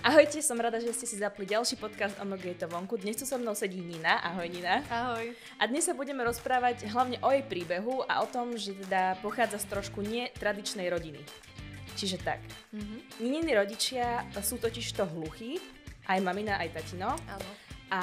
Ahojte, 0.00 0.40
som 0.40 0.56
rada, 0.56 0.80
že 0.80 0.96
ste 0.96 1.04
si 1.04 1.20
zapli 1.20 1.44
ďalší 1.44 1.76
podcast 1.76 2.16
o 2.16 2.24
je 2.24 2.56
to 2.56 2.64
vonku. 2.72 2.96
Dnes 2.96 3.20
tu 3.20 3.28
so 3.28 3.36
mnou 3.36 3.52
sedí 3.52 3.84
Nina. 3.84 4.16
Ahoj 4.24 4.48
Nina. 4.48 4.80
Ahoj. 4.88 5.36
A 5.60 5.68
dnes 5.68 5.84
sa 5.84 5.92
budeme 5.92 6.24
rozprávať 6.24 6.88
hlavne 6.88 7.20
o 7.20 7.28
jej 7.28 7.44
príbehu 7.44 8.08
a 8.08 8.24
o 8.24 8.26
tom, 8.32 8.56
že 8.56 8.72
teda 8.72 9.20
pochádza 9.20 9.60
z 9.60 9.68
trošku 9.68 10.00
netradičnej 10.00 10.88
rodiny. 10.88 11.20
Čiže 12.00 12.16
tak. 12.16 12.40
Mm-hmm. 12.72 13.00
Nininy 13.20 13.52
rodičia 13.52 14.24
sú 14.40 14.56
totiž 14.56 14.88
to 14.96 15.04
hluchí, 15.04 15.60
aj 16.08 16.18
mamina, 16.24 16.56
aj 16.56 16.80
tatino. 16.80 17.12
Áno. 17.28 17.50
A, 17.92 18.02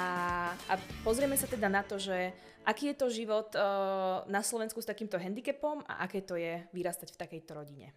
a 0.54 0.73
pozrieme 1.02 1.34
sa 1.34 1.50
teda 1.50 1.66
na 1.66 1.82
to, 1.82 1.98
že 1.98 2.29
aký 2.61 2.93
je 2.93 2.95
to 3.02 3.09
život 3.09 3.50
uh, 3.57 4.21
na 4.29 4.45
Slovensku 4.45 4.86
s 4.86 4.86
takýmto 4.86 5.18
handicapom 5.18 5.82
a 5.89 6.05
aké 6.05 6.21
to 6.21 6.38
je 6.38 6.61
vyrastať 6.77 7.09
v 7.09 7.20
takejto 7.25 7.57
rodine. 7.57 7.89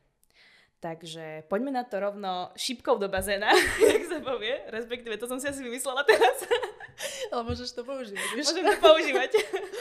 Takže 0.80 1.44
poďme 1.52 1.76
na 1.76 1.84
to 1.84 2.00
rovno 2.00 2.48
šipkou 2.56 2.96
do 2.96 3.04
bazéna, 3.12 3.52
jak 3.92 4.04
sa 4.08 4.18
povie. 4.24 4.64
Respektíve, 4.72 5.20
to 5.20 5.28
som 5.28 5.36
si 5.36 5.44
asi 5.44 5.60
vymyslela 5.60 6.08
teraz. 6.08 6.40
Ale 7.32 7.44
môžeš 7.44 7.76
to 7.76 7.84
používať, 7.84 8.28
vieš? 8.32 8.48
Môžem 8.48 8.64
to 8.64 8.76
používať. 8.80 9.30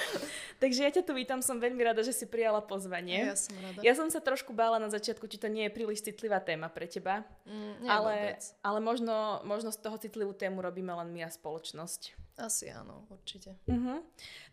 Takže 0.64 0.80
ja 0.84 0.92
ťa 0.92 1.04
tu 1.08 1.16
vítam, 1.16 1.40
som 1.40 1.56
veľmi 1.56 1.80
rada, 1.88 2.04
že 2.04 2.12
si 2.12 2.28
prijala 2.28 2.60
pozvanie. 2.60 3.32
Ja 3.32 3.40
som 3.40 3.56
rada. 3.64 3.80
Ja 3.80 3.96
som 3.96 4.12
sa 4.12 4.20
trošku 4.20 4.52
bála 4.52 4.76
na 4.76 4.92
začiatku, 4.92 5.24
či 5.32 5.40
to 5.40 5.48
nie 5.48 5.72
je 5.72 5.72
príliš 5.72 6.04
citlivá 6.04 6.44
téma 6.44 6.68
pre 6.68 6.84
teba. 6.84 7.24
Mm, 7.48 7.88
ale 7.88 8.16
ale 8.60 8.80
možno, 8.84 9.40
možno 9.48 9.72
z 9.72 9.80
toho 9.80 9.96
citlivú 9.96 10.36
tému 10.36 10.60
robíme 10.60 10.92
len 10.92 11.16
my 11.16 11.24
a 11.24 11.32
spoločnosť. 11.32 12.12
Asi 12.40 12.72
áno, 12.72 13.04
určite. 13.12 13.60
Uh-huh. 13.68 14.00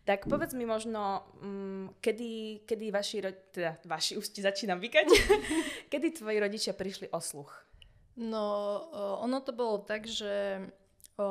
Tak 0.03 0.27
povedz 0.27 0.51
mi 0.51 0.67
možno, 0.67 1.23
um, 1.39 1.87
kedy, 2.03 2.63
kedy 2.67 2.91
vaši, 2.91 3.17
ro- 3.23 3.43
teda 3.55 3.79
vaši, 3.87 4.19
už 4.19 4.27
ti 4.27 4.43
začínam 4.43 4.83
vykať, 4.83 5.07
kedy 5.91 6.19
tvoji 6.19 6.37
rodičia 6.43 6.75
prišli 6.75 7.07
o 7.15 7.19
sluch? 7.23 7.55
No, 8.19 8.43
ono 9.23 9.39
to 9.39 9.55
bolo 9.55 9.79
tak, 9.85 10.09
že 10.09 10.67
o, 11.15 11.29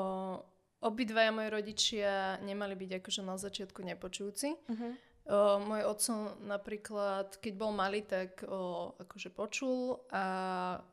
obidvaja 0.81 1.35
moji 1.35 1.49
rodičia 1.51 2.39
nemali 2.41 2.79
byť 2.79 2.91
akože 3.03 3.21
na 3.27 3.37
začiatku 3.37 3.83
nepočujúci. 3.85 4.49
Uh-huh. 4.55 4.93
O, 5.27 5.61
môj 5.61 5.83
otco 5.83 6.39
napríklad, 6.47 7.37
keď 7.43 7.53
bol 7.59 7.75
malý, 7.75 8.07
tak 8.07 8.47
o, 8.47 8.95
akože 8.97 9.35
počul 9.35 9.99
a 10.09 10.25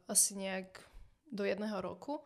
asi 0.09 0.33
nejak 0.35 0.81
do 1.29 1.45
jedného 1.45 1.77
roku. 1.79 2.25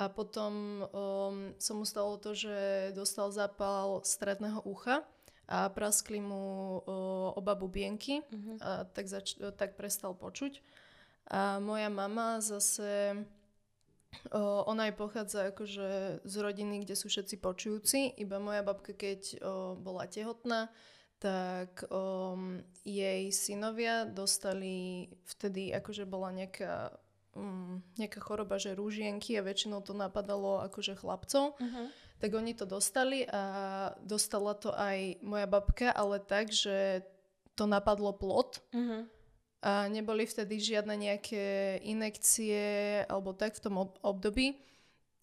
A 0.00 0.08
potom 0.08 0.80
um, 0.80 1.52
sa 1.60 1.72
mu 1.76 1.84
stalo 1.84 2.16
to, 2.16 2.32
že 2.32 2.88
dostal 2.96 3.28
zápal 3.36 4.00
stredného 4.00 4.64
ucha 4.64 5.04
a 5.44 5.68
praskli 5.68 6.24
mu 6.24 6.80
uh, 6.80 7.36
oba 7.36 7.52
bubienky 7.52 8.24
uh-huh. 8.24 8.56
a 8.64 8.70
tak, 8.88 9.12
zač- 9.12 9.36
tak 9.60 9.76
prestal 9.76 10.16
počuť. 10.16 10.64
A 11.28 11.60
moja 11.60 11.92
mama 11.92 12.40
zase, 12.40 13.12
uh, 14.32 14.64
ona 14.64 14.88
aj 14.88 14.94
pochádza 14.96 15.52
akože 15.52 16.24
z 16.24 16.34
rodiny, 16.40 16.80
kde 16.80 16.96
sú 16.96 17.12
všetci 17.12 17.36
počujúci, 17.36 18.16
iba 18.16 18.40
moja 18.40 18.64
babka, 18.64 18.96
keď 18.96 19.36
uh, 19.36 19.76
bola 19.76 20.08
tehotná, 20.08 20.72
tak 21.20 21.84
um, 21.92 22.64
jej 22.88 23.28
synovia 23.36 24.08
dostali 24.08 25.12
vtedy, 25.28 25.76
akože 25.76 26.08
bola 26.08 26.32
nejaká 26.32 26.96
um, 27.36 27.82
nejaká 27.96 28.20
choroba, 28.22 28.58
že 28.58 28.74
rúžienky 28.74 29.38
a 29.38 29.46
väčšinou 29.46 29.82
to 29.84 29.94
napadalo 29.94 30.62
akože 30.66 30.98
chlapcov. 30.98 31.56
Uh-huh. 31.58 31.86
Tak 32.20 32.30
oni 32.36 32.52
to 32.52 32.68
dostali 32.68 33.24
a 33.24 33.42
dostala 34.04 34.52
to 34.52 34.74
aj 34.76 35.20
moja 35.24 35.46
babka, 35.48 35.88
ale 35.94 36.20
tak, 36.20 36.52
že 36.52 37.06
to 37.56 37.64
napadlo 37.64 38.12
plot. 38.12 38.60
Uh-huh. 38.72 39.08
A 39.60 39.88
neboli 39.92 40.24
vtedy 40.24 40.56
žiadne 40.56 40.96
nejaké 40.96 41.78
inekcie 41.84 43.04
alebo 43.08 43.36
tak 43.36 43.56
v 43.56 43.62
tom 43.64 43.74
období. 44.00 44.56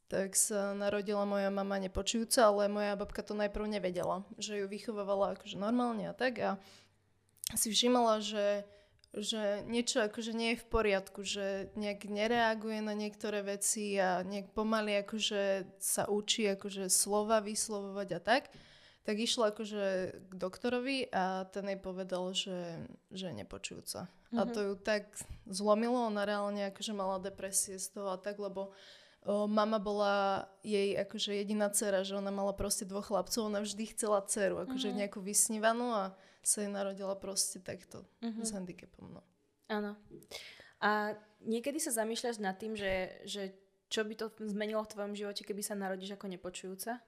Tak 0.08 0.40
sa 0.40 0.72
narodila 0.72 1.28
moja 1.28 1.52
mama 1.52 1.76
nepočujúca, 1.84 2.48
ale 2.48 2.72
moja 2.72 2.96
babka 2.96 3.20
to 3.20 3.36
najprv 3.36 3.68
nevedela, 3.68 4.24
že 4.40 4.64
ju 4.64 4.66
vychovávala 4.72 5.36
akože 5.36 5.60
normálne 5.60 6.08
a 6.08 6.16
tak 6.16 6.40
a 6.40 6.52
si 7.60 7.72
všimala, 7.72 8.24
že 8.24 8.64
že 9.22 9.66
niečo 9.66 10.06
akože 10.06 10.32
nie 10.34 10.54
je 10.54 10.62
v 10.62 10.68
poriadku, 10.70 11.22
že 11.26 11.74
nejak 11.74 12.06
nereaguje 12.10 12.80
na 12.82 12.94
niektoré 12.94 13.42
veci 13.42 13.98
a 13.98 14.22
nejak 14.22 14.54
pomaly 14.54 15.02
akože 15.02 15.78
sa 15.82 16.06
učí 16.06 16.46
akože 16.54 16.90
slova 16.90 17.42
vyslovovať 17.42 18.10
a 18.16 18.20
tak, 18.22 18.44
tak 19.08 19.16
išla 19.24 19.56
akože 19.56 19.84
k 20.28 20.34
doktorovi 20.36 21.08
a 21.16 21.48
ten 21.48 21.72
jej 21.72 21.80
povedal, 21.80 22.36
že, 22.36 22.84
že 23.08 23.32
nepočujúca. 23.32 24.12
Mm-hmm. 24.12 24.38
A 24.38 24.42
mhm. 24.44 24.52
to 24.52 24.60
ju 24.60 24.74
tak 24.76 25.04
zlomilo, 25.48 26.12
ona 26.12 26.28
reálne 26.28 26.68
akože 26.76 26.92
mala 26.92 27.24
depresie 27.24 27.80
z 27.80 27.96
toho 27.96 28.12
a 28.12 28.20
tak, 28.20 28.36
lebo 28.36 28.76
o, 29.24 29.48
mama 29.48 29.80
bola 29.80 30.46
jej 30.60 30.92
akože 31.00 31.40
jediná 31.40 31.72
dcera, 31.72 32.04
že 32.04 32.20
ona 32.20 32.36
mala 32.36 32.52
proste 32.52 32.84
dvoch 32.84 33.08
chlapcov, 33.08 33.48
ona 33.48 33.64
vždy 33.64 33.96
chcela 33.96 34.20
dceru, 34.28 34.68
akože 34.68 34.92
mm-hmm. 34.92 35.00
nejakú 35.00 35.20
vysnívanú 35.24 35.88
a 35.96 36.12
sa 36.48 36.64
jej 36.64 36.72
narodila 36.72 37.12
proste 37.20 37.60
takto, 37.60 38.08
uh-huh. 38.24 38.40
s 38.40 38.56
handicapom. 38.56 39.20
No. 39.20 39.22
Áno. 39.68 40.00
A 40.80 41.12
niekedy 41.44 41.84
sa 41.84 41.92
zamýšľaš 41.92 42.40
nad 42.40 42.56
tým, 42.56 42.80
že, 42.80 43.20
že 43.28 43.52
čo 43.92 44.08
by 44.08 44.16
to 44.16 44.32
zmenilo 44.48 44.80
v 44.88 44.92
tvojom 44.96 45.14
živote, 45.20 45.44
keby 45.44 45.60
sa 45.60 45.76
narodíš 45.76 46.16
ako 46.16 46.32
nepočujúca? 46.32 47.04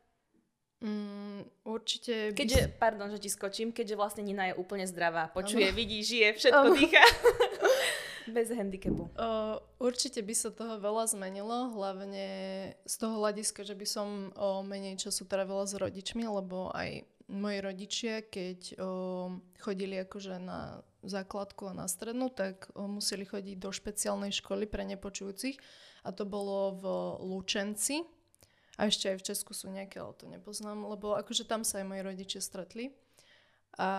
Mm, 0.80 1.48
určite... 1.64 2.36
Keďže, 2.36 2.76
by... 2.76 2.80
pardon, 2.80 3.08
že 3.12 3.20
ti 3.24 3.32
skočím, 3.32 3.72
keďže 3.72 3.96
vlastne 3.96 4.24
Nina 4.28 4.52
je 4.52 4.60
úplne 4.60 4.84
zdravá, 4.84 5.32
počuje, 5.32 5.72
ano. 5.72 5.76
vidí, 5.76 6.04
žije, 6.04 6.28
všetko 6.40 6.68
ano. 6.68 6.76
dýcha. 6.76 7.06
Bez 8.36 8.54
handicapu. 8.54 9.10
Uh, 9.18 9.58
určite 9.82 10.22
by 10.22 10.34
sa 10.38 10.54
toho 10.54 10.78
veľa 10.78 11.10
zmenilo, 11.10 11.74
hlavne 11.74 12.28
z 12.86 12.96
toho 13.00 13.24
hľadiska, 13.24 13.66
že 13.66 13.74
by 13.74 13.88
som 13.90 14.30
o 14.38 14.62
menej 14.62 15.02
času 15.02 15.26
trávila 15.26 15.66
s 15.66 15.74
rodičmi, 15.74 16.30
lebo 16.30 16.70
aj 16.76 17.10
moji 17.30 17.60
rodičia, 17.62 18.26
keď 18.26 18.82
o, 18.82 19.38
chodili 19.62 20.02
akože 20.02 20.42
na 20.42 20.82
základku 21.06 21.70
a 21.70 21.78
na 21.78 21.86
strednú, 21.86 22.34
tak 22.34 22.68
o, 22.74 22.90
museli 22.90 23.24
chodiť 23.24 23.56
do 23.62 23.70
špeciálnej 23.70 24.34
školy 24.34 24.66
pre 24.66 24.84
nepočujúcich 24.90 25.56
a 26.04 26.10
to 26.10 26.26
bolo 26.26 26.76
v 26.76 26.84
Lučenci. 27.22 28.04
A 28.80 28.88
ešte 28.88 29.12
aj 29.12 29.20
v 29.20 29.28
Česku 29.28 29.52
sú 29.52 29.68
nejaké, 29.68 30.00
ale 30.00 30.16
to 30.16 30.26
nepoznám, 30.26 30.88
lebo 30.88 31.12
akože 31.20 31.44
tam 31.44 31.68
sa 31.68 31.84
aj 31.84 31.86
moji 31.86 32.02
rodičia 32.02 32.40
stretli. 32.40 32.96
A 33.80 33.90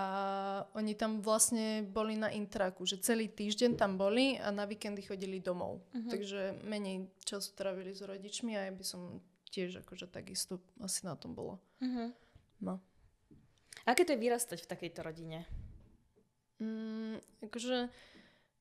oni 0.77 0.93
tam 0.97 1.25
vlastne 1.25 1.85
boli 1.85 2.17
na 2.17 2.29
intraku, 2.33 2.85
že 2.85 3.01
celý 3.01 3.33
týždeň 3.33 3.81
tam 3.81 3.97
boli 3.97 4.37
a 4.37 4.53
na 4.53 4.69
víkendy 4.69 5.05
chodili 5.05 5.41
domov. 5.41 5.85
Uh-huh. 5.93 6.11
Takže 6.11 6.65
menej 6.65 7.09
času 7.25 7.57
trávili 7.57 7.93
s 7.97 8.05
rodičmi 8.05 8.57
a 8.57 8.69
ja 8.69 8.73
by 8.73 8.85
som 8.85 9.25
tiež 9.53 9.85
akože 9.85 10.09
takisto 10.09 10.61
asi 10.81 11.05
na 11.09 11.17
tom 11.17 11.33
bola. 11.33 11.57
Uh-huh. 11.81 12.13
No. 12.61 12.81
Aké 13.91 14.07
to 14.07 14.15
je 14.15 14.23
vyrastať 14.23 14.63
v 14.63 14.71
takejto 14.71 15.03
rodine? 15.03 15.43
Mm, 16.63 17.19
akože 17.43 17.91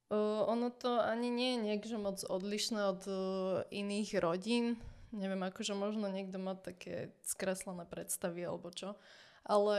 uh, 0.10 0.42
ono 0.50 0.74
to 0.74 0.98
ani 0.98 1.30
nie 1.30 1.54
je 1.54 1.60
niekde 1.70 1.98
moc 2.02 2.18
odlišné 2.26 2.82
od 2.90 3.02
uh, 3.06 3.22
iných 3.70 4.18
rodín. 4.18 4.82
Neviem, 5.14 5.46
akože 5.46 5.78
možno 5.78 6.10
niekto 6.10 6.42
má 6.42 6.58
také 6.58 7.14
skreslené 7.22 7.86
predstavy 7.86 8.42
alebo 8.42 8.74
čo. 8.74 8.98
Ale 9.46 9.78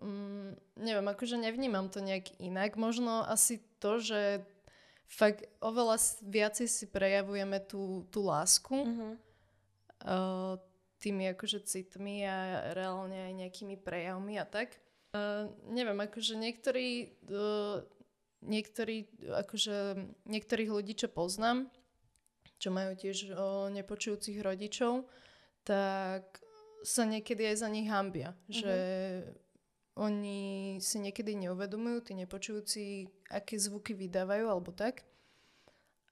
um, 0.00 0.56
neviem, 0.80 1.04
akože 1.04 1.36
nevnímam 1.36 1.92
to 1.92 2.00
nejak 2.00 2.32
inak. 2.40 2.80
Možno 2.80 3.28
asi 3.28 3.60
to, 3.76 4.00
že 4.00 4.40
fakt 5.04 5.44
oveľa 5.60 6.00
viacej 6.24 6.64
si 6.64 6.84
prejavujeme 6.88 7.60
tú, 7.60 8.08
tú 8.08 8.24
lásku. 8.24 8.72
Mm-hmm. 8.72 9.12
Uh, 10.00 10.56
tými 11.02 11.26
akože 11.34 11.66
citmi 11.66 12.22
a 12.22 12.70
reálne 12.78 13.26
aj 13.26 13.32
nejakými 13.42 13.74
prejavmi 13.74 14.38
a 14.38 14.46
tak. 14.46 14.78
Uh, 15.12 15.50
neviem, 15.68 15.98
akože 15.98 16.38
niektorí, 16.38 17.18
uh, 17.28 17.82
niektorí, 18.46 19.10
akože 19.26 19.76
niektorých 20.24 20.70
ľudí, 20.70 20.94
čo 20.94 21.10
poznám, 21.10 21.68
čo 22.56 22.70
majú 22.70 22.94
tiež 22.94 23.34
uh, 23.34 23.68
nepočujúcich 23.74 24.38
rodičov, 24.40 25.10
tak 25.66 26.40
sa 26.86 27.02
niekedy 27.04 27.50
aj 27.50 27.56
za 27.60 27.68
nich 27.68 27.90
hambia, 27.90 28.32
uh-huh. 28.32 28.54
že 28.54 28.76
oni 29.98 30.80
si 30.80 30.96
niekedy 31.02 31.36
neuvedomujú, 31.36 31.98
tí 32.08 32.12
nepočujúci, 32.16 32.84
aké 33.28 33.60
zvuky 33.60 33.92
vydávajú 33.92 34.48
alebo 34.48 34.72
tak. 34.72 35.04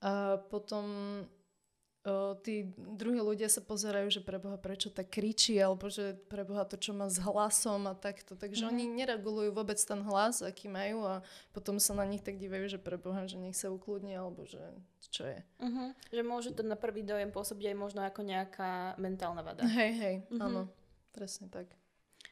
A 0.04 0.36
potom 0.36 0.84
o, 2.04 2.34
tí 2.38 2.72
druhí 2.76 3.20
ľudia 3.20 3.48
sa 3.50 3.60
pozerajú, 3.60 4.08
že 4.08 4.20
preboha 4.24 4.56
prečo 4.56 4.88
tak 4.88 5.12
kričí, 5.12 5.56
alebo 5.60 5.88
že 5.88 6.16
preboha 6.28 6.64
to, 6.64 6.80
čo 6.80 6.96
má 6.96 7.08
s 7.08 7.20
hlasom 7.20 7.88
a 7.88 7.94
takto. 7.96 8.36
Takže 8.36 8.64
mm. 8.64 8.70
oni 8.70 8.84
neregulujú 8.88 9.50
vôbec 9.52 9.76
ten 9.80 10.00
hlas, 10.04 10.40
aký 10.44 10.68
majú 10.68 11.04
a 11.04 11.24
potom 11.50 11.80
sa 11.80 11.92
na 11.96 12.04
nich 12.04 12.24
tak 12.24 12.40
divajú, 12.40 12.68
že 12.68 12.78
preboha, 12.80 13.24
že 13.26 13.40
nech 13.40 13.56
sa 13.56 13.72
ukludne, 13.72 14.14
alebo 14.16 14.44
že 14.44 14.60
čo 15.10 15.26
je. 15.26 15.42
Uh-huh. 15.58 15.90
Že 16.14 16.22
môže 16.22 16.50
to 16.54 16.62
na 16.62 16.78
prvý 16.78 17.02
dojem 17.02 17.34
pôsobiť 17.34 17.74
aj 17.74 17.76
možno 17.76 18.00
ako 18.06 18.20
nejaká 18.22 18.94
mentálna 19.00 19.42
vada. 19.42 19.66
Hej, 19.66 19.92
hej, 19.98 20.16
uh-huh. 20.30 20.46
áno, 20.46 20.60
presne 21.10 21.50
tak. 21.50 21.79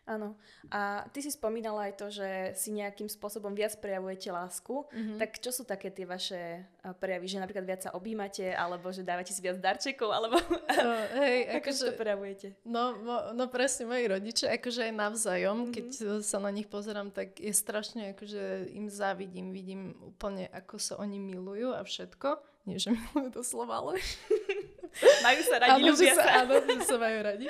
Áno. 0.09 0.41
A 0.73 1.05
ty 1.13 1.21
si 1.21 1.29
spomínala 1.29 1.93
aj 1.93 1.95
to, 2.01 2.07
že 2.09 2.57
si 2.57 2.73
nejakým 2.73 3.13
spôsobom 3.13 3.53
viac 3.53 3.77
prejavujete 3.77 4.33
lásku. 4.33 4.89
Mm-hmm. 4.89 5.21
Tak 5.21 5.31
čo 5.45 5.53
sú 5.53 5.69
také 5.69 5.93
tie 5.93 6.09
vaše 6.09 6.65
prejavy? 6.97 7.29
Že 7.29 7.45
napríklad 7.45 7.69
viac 7.69 7.85
sa 7.85 7.93
objímate, 7.93 8.57
alebo 8.57 8.89
že 8.89 9.05
dávate 9.05 9.37
si 9.37 9.45
viac 9.45 9.61
darčekov, 9.61 10.09
alebo 10.09 10.41
no, 10.41 10.93
hej, 11.21 11.45
ako 11.61 11.69
akože, 11.69 11.85
to 11.85 12.01
prejavujete? 12.01 12.47
No, 12.65 12.97
no 13.37 13.45
presne 13.53 13.85
moji 13.85 14.09
rodičia, 14.09 14.57
akože 14.57 14.89
aj 14.89 14.95
navzájom, 14.97 15.57
mm-hmm. 15.69 15.75
keď 15.77 15.87
sa 16.25 16.41
na 16.41 16.49
nich 16.49 16.73
pozerám, 16.73 17.13
tak 17.13 17.37
je 17.37 17.53
strašne, 17.53 18.17
akože 18.17 18.73
im 18.73 18.89
závidím, 18.89 19.53
vidím 19.53 19.93
úplne, 20.01 20.49
ako 20.49 20.81
sa 20.81 20.97
oni 20.97 21.21
milujú 21.21 21.77
a 21.77 21.85
všetko. 21.85 22.41
Nie, 22.65 22.81
že 22.81 22.97
milujú 22.97 23.29
to 23.37 23.43
slova, 23.45 23.85
ale... 23.85 24.01
majú 25.27 25.41
sa 25.45 25.57
radi, 25.61 25.81
áno, 25.83 25.87
ľubia 25.93 26.15
sa. 26.15 26.31
Áno, 26.45 26.55
že 26.63 26.75
sa 26.85 26.97
majú 26.97 27.19
radi 27.23 27.47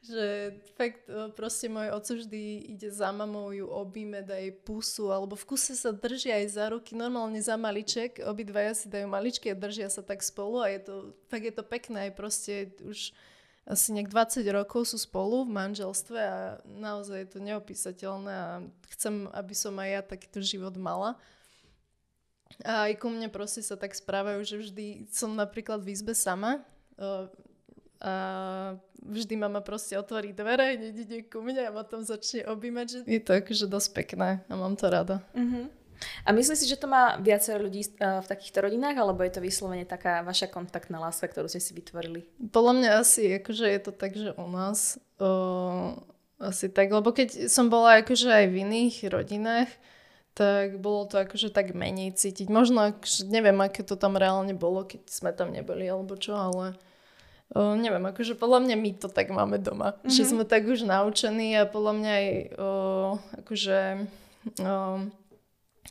že 0.00 0.56
fakt 0.80 1.04
proste 1.36 1.68
môj 1.68 1.92
oco 1.92 2.12
vždy 2.16 2.72
ide 2.72 2.88
za 2.88 3.12
mamou, 3.12 3.52
ju 3.52 3.68
objíme, 3.68 4.24
dá 4.24 4.40
jej 4.40 4.50
pusu, 4.50 5.12
alebo 5.12 5.36
v 5.36 5.44
kuse 5.44 5.76
sa 5.76 5.92
držia 5.92 6.40
aj 6.40 6.46
za 6.50 6.64
ruky, 6.72 6.96
normálne 6.96 7.36
za 7.44 7.60
maliček, 7.60 8.24
obidvaja 8.24 8.72
si 8.72 8.88
dajú 8.88 9.04
maličky 9.06 9.52
a 9.52 9.58
držia 9.58 9.92
sa 9.92 10.00
tak 10.00 10.24
spolu 10.24 10.64
a 10.64 10.72
je 10.72 10.80
to, 10.80 10.94
fakt 11.28 11.44
je 11.44 11.54
to 11.54 11.64
pekné, 11.64 12.10
aj 12.10 12.12
proste 12.16 12.52
už 12.80 13.12
asi 13.68 13.92
nejak 13.92 14.08
20 14.08 14.40
rokov 14.50 14.88
sú 14.88 14.98
spolu 14.98 15.44
v 15.44 15.52
manželstve 15.52 16.18
a 16.18 16.58
naozaj 16.64 17.18
je 17.20 17.28
to 17.28 17.38
neopísateľné 17.44 18.32
a 18.32 18.50
chcem, 18.96 19.28
aby 19.30 19.54
som 19.54 19.76
aj 19.76 19.88
ja 19.88 20.00
takýto 20.00 20.40
život 20.40 20.74
mala. 20.80 21.20
A 22.66 22.90
aj 22.90 23.00
ku 23.00 23.08
mne 23.08 23.30
proste 23.32 23.64
sa 23.64 23.78
tak 23.78 23.96
správajú, 23.96 24.40
že 24.44 24.56
vždy 24.60 24.86
som 25.08 25.32
napríklad 25.32 25.80
v 25.80 25.94
izbe 25.96 26.12
sama, 26.12 26.60
a 28.00 28.12
vždy 29.04 29.36
mama 29.36 29.60
proste 29.60 29.92
otvorí 29.92 30.32
dvere, 30.32 30.72
ide 30.72 31.28
ku 31.28 31.44
mne 31.44 31.68
a 31.68 31.72
potom 31.72 32.00
začne 32.00 32.48
objímať, 32.48 32.86
že 32.88 32.98
je 33.04 33.20
to 33.20 33.36
akože 33.36 33.68
dosť 33.68 33.88
pekné 33.92 34.40
a 34.48 34.52
mám 34.56 34.72
to 34.72 34.88
rada. 34.88 35.20
Uh-huh. 35.36 35.68
A 36.24 36.32
myslíš 36.32 36.64
si, 36.64 36.66
že 36.68 36.80
to 36.80 36.88
má 36.88 37.20
viacero 37.20 37.60
ľudí 37.60 37.92
v 38.00 38.24
takýchto 38.24 38.64
rodinách, 38.64 38.96
alebo 38.96 39.20
je 39.20 39.36
to 39.36 39.44
vyslovene 39.44 39.84
taká 39.84 40.24
vaša 40.24 40.48
kontaktná 40.48 40.96
láska, 40.96 41.28
ktorú 41.28 41.44
ste 41.44 41.60
si 41.60 41.76
vytvorili? 41.76 42.24
Podľa 42.40 42.72
mňa 42.80 42.90
asi 42.96 43.36
akože 43.36 43.68
je 43.68 43.80
to 43.84 43.92
tak, 43.92 44.16
že 44.16 44.32
u 44.32 44.48
nás 44.48 44.96
o, 45.20 46.00
asi 46.40 46.72
tak, 46.72 46.88
lebo 46.88 47.12
keď 47.12 47.52
som 47.52 47.68
bola 47.68 48.00
akože 48.00 48.32
aj 48.32 48.46
v 48.48 48.56
iných 48.64 48.96
rodinách, 49.12 49.68
tak 50.34 50.78
bolo 50.78 51.06
to 51.10 51.20
akože 51.20 51.50
tak 51.50 51.74
menej 51.74 52.14
cítiť. 52.14 52.48
Možno, 52.48 52.94
akože, 52.94 53.28
neviem, 53.28 53.58
aké 53.60 53.82
to 53.82 53.98
tam 53.98 54.16
reálne 54.16 54.54
bolo, 54.54 54.86
keď 54.86 55.06
sme 55.10 55.30
tam 55.34 55.52
neboli, 55.52 55.86
alebo 55.86 56.14
čo, 56.16 56.36
ale 56.38 56.78
O, 57.50 57.74
neviem, 57.74 58.06
akože 58.06 58.38
podľa 58.38 58.62
mňa 58.62 58.76
my 58.78 58.90
to 58.94 59.10
tak 59.10 59.26
máme 59.34 59.58
doma. 59.58 59.98
Mm-hmm. 59.98 60.14
Že 60.14 60.22
sme 60.22 60.44
tak 60.46 60.70
už 60.70 60.86
naučení 60.86 61.58
a 61.58 61.66
podľa 61.66 61.92
mňa 61.98 62.12
aj 62.14 62.28
o, 62.54 62.70
akože 63.42 63.78
o, 64.62 64.74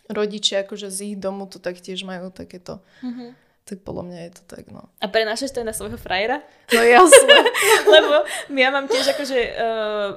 rodičia 0.07 0.63
akože 0.63 0.87
z 0.87 0.99
ich 1.03 1.15
domu 1.19 1.51
to 1.51 1.59
taktiež 1.59 2.07
majú 2.07 2.31
takéto. 2.31 2.79
Mm-hmm 3.03 3.48
tak 3.69 3.85
podľa 3.85 4.03
mňa 4.09 4.19
je 4.25 4.31
to 4.33 4.43
tak, 4.49 4.65
no. 4.73 4.89
A 4.97 5.05
prenášaš 5.05 5.53
to 5.53 5.61
aj 5.61 5.67
na 5.69 5.75
svojho 5.77 6.01
frajera? 6.01 6.41
No 6.73 6.81
jasne. 6.81 7.37
Lebo 7.93 8.25
ja 8.57 8.69
mám 8.73 8.89
tiež 8.89 9.13
akože, 9.13 9.39
uh, 9.61 10.09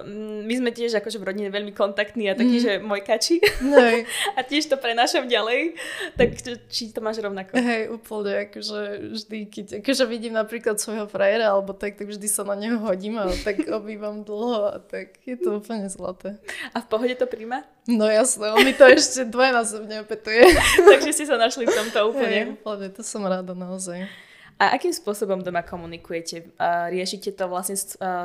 my 0.48 0.54
sme 0.56 0.72
tiež 0.72 0.96
akože 0.96 1.20
v 1.20 1.28
rodine 1.28 1.52
veľmi 1.52 1.76
kontaktní 1.76 2.32
a 2.32 2.34
taký, 2.36 2.56
mm. 2.56 2.64
že 2.64 2.72
môj 2.80 3.04
kači. 3.04 3.44
A 4.38 4.40
tiež 4.40 4.72
to 4.72 4.80
prenášam 4.80 5.28
ďalej. 5.28 5.76
Tak 6.16 6.28
či 6.72 6.96
to 6.96 7.04
máš 7.04 7.20
rovnako? 7.20 7.60
Hej, 7.60 7.92
úplne, 7.92 8.48
akože 8.48 8.80
vždy, 9.20 9.38
keď 9.52 9.66
akože 9.84 10.04
vidím 10.08 10.32
napríklad 10.32 10.80
svojho 10.80 11.04
frajera 11.04 11.52
alebo 11.52 11.76
tak, 11.76 12.00
tak 12.00 12.08
vždy 12.08 12.28
sa 12.28 12.48
na 12.48 12.56
neho 12.56 12.80
hodím 12.80 13.20
a 13.20 13.28
tak 13.44 13.68
obývam 13.76 14.24
dlho 14.24 14.72
a 14.72 14.76
tak 14.80 15.20
je 15.28 15.36
to 15.36 15.60
úplne 15.60 15.92
zlaté. 15.92 16.40
A 16.72 16.80
v 16.80 16.86
pohode 16.88 17.12
to 17.20 17.28
príjma? 17.28 17.68
No 17.90 18.06
jasné, 18.06 18.54
on 18.54 18.62
mi 18.62 18.70
to 18.70 18.86
ešte 18.86 19.26
dvojnásobne 19.26 20.06
opetuje. 20.06 20.46
Takže 20.90 21.10
ste 21.10 21.26
sa 21.26 21.34
našli 21.34 21.66
v 21.66 21.74
tomto 21.74 22.14
úplne. 22.14 22.38
Hey, 22.46 22.54
úplne, 22.54 22.86
to 22.94 23.02
som 23.02 23.26
rada 23.26 23.58
naozaj. 23.58 24.06
A 24.62 24.78
akým 24.78 24.94
spôsobom 24.94 25.42
doma 25.42 25.66
komunikujete? 25.66 26.54
Riešite 26.94 27.34
to 27.34 27.50
vlastne 27.50 27.74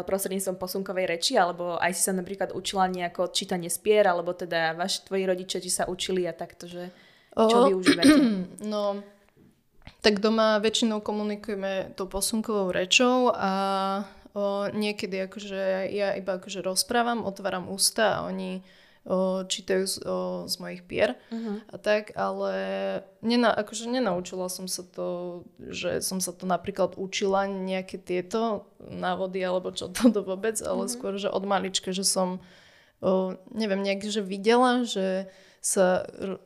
prostredníctvom 0.05 0.61
posunkovej 0.61 1.09
reči, 1.09 1.33
alebo 1.33 1.81
aj 1.81 1.97
si 1.97 2.05
sa 2.05 2.13
napríklad 2.13 2.53
učila 2.53 2.85
nejako 2.85 3.33
čítanie 3.33 3.73
spier, 3.73 4.05
alebo 4.05 4.37
teda 4.37 4.77
vaši 4.77 5.01
tvoji 5.09 5.23
rodičia 5.25 5.57
ti 5.57 5.73
sa 5.73 5.89
učili 5.89 6.29
a 6.29 6.37
takto, 6.37 6.69
že 6.69 6.93
čo 7.33 7.57
oh, 7.57 7.65
využívate? 7.73 8.13
No, 8.73 9.01
tak 10.05 10.21
doma 10.21 10.61
väčšinou 10.61 11.01
komunikujeme 11.01 11.97
tou 11.97 12.05
posunkovou 12.05 12.69
rečou 12.69 13.33
a 13.33 13.51
o, 14.37 14.69
niekedy 14.69 15.25
akože 15.25 15.89
ja 15.89 16.13
iba 16.13 16.37
akože 16.37 16.61
rozprávam, 16.61 17.25
otváram 17.25 17.69
ústa 17.73 18.21
a 18.21 18.23
oni 18.29 18.61
čítajú 19.47 19.87
z, 19.87 19.95
z 20.51 20.55
mojich 20.59 20.83
pier 20.83 21.15
uh-huh. 21.31 21.63
a 21.71 21.75
tak, 21.79 22.11
ale 22.19 22.53
nena, 23.23 23.55
akože 23.55 23.87
nenaučila 23.87 24.51
som 24.51 24.67
sa 24.67 24.83
to, 24.83 25.41
že 25.63 26.03
som 26.03 26.19
sa 26.19 26.35
to 26.35 26.43
napríklad 26.43 26.99
učila 26.99 27.47
nejaké 27.47 27.95
tieto 27.95 28.67
návody 28.83 29.39
alebo 29.39 29.71
čo 29.71 29.87
to 29.87 30.11
vôbec, 30.11 30.59
ale 30.59 30.85
uh-huh. 30.85 30.91
skôr, 30.91 31.15
že 31.15 31.31
od 31.31 31.47
malička, 31.47 31.95
že 31.95 32.03
som 32.03 32.43
o, 32.99 33.39
neviem, 33.55 33.79
nejak, 33.79 34.11
že 34.11 34.19
videla, 34.19 34.83
že 34.83 35.31
sa 35.63 36.03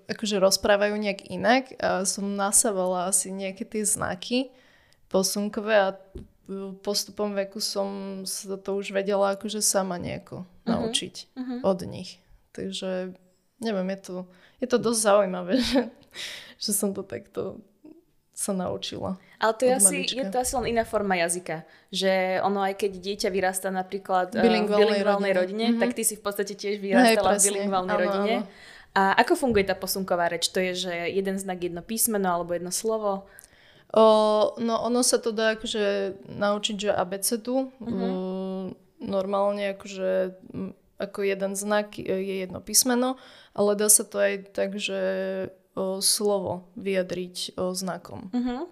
akože 0.10 0.38
rozprávajú 0.38 0.96
nejak 0.98 1.30
inak 1.34 1.63
a 1.81 2.06
som 2.06 2.38
nasávala 2.38 3.10
asi 3.10 3.34
nejaké 3.34 3.66
tie 3.66 3.86
znaky 3.86 4.54
posunkové 5.10 5.75
a 5.78 5.90
postupom 6.86 7.34
veku 7.34 7.58
som 7.58 8.22
sa 8.25 8.58
to 8.58 8.78
už 8.78 8.94
vedela 8.94 9.34
akože 9.34 9.66
sama 9.66 9.98
nejako 9.98 10.46
uh-huh. 10.46 10.69
naučiť 10.78 11.16
uh-huh. 11.34 11.60
od 11.66 11.80
nich. 11.90 12.22
Takže 12.51 13.15
neviem, 13.62 13.88
je 13.95 14.00
to, 14.01 14.15
je 14.59 14.68
to 14.68 14.77
dosť 14.77 15.00
zaujímavé, 15.00 15.53
že, 15.69 15.81
že 16.57 16.71
som 16.71 16.92
to 16.92 17.06
takto 17.06 17.62
sa 18.42 18.57
naučila. 18.57 19.21
Ale 19.38 19.53
to 19.53 19.63
je, 19.69 19.74
asi, 19.74 19.98
je 20.06 20.25
to 20.30 20.38
asi 20.42 20.53
len 20.57 20.77
iná 20.77 20.86
forma 20.86 21.13
jazyka. 21.18 21.62
Že 21.94 22.42
ono 22.42 22.62
aj 22.65 22.74
keď 22.77 22.92
dieťa 22.98 23.30
vyrastá 23.30 23.69
napríklad 23.69 24.33
v 24.33 24.42
bilingválnej 24.42 25.01
rodine, 25.01 25.33
rodine 25.33 25.65
mm-hmm. 25.69 25.81
tak 25.81 25.94
ty 25.94 26.01
si 26.01 26.18
v 26.18 26.24
podstate 26.25 26.53
tiež 26.57 26.81
vyrastala 26.81 27.38
v 27.38 27.45
bilingválnej 27.50 27.98
rodine. 27.98 28.36
Áno. 28.42 28.50
A 28.92 29.15
ako 29.24 29.48
funguje 29.48 29.63
tá 29.63 29.77
posunková 29.77 30.27
reč? 30.27 30.51
To 30.51 30.59
je, 30.59 30.89
že 30.89 30.94
jeden 31.15 31.39
znak, 31.39 31.63
jedno 31.63 31.80
písmeno 31.86 32.27
alebo 32.27 32.57
jedno 32.57 32.74
slovo? 32.75 33.30
O, 33.94 34.03
no 34.59 34.74
ono 34.83 35.01
sa 35.01 35.21
to 35.21 35.31
dá 35.31 35.56
akože 35.56 36.18
naučiť, 36.27 36.75
že 36.89 36.92
abecedu. 36.92 37.71
Mm-hmm. 37.80 39.01
normálne 39.01 39.74
akože 39.74 40.09
ako 41.01 41.25
jeden 41.25 41.57
znak 41.57 41.98
je 41.98 42.45
jedno 42.45 42.62
písmeno, 42.62 43.18
ale 43.57 43.74
dá 43.74 43.89
sa 43.89 44.06
to 44.06 44.21
aj 44.21 44.53
tak, 44.53 44.77
že 44.77 45.01
o, 45.74 45.98
slovo 46.00 46.69
vyjadriť 46.77 47.57
o, 47.57 47.74
znakom. 47.74 48.30
Uh-huh. 48.30 48.69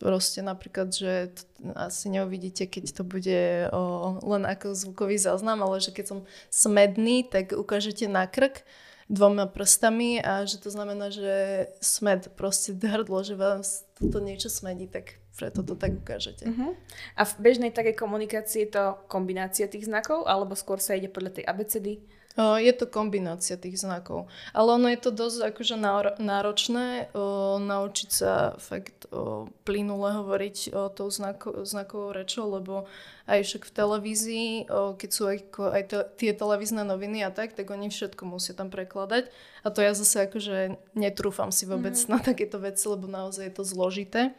Proste 0.00 0.40
napríklad, 0.40 0.90
že 0.90 1.36
t- 1.36 1.44
asi 1.76 2.08
neuvidíte, 2.08 2.66
keď 2.66 2.84
to 2.96 3.02
bude 3.04 3.68
o, 3.70 3.82
len 4.24 4.48
ako 4.48 4.72
zvukový 4.72 5.20
záznam, 5.20 5.60
ale 5.60 5.84
že 5.84 5.92
keď 5.92 6.04
som 6.08 6.18
smedný, 6.48 7.28
tak 7.28 7.52
ukážete 7.52 8.08
na 8.08 8.24
krk 8.24 8.64
dvoma 9.08 9.44
prstami 9.44 10.16
a 10.24 10.48
že 10.48 10.56
to 10.64 10.72
znamená, 10.72 11.12
že 11.12 11.68
smed, 11.84 12.32
proste 12.40 12.72
hrdlo, 12.72 13.20
že 13.20 13.36
vám 13.36 13.60
toto 14.00 14.18
niečo 14.20 14.48
smedí, 14.48 14.88
tak 14.88 15.20
preto 15.34 15.66
to 15.66 15.74
tak 15.74 15.92
ukážete. 15.98 16.46
Uh-huh. 16.46 16.78
A 17.18 17.22
v 17.26 17.34
bežnej 17.42 17.74
takej 17.74 17.98
komunikácii 17.98 18.66
je 18.66 18.70
to 18.78 18.84
kombinácia 19.10 19.66
tých 19.66 19.90
znakov, 19.90 20.30
alebo 20.30 20.54
skôr 20.54 20.78
sa 20.78 20.94
ide 20.94 21.10
podľa 21.10 21.42
tej 21.42 21.44
abecedy? 21.44 21.92
O, 22.34 22.58
je 22.58 22.74
to 22.74 22.90
kombinácia 22.90 23.54
tých 23.54 23.78
znakov. 23.78 24.26
Ale 24.50 24.74
ono 24.74 24.90
je 24.90 24.98
to 24.98 25.14
dosť 25.14 25.54
akože 25.54 25.78
náročné 26.18 27.14
o, 27.14 27.62
naučiť 27.62 28.10
sa 28.10 28.58
fakt 28.58 29.06
o, 29.14 29.46
plynule 29.62 30.10
hovoriť 30.18 30.74
o 30.74 30.90
tou 30.90 31.14
znako, 31.14 31.62
znakovou 31.62 32.10
rečou, 32.10 32.50
lebo 32.50 32.90
aj 33.30 33.38
však 33.38 33.62
v 33.70 33.74
televízii, 33.78 34.50
o, 34.66 34.98
keď 34.98 35.10
sú 35.14 35.22
aj, 35.30 35.38
aj 35.78 35.82
te, 35.86 35.98
tie 36.18 36.30
televízne 36.34 36.82
noviny 36.82 37.22
a 37.22 37.30
tak, 37.30 37.54
tak 37.54 37.70
oni 37.70 37.86
všetko 37.86 38.26
musia 38.26 38.50
tam 38.58 38.66
prekladať. 38.66 39.30
A 39.62 39.70
to 39.70 39.86
ja 39.86 39.94
zase 39.94 40.26
akože 40.26 40.74
netrúfam 40.98 41.54
si 41.54 41.70
vôbec 41.70 41.94
mm-hmm. 41.94 42.10
na 42.10 42.18
takéto 42.18 42.58
veci, 42.58 42.82
lebo 42.90 43.06
naozaj 43.06 43.46
je 43.46 43.54
to 43.54 43.62
zložité. 43.62 44.34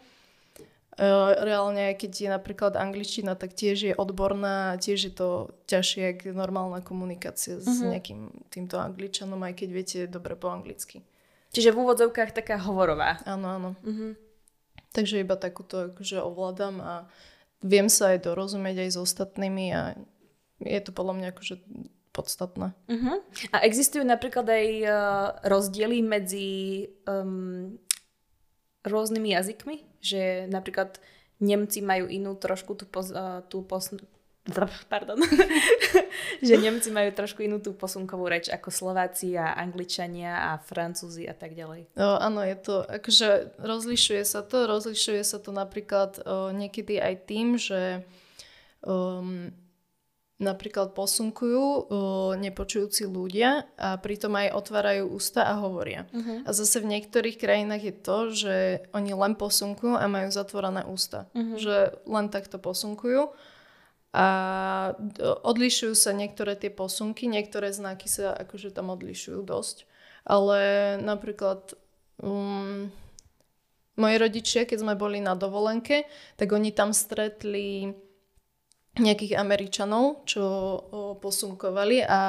Reálne, 0.95 1.91
keď 1.99 2.11
je 2.15 2.29
napríklad 2.31 2.79
angličtina, 2.79 3.35
tak 3.35 3.51
tiež 3.51 3.77
je 3.91 3.93
odborná, 3.99 4.79
tiež 4.79 5.11
je 5.11 5.13
to 5.13 5.29
ťažšie 5.67 6.15
ako 6.15 6.31
normálna 6.31 6.79
komunikácia 6.79 7.59
uh-huh. 7.59 7.67
s 7.67 7.83
mhm. 7.83 7.87
nejakým 7.91 8.21
týmto 8.47 8.79
angličanom, 8.79 9.39
aj 9.43 9.53
keď 9.59 9.69
viete 9.75 9.99
dobre 10.07 10.39
po 10.39 10.47
anglicky. 10.47 11.03
Čiže 11.51 11.75
v 11.75 11.87
úvodzovkách 11.87 12.35
taká 12.35 12.59
hovorová. 12.63 13.19
Áno, 13.27 13.47
áno. 13.47 13.69
Uh-huh. 13.83 14.15
Takže 14.95 15.23
iba 15.23 15.35
takúto 15.35 15.91
akože 15.91 16.23
ovládam 16.23 16.79
a 16.79 16.93
viem 17.59 17.91
sa 17.91 18.15
aj 18.15 18.31
dorozumieť 18.31 18.87
aj 18.87 18.89
s 18.95 18.97
ostatnými 18.99 19.65
a 19.75 19.99
je 20.63 20.79
to 20.79 20.95
podľa 20.95 21.13
mňa 21.19 21.27
akože 21.35 21.55
podstatné. 22.15 22.71
Uh-huh. 22.87 23.19
A 23.51 23.67
existujú 23.67 24.07
napríklad 24.07 24.47
aj 24.47 24.67
uh, 24.87 24.95
rozdiely 25.43 25.99
medzi 25.99 26.47
um, 27.03 27.75
rôznymi 28.89 29.33
jazykmi? 29.33 29.77
Že 30.01 30.49
napríklad 30.49 30.97
Nemci 31.41 31.83
majú 31.83 32.07
inú 32.07 32.37
trošku 32.39 32.79
tú, 32.79 32.87
pos, 32.87 33.11
tú 33.51 33.65
pos, 33.65 33.91
pardon, 34.93 35.19
že 36.47 36.55
Nemci 36.55 36.93
majú 36.93 37.09
trošku 37.11 37.43
inú 37.43 37.59
tú 37.59 37.75
posunkovú 37.75 38.29
reč 38.29 38.47
ako 38.47 38.69
Slováci 38.71 39.35
a 39.35 39.57
Angličania 39.57 40.53
a 40.53 40.61
Francúzi 40.61 41.27
a 41.27 41.35
tak 41.35 41.57
ďalej. 41.57 41.91
O, 41.97 42.15
áno, 42.21 42.45
je 42.45 42.55
to, 42.55 42.85
akože 42.85 43.57
rozlišuje 43.59 44.23
sa 44.23 44.45
to, 44.45 44.69
rozlišuje 44.69 45.21
sa 45.25 45.37
to 45.41 45.51
napríklad 45.51 46.21
o, 46.23 46.53
niekedy 46.55 47.01
aj 47.01 47.15
tým, 47.27 47.59
že 47.59 48.05
um, 48.85 49.51
napríklad 50.35 50.91
posunkujú 50.91 51.63
o, 51.63 51.77
nepočujúci 52.35 53.07
ľudia 53.07 53.71
a 53.79 53.95
pritom 53.95 54.35
aj 54.35 54.51
otvárajú 54.51 55.15
ústa 55.15 55.47
a 55.47 55.55
hovoria. 55.63 56.11
Uh-huh. 56.11 56.43
A 56.43 56.49
zase 56.51 56.83
v 56.83 56.91
niektorých 56.91 57.39
krajinách 57.39 57.83
je 57.87 57.95
to, 57.95 58.17
že 58.35 58.55
oni 58.91 59.15
len 59.15 59.39
posunkujú 59.39 59.95
a 59.95 60.11
majú 60.11 60.27
zatvorené 60.35 60.83
ústa. 60.83 61.31
Uh-huh. 61.31 61.55
Že 61.55 61.75
len 62.03 62.27
takto 62.27 62.59
posunkujú 62.59 63.31
a 64.15 64.27
odlišujú 65.43 65.91
sa 65.95 66.15
niektoré 66.15 66.55
tie 66.55 66.71
posunky, 66.71 67.27
niektoré 67.27 67.71
znaky 67.71 68.07
sa 68.07 68.35
akože 68.35 68.71
tam 68.75 68.91
odlišujú 68.91 69.43
dosť. 69.43 69.87
Ale 70.27 70.59
napríklad 71.03 71.75
um, 72.23 72.91
moji 73.95 74.15
rodičia, 74.19 74.67
keď 74.67 74.83
sme 74.83 74.95
boli 74.95 75.19
na 75.19 75.35
dovolenke, 75.35 76.07
tak 76.39 76.51
oni 76.51 76.71
tam 76.71 76.91
stretli 76.95 77.95
nejakých 78.95 79.35
Američanov, 79.35 80.23
čo 80.23 80.43
posunkovali 81.19 81.99
a 82.07 82.19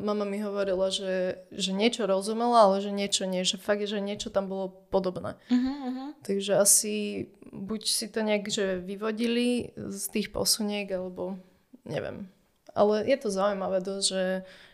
mama 0.00 0.24
mi 0.24 0.40
hovorila, 0.40 0.88
že, 0.88 1.44
že 1.52 1.76
niečo 1.76 2.08
rozumela, 2.08 2.64
ale 2.64 2.80
že 2.80 2.88
niečo 2.88 3.28
nie, 3.28 3.44
že 3.44 3.60
fakt, 3.60 3.84
že 3.84 4.00
niečo 4.00 4.32
tam 4.32 4.48
bolo 4.48 4.72
podobné. 4.88 5.36
Uh-huh. 5.52 6.16
Takže 6.24 6.56
asi 6.56 7.28
buď 7.52 7.80
si 7.84 8.06
to 8.08 8.24
nejak 8.24 8.48
že 8.48 8.80
vyvodili 8.80 9.76
z 9.76 10.04
tých 10.08 10.32
posuniek, 10.32 10.88
alebo 10.88 11.36
neviem. 11.84 12.32
Ale 12.72 13.04
je 13.04 13.16
to 13.20 13.28
zaujímavé 13.28 13.84
dosť, 13.84 14.04
že, 14.04 14.26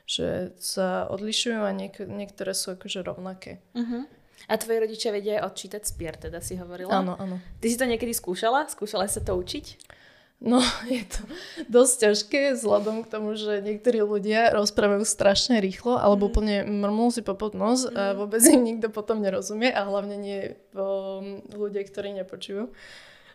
že 0.06 0.28
sa 0.62 1.06
odlišujú 1.10 1.58
a 1.58 1.70
niek- 1.74 2.06
niektoré 2.06 2.54
sú 2.54 2.78
akože 2.78 3.02
rovnaké. 3.02 3.58
Uh-huh. 3.74 4.06
A 4.50 4.58
tvoji 4.58 4.78
rodičia 4.82 5.14
vedia 5.14 5.46
odčítať 5.46 5.86
spier, 5.86 6.18
teda 6.18 6.42
si 6.42 6.58
hovorila? 6.58 6.98
Áno, 6.98 7.14
áno. 7.14 7.38
Ty 7.62 7.66
si 7.66 7.78
to 7.78 7.86
niekedy 7.86 8.10
skúšala? 8.10 8.66
Skúšala 8.66 9.06
sa 9.06 9.22
to 9.22 9.38
učiť? 9.38 9.98
No, 10.42 10.58
je 10.90 11.06
to 11.06 11.22
dosť 11.70 11.94
ťažké 12.02 12.40
vzhľadom 12.58 13.06
k 13.06 13.10
tomu, 13.10 13.38
že 13.38 13.62
niektorí 13.62 14.02
ľudia 14.02 14.50
rozprávajú 14.50 15.06
strašne 15.06 15.62
rýchlo 15.62 15.96
alebo 15.96 16.26
mm. 16.26 16.30
úplne 16.34 16.56
mrmú 16.66 17.14
si 17.14 17.22
po 17.22 17.38
nos 17.54 17.86
mm. 17.86 17.94
a 17.94 18.02
mhm. 18.12 18.14
vôbec 18.18 18.42
im 18.50 18.62
nikto 18.66 18.90
potom 18.90 19.22
nerozumie 19.22 19.70
a 19.70 19.86
hlavne 19.86 20.18
nie 20.18 20.58
um, 20.74 21.40
ľudia, 21.54 21.86
ktorí 21.86 22.12
nepočujú. 22.18 22.74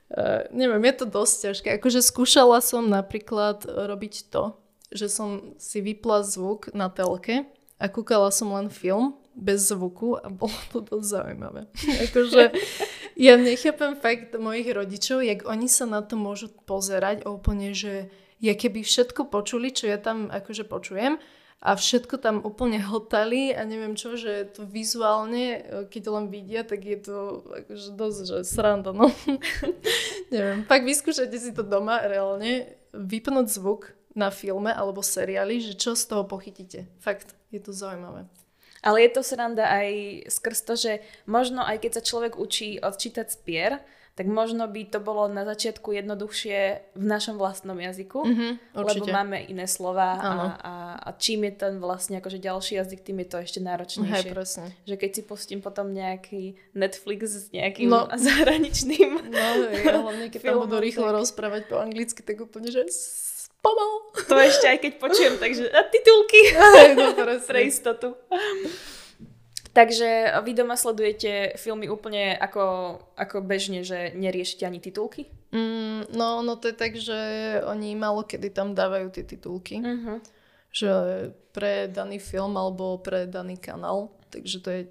Uh, 0.07 0.47
neviem, 0.55 0.83
je 0.87 0.95
to 1.03 1.05
dosť 1.07 1.35
ťažké. 1.51 1.67
Akože 1.79 1.99
skúšala 2.03 2.59
som 2.63 2.87
napríklad 2.87 3.63
robiť 3.67 4.31
to, 4.31 4.55
že 4.91 5.11
som 5.11 5.55
si 5.59 5.83
vypla 5.83 6.23
zvuk 6.23 6.71
na 6.71 6.87
telke 6.87 7.47
a 7.75 7.85
kúkala 7.91 8.31
som 8.31 8.51
len 8.55 8.71
film 8.71 9.19
bez 9.37 9.69
zvuku 9.69 10.17
a 10.17 10.31
bolo 10.31 10.55
to 10.73 10.79
dosť 10.81 11.07
zaujímavé. 11.07 11.61
akože 12.07 12.43
ja 13.17 13.33
nechápem 13.33 13.97
fakt 13.97 14.38
mojich 14.38 14.69
rodičov, 14.69 15.25
jak 15.25 15.41
oni 15.50 15.65
sa 15.65 15.89
na 15.89 16.05
to 16.05 16.13
môžu 16.13 16.53
pozerať 16.69 17.25
úplne, 17.25 17.74
že 17.74 18.13
ja 18.38 18.53
keby 18.53 18.86
všetko 18.86 19.33
počuli, 19.33 19.74
čo 19.74 19.89
ja 19.89 19.97
tam 19.97 20.29
akože 20.29 20.69
počujem 20.69 21.17
a 21.57 21.74
všetko 21.74 22.21
tam 22.21 22.45
úplne 22.45 22.77
hotali 22.77 23.50
a 23.50 23.65
neviem 23.65 23.97
čo, 23.97 24.13
že 24.13 24.53
to 24.53 24.69
vizuálne, 24.69 25.65
keď 25.89 26.03
len 26.13 26.25
vidia, 26.29 26.62
tak 26.62 26.86
je 26.86 26.97
to 27.01 27.17
akože 27.65 27.88
dosť, 27.97 28.19
že 28.21 28.38
sranda, 28.45 28.93
no. 28.93 29.09
neviem, 30.33 30.62
pak 30.69 30.86
vyskúšajte 30.86 31.38
si 31.41 31.51
to 31.57 31.65
doma 31.65 32.05
reálne, 32.05 32.77
vypnúť 32.93 33.50
zvuk 33.50 33.97
na 34.13 34.29
filme 34.29 34.69
alebo 34.69 35.01
seriáli, 35.01 35.57
že 35.57 35.74
čo 35.74 35.97
z 35.97 36.05
toho 36.05 36.29
pochytíte. 36.29 36.86
Fakt, 37.01 37.33
je 37.50 37.57
to 37.57 37.74
zaujímavé. 37.74 38.29
Ale 38.86 39.05
je 39.05 39.10
to 39.13 39.22
sranda 39.25 39.65
aj 39.65 39.89
skrz 40.29 40.60
to, 40.65 40.74
že 40.77 40.91
možno 41.25 41.65
aj 41.65 41.81
keď 41.81 41.91
sa 42.00 42.03
človek 42.05 42.38
učí 42.38 42.77
odčítať 42.77 43.27
spier, 43.29 43.81
tak 44.17 44.25
možno 44.25 44.65
by 44.65 44.81
to 44.89 44.98
bolo 44.98 45.29
na 45.29 45.46
začiatku 45.46 45.93
jednoduchšie 45.93 46.57
v 46.98 47.05
našom 47.05 47.38
vlastnom 47.38 47.77
jazyku, 47.77 48.25
mm-hmm, 48.25 48.51
lebo 48.74 49.05
máme 49.05 49.46
iné 49.46 49.69
slova 49.69 50.17
a, 50.17 50.31
a, 50.57 50.74
a 50.98 51.10
čím 51.22 51.46
je 51.46 51.53
ten 51.53 51.77
vlastne 51.77 52.17
akože 52.17 52.41
ďalší 52.41 52.81
jazyk, 52.81 53.05
tým 53.05 53.22
je 53.22 53.27
to 53.29 53.38
ešte 53.46 53.60
náročnejšie. 53.62 54.25
Hej, 54.25 54.34
presne. 54.34 54.74
Že 54.89 54.96
keď 54.98 55.12
si 55.13 55.22
pustím 55.22 55.62
potom 55.62 55.93
nejaký 55.93 56.57
Netflix 56.74 57.22
s 57.29 57.46
nejakým 57.53 57.93
no, 57.93 58.10
zahraničným 58.25 59.29
No, 59.29 60.01
hlavne 60.10 60.34
keď 60.34 60.39
tam 60.50 60.65
budú 60.65 60.81
rýchlo 60.81 61.13
tak... 61.13 61.15
rozprávať 61.22 61.62
po 61.69 61.77
anglicky, 61.77 62.25
tak 62.25 62.41
úplne, 62.41 62.74
že 62.74 62.89
pomal. 63.61 63.91
To 64.27 64.35
ešte 64.37 64.65
aj 64.67 64.79
keď 64.81 64.93
počujem, 65.01 65.35
takže 65.37 65.65
a 65.71 65.81
titulky 65.87 66.41
no, 66.97 67.13
pre 67.49 67.59
istotu. 67.67 68.17
Takže 69.77 70.33
vy 70.41 70.51
doma 70.57 70.73
sledujete 70.73 71.53
filmy 71.53 71.85
úplne 71.85 72.33
ako, 72.33 72.97
ako 73.13 73.45
bežne, 73.45 73.85
že 73.85 74.09
neriešite 74.17 74.65
ani 74.65 74.81
titulky? 74.81 75.29
Mm, 75.53 76.17
no, 76.17 76.41
no 76.41 76.57
to 76.57 76.73
je 76.73 76.75
tak, 76.75 76.97
že 76.97 77.19
oni 77.61 77.93
malo 77.93 78.25
kedy 78.25 78.49
tam 78.49 78.73
dávajú 78.73 79.13
tie 79.13 79.21
titulky. 79.21 79.77
Uh-huh. 79.77 80.17
Že 80.73 80.89
pre 81.53 81.93
daný 81.93 82.17
film 82.17 82.57
alebo 82.57 82.97
pre 82.97 83.29
daný 83.29 83.61
kanál. 83.61 84.17
Takže 84.33 84.57
to 84.65 84.69
je 84.73 84.81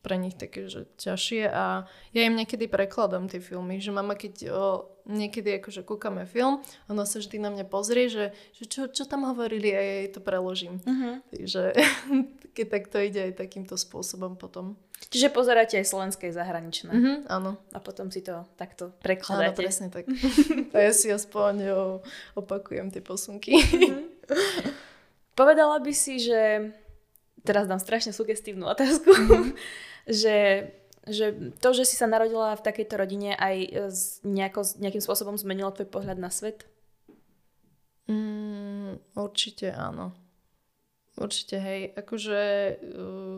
pre 0.00 0.16
nich 0.16 0.34
také, 0.34 0.66
že 0.72 0.88
ťažšie 0.96 1.52
a 1.52 1.84
ja 2.16 2.22
im 2.24 2.34
niekedy 2.34 2.66
prekladám 2.66 3.28
tie 3.28 3.44
filmy, 3.44 3.78
že 3.78 3.92
mama 3.92 4.16
keď 4.16 4.48
o, 4.48 4.88
niekedy 5.10 5.58
akože 5.58 5.82
kúkame 5.82 6.24
film, 6.24 6.62
ona 6.86 7.02
sa 7.02 7.18
vždy 7.18 7.36
na 7.42 7.50
mňa 7.50 7.66
pozrie, 7.66 8.06
že, 8.06 8.30
že 8.54 8.64
čo, 8.70 8.86
čo 8.86 9.04
tam 9.04 9.26
hovorili 9.26 9.74
a 9.74 9.80
ja 9.82 9.94
jej 10.06 10.10
to 10.14 10.20
preložím. 10.22 10.78
Uh-huh. 10.86 11.18
Takže 11.34 11.74
keď 12.56 12.66
tak 12.70 12.84
to 12.88 12.98
ide 13.02 13.20
aj 13.30 13.32
takýmto 13.42 13.74
spôsobom 13.74 14.38
potom. 14.38 14.78
Čiže 15.10 15.32
pozeráte 15.32 15.80
aj 15.80 15.90
slovenské 15.90 16.30
zahraničné. 16.30 16.92
Uh-huh, 16.92 17.16
áno. 17.26 17.58
A 17.74 17.78
potom 17.82 18.12
si 18.12 18.22
to 18.22 18.46
takto 18.54 18.94
prekladáte. 19.02 19.58
Áno, 19.58 19.60
presne 19.60 19.88
tak. 19.90 20.06
a 20.76 20.78
ja 20.78 20.92
si 20.94 21.10
aspoň 21.10 21.54
o, 21.74 21.82
opakujem 22.38 22.94
tie 22.94 23.02
posunky. 23.02 23.58
Uh-huh. 23.58 24.06
Povedala 25.34 25.80
by 25.80 25.92
si, 25.96 26.20
že 26.20 26.70
teraz 27.42 27.64
dám 27.64 27.80
strašne 27.80 28.12
sugestívnu 28.12 28.68
otázku. 28.68 29.08
Mm-hmm 29.10 29.56
že, 30.10 30.66
že 31.08 31.56
to, 31.60 31.72
že 31.72 31.88
si 31.88 31.96
sa 31.96 32.04
narodila 32.04 32.52
v 32.52 32.64
takejto 32.64 32.94
rodine 33.00 33.32
aj 33.32 33.56
nejako, 34.24 34.60
nejakým 34.76 35.00
spôsobom 35.00 35.40
zmenilo 35.40 35.72
tvoj 35.72 35.88
pohľad 35.88 36.20
na 36.20 36.28
svet? 36.28 36.68
Mm, 38.04 39.00
určite 39.16 39.72
áno. 39.72 40.12
Určite 41.16 41.56
hej. 41.56 41.80
Akože 41.96 42.42
uh, 42.80 43.36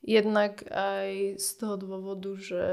jednak 0.00 0.64
aj 0.72 1.40
z 1.40 1.48
toho 1.60 1.76
dôvodu, 1.76 2.32
že 2.40 2.64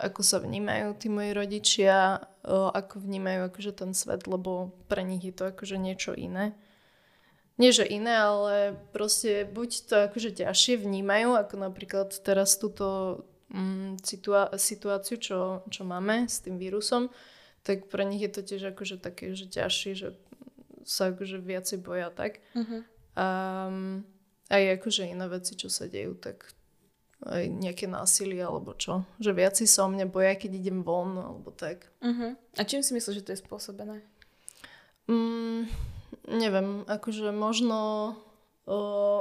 ako 0.00 0.24
sa 0.24 0.40
vnímajú 0.40 0.96
tí 0.96 1.06
moji 1.12 1.30
rodičia, 1.30 2.18
uh, 2.22 2.74
ako 2.74 3.06
vnímajú 3.06 3.50
akože 3.54 3.72
ten 3.76 3.94
svet, 3.94 4.26
lebo 4.26 4.74
pre 4.90 5.06
nich 5.06 5.22
je 5.22 5.34
to 5.34 5.50
akože 5.52 5.78
niečo 5.78 6.16
iné 6.16 6.58
nie 7.60 7.76
že 7.76 7.84
iné, 7.84 8.16
ale 8.16 8.72
proste 8.96 9.44
buď 9.44 9.70
to 9.84 9.94
akože 10.08 10.40
ťažšie 10.40 10.80
vnímajú, 10.80 11.36
ako 11.36 11.54
napríklad 11.60 12.08
teraz 12.24 12.56
túto 12.56 13.20
mm, 13.50 14.02
situa- 14.02 14.54
situáciu, 14.56 15.16
čo, 15.18 15.38
čo 15.68 15.82
máme 15.84 16.26
s 16.30 16.40
tým 16.42 16.56
vírusom, 16.56 17.10
tak 17.66 17.92
pre 17.92 18.08
nich 18.08 18.24
je 18.24 18.30
to 18.32 18.40
tiež 18.46 18.72
akože 18.72 18.96
také, 19.02 19.36
že 19.36 19.50
ťažšie, 19.50 19.92
že 19.92 20.08
sa 20.86 21.12
akože 21.12 21.44
viacej 21.44 21.78
boja 21.84 22.08
tak. 22.08 22.40
Uh-huh. 22.56 22.80
A 23.20 23.26
aj 24.48 24.62
akože 24.80 25.12
iné 25.12 25.26
veci, 25.28 25.54
čo 25.54 25.68
sa 25.68 25.84
dejú, 25.86 26.16
tak 26.16 26.56
aj 27.20 27.52
nejaké 27.52 27.84
násilie 27.84 28.40
alebo 28.40 28.72
čo. 28.72 29.04
Že 29.20 29.36
viaci 29.36 29.64
sa 29.68 29.84
o 29.84 29.92
mňa 29.92 30.08
boja, 30.08 30.32
keď 30.40 30.56
idem 30.56 30.80
von 30.80 31.20
alebo 31.20 31.52
tak. 31.52 31.92
Uh-huh. 32.00 32.32
A 32.56 32.62
čím 32.64 32.80
si 32.80 32.96
myslíš, 32.96 33.20
že 33.20 33.24
to 33.28 33.32
je 33.36 33.44
spôsobené? 33.44 34.00
Mm, 35.04 35.68
neviem, 36.32 36.88
akože 36.88 37.28
možno 37.34 38.14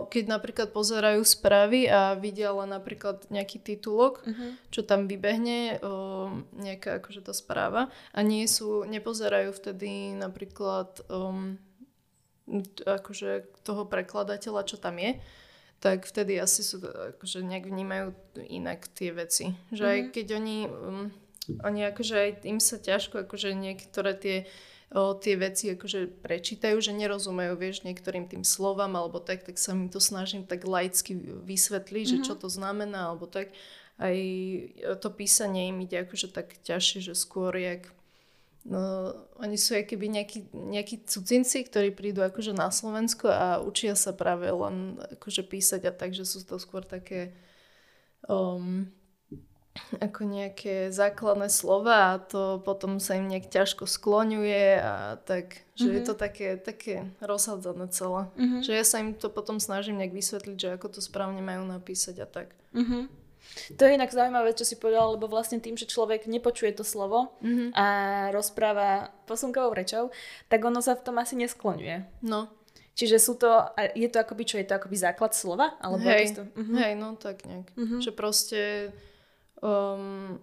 keď 0.09 0.23
napríklad 0.29 0.69
pozerajú 0.69 1.25
správy 1.25 1.89
a 1.89 2.13
vidia 2.13 2.53
len 2.53 2.69
napríklad 2.69 3.25
nejaký 3.33 3.57
titulok, 3.57 4.21
uh-huh. 4.21 4.51
čo 4.69 4.85
tam 4.85 5.09
vybehne, 5.09 5.81
o, 5.81 6.29
nejaká 6.53 7.01
akože 7.01 7.25
tá 7.25 7.33
správa 7.33 7.89
a 8.13 8.19
nie 8.21 8.45
sú, 8.45 8.85
nepozerajú 8.85 9.49
vtedy 9.57 10.13
napríklad 10.13 11.01
um, 11.09 11.57
akože 12.85 13.49
toho 13.65 13.89
prekladateľa, 13.89 14.69
čo 14.69 14.77
tam 14.77 15.01
je, 15.01 15.17
tak 15.81 16.05
vtedy 16.05 16.37
asi 16.37 16.61
sú, 16.61 16.83
akože 16.85 17.41
nejak 17.41 17.65
vnímajú 17.65 18.13
inak 18.45 18.85
tie 18.93 19.09
veci. 19.09 19.57
Že 19.73 19.81
uh-huh. 19.81 19.95
aj 19.97 20.01
keď 20.13 20.27
oni, 20.37 20.57
um, 20.69 21.05
oni 21.65 21.89
akože 21.89 22.15
aj 22.15 22.31
im 22.45 22.61
sa 22.61 22.77
ťažko, 22.77 23.25
akože 23.25 23.57
niektoré 23.57 24.13
tie 24.13 24.37
o, 24.93 25.13
tie 25.13 25.37
veci 25.37 25.69
akože 25.73 26.21
prečítajú, 26.25 26.77
že 26.81 26.91
nerozumejú, 26.97 27.53
vieš, 27.57 27.85
niektorým 27.85 28.25
tým 28.25 28.41
slovám 28.41 28.97
alebo 28.97 29.21
tak, 29.21 29.45
tak 29.45 29.61
sa 29.61 29.77
mi 29.77 29.89
to 29.89 30.01
snažím 30.01 30.45
tak 30.45 30.65
laicky 30.65 31.13
vysvetliť, 31.45 32.05
mm-hmm. 32.05 32.23
že 32.23 32.27
čo 32.27 32.33
mhm. 32.37 32.41
to 32.41 32.47
znamená 32.49 32.99
alebo 33.13 33.29
tak. 33.29 33.53
Aj 33.99 34.15
to 35.03 35.11
písanie 35.11 35.75
im 35.75 35.83
ide 35.83 36.07
akože 36.07 36.31
tak 36.31 36.55
ťažšie, 36.63 37.11
že 37.11 37.13
skôr 37.19 37.51
jak 37.59 37.91
no, 38.63 39.11
oni 39.43 39.59
sú 39.59 39.75
keby 39.75 40.07
nejakí, 40.07 40.55
nejakí 40.55 41.03
cudzinci, 41.03 41.67
ktorí 41.67 41.91
prídu 41.91 42.23
akože 42.23 42.55
na 42.55 42.71
Slovensko 42.71 43.27
a 43.27 43.59
učia 43.59 43.99
sa 43.99 44.15
práve 44.15 44.47
len 44.47 45.03
akože 45.19 45.43
písať 45.43 45.81
a 45.87 45.91
tak, 45.91 46.15
že 46.15 46.23
sú 46.23 46.47
to 46.47 46.55
skôr 46.55 46.87
také 46.87 47.35
um, 48.27 48.87
ako 50.05 50.21
nejaké 50.27 50.89
základné 50.93 51.49
slova 51.49 52.15
a 52.15 52.21
to 52.21 52.61
potom 52.61 52.97
sa 53.01 53.17
im 53.17 53.27
nejak 53.27 53.49
ťažko 53.49 53.89
skloňuje 53.89 54.65
a 54.79 55.17
tak, 55.23 55.65
že 55.75 55.89
mm-hmm. 55.89 55.97
je 55.97 56.01
to 56.05 56.13
mhm. 56.15 56.19
také, 56.19 56.47
také 56.57 56.95
rozhadzané 57.19 57.85
celé. 57.89 58.29
Mm-hmm. 58.37 58.61
Že 58.63 58.71
ja 58.73 58.85
sa 58.85 58.97
im 59.01 59.11
to 59.15 59.27
potom 59.31 59.57
snažím 59.57 59.97
nejak 59.97 60.15
vysvetliť, 60.15 60.57
že 60.57 60.69
ako 60.75 60.87
to 60.97 60.99
správne 61.01 61.41
majú 61.41 61.65
napísať 61.65 62.15
a 62.23 62.27
tak. 62.27 62.53
Mm-hmm. 62.75 63.03
To 63.81 63.81
je 63.81 63.95
inak 63.97 64.13
zaujímavé, 64.13 64.53
čo 64.53 64.61
si 64.61 64.77
povedal, 64.77 65.17
lebo 65.17 65.25
vlastne 65.25 65.57
tým, 65.57 65.73
že 65.73 65.89
človek 65.89 66.29
nepočuje 66.29 66.69
to 66.75 66.85
slovo 66.85 67.33
mm-hmm. 67.41 67.73
a 67.73 67.85
rozpráva 68.29 69.09
posunkovou 69.25 69.73
rečou, 69.73 70.13
tak 70.51 70.61
ono 70.61 70.85
sa 70.85 70.93
v 70.93 71.01
tom 71.01 71.17
asi 71.17 71.33
neskloňuje. 71.33 72.21
No. 72.21 72.51
Čiže 72.99 73.15
sú 73.15 73.39
to, 73.39 73.47
je 73.95 74.11
to 74.11 74.19
akoby, 74.19 74.43
čo 74.43 74.59
je 74.59 74.67
to 74.67 74.75
akoby 74.75 74.99
základ 74.99 75.31
slova? 75.31 75.79
Alebo 75.79 76.03
hej, 76.03 76.35
to, 76.35 76.43
uh-huh. 76.43 76.75
hej, 76.83 76.99
no 76.99 77.15
tak 77.15 77.47
nejak. 77.47 77.71
Uh-huh. 77.79 78.03
Že 78.03 78.11
proste, 78.11 78.61
um, 79.59 80.39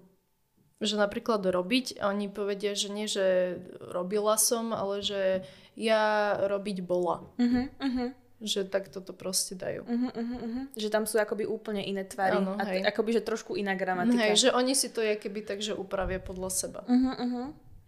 že 0.80 0.94
napríklad 1.00 1.40
robiť, 1.44 2.00
a 2.00 2.12
oni 2.12 2.28
povedia, 2.28 2.76
že 2.76 2.92
nie, 2.92 3.08
že 3.08 3.56
robila 3.80 4.36
som, 4.36 4.76
ale 4.76 5.00
že 5.00 5.44
ja 5.76 6.36
robiť 6.44 6.84
bola. 6.84 7.24
Uh-huh, 7.36 7.66
uh-huh 7.80 8.10
že 8.36 8.68
tak 8.68 8.92
toto 8.92 9.16
proste 9.16 9.56
dajú. 9.56 9.88
Uh-huh, 9.88 10.12
uh-huh, 10.12 10.38
uh-huh. 10.44 10.64
Že 10.76 10.88
tam 10.92 11.04
sú 11.08 11.16
akoby 11.16 11.48
úplne 11.48 11.80
iné 11.80 12.04
tvary. 12.04 12.36
Ano, 12.36 12.60
a 12.60 12.68
t- 12.68 12.84
akoby, 12.84 13.16
že 13.16 13.22
trošku 13.24 13.56
iná 13.56 13.72
gramatika. 13.72 14.28
Hej, 14.28 14.48
že 14.48 14.50
oni 14.52 14.76
si 14.76 14.92
to 14.92 15.00
je 15.00 15.16
keby 15.16 15.40
tak, 15.40 15.64
že 15.64 15.72
upravia 15.72 16.20
podľa 16.20 16.50
seba. 16.52 16.80
Uh-huh, 16.84 17.16
uh-huh. 17.16 17.46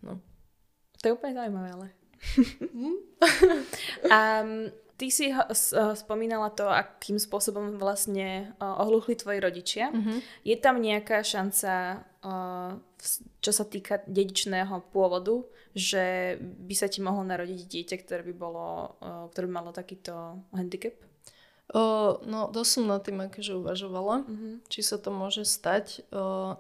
No. 0.09 0.13
To 0.99 1.05
je 1.05 1.13
úplne 1.13 1.37
zaujímavé, 1.37 1.69
ale. 1.77 1.87
a 4.15 4.21
ty 4.99 5.15
si 5.15 5.31
s, 5.31 5.71
spomínala 5.73 6.51
to, 6.51 6.67
akým 6.67 7.17
spôsobom 7.17 7.79
vlastne 7.79 8.53
uh, 8.59 8.83
ohluchli 8.83 9.15
tvoji 9.15 9.39
rodičia. 9.39 9.95
Uh-huh. 9.95 10.19
Je 10.43 10.59
tam 10.59 10.83
nejaká 10.83 11.23
šanca, 11.23 12.03
uh, 12.27 12.77
čo 13.39 13.53
sa 13.55 13.65
týka 13.65 14.03
dedičného 14.11 14.91
pôvodu, 14.91 15.47
že 15.79 16.37
by 16.43 16.75
sa 16.75 16.91
ti 16.91 16.99
mohlo 16.99 17.23
narodiť 17.23 17.61
dieťa, 17.71 17.97
ktoré 18.03 18.27
by, 18.27 18.35
bolo, 18.35 18.99
ktoré 19.31 19.47
by 19.47 19.53
malo 19.55 19.71
takýto 19.71 20.43
handicap? 20.51 20.99
O, 21.69 22.19
no, 22.25 22.49
dosť 22.51 22.71
som 22.81 22.85
nad 22.89 23.05
tým 23.05 23.21
akože 23.23 23.53
uvažovala, 23.61 24.25
uh-huh. 24.25 24.55
či 24.73 24.81
sa 24.81 24.97
to 24.99 25.13
môže 25.15 25.45
stať. 25.45 26.03
O, 26.11 26.57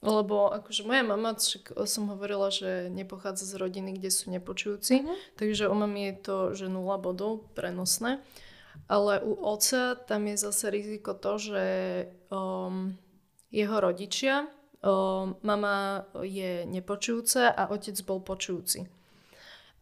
lebo 0.00 0.48
akože 0.48 0.82
moja 0.88 1.04
mama, 1.04 1.36
však 1.36 1.76
som 1.84 2.08
hovorila, 2.08 2.48
že 2.48 2.88
nepochádza 2.88 3.44
z 3.44 3.54
rodiny, 3.60 4.00
kde 4.00 4.08
sú 4.08 4.32
nepočujúci, 4.32 5.04
uh-huh. 5.04 5.16
takže 5.36 5.68
u 5.68 5.76
mami 5.76 6.08
je 6.08 6.14
to, 6.24 6.36
že 6.56 6.66
nula 6.72 6.96
bodov 6.96 7.52
prenosné. 7.52 8.24
Ale 8.88 9.20
u 9.22 9.36
oca 9.38 9.94
tam 9.94 10.26
je 10.26 10.36
zase 10.40 10.70
riziko 10.70 11.14
to, 11.14 11.38
že 11.38 11.64
um, 12.30 12.96
jeho 13.52 13.76
rodičia 13.78 14.50
O, 14.80 15.36
mama 15.44 16.08
je 16.24 16.64
nepočujúca 16.64 17.52
a 17.52 17.68
otec 17.68 18.00
bol 18.08 18.24
počujúci. 18.24 18.88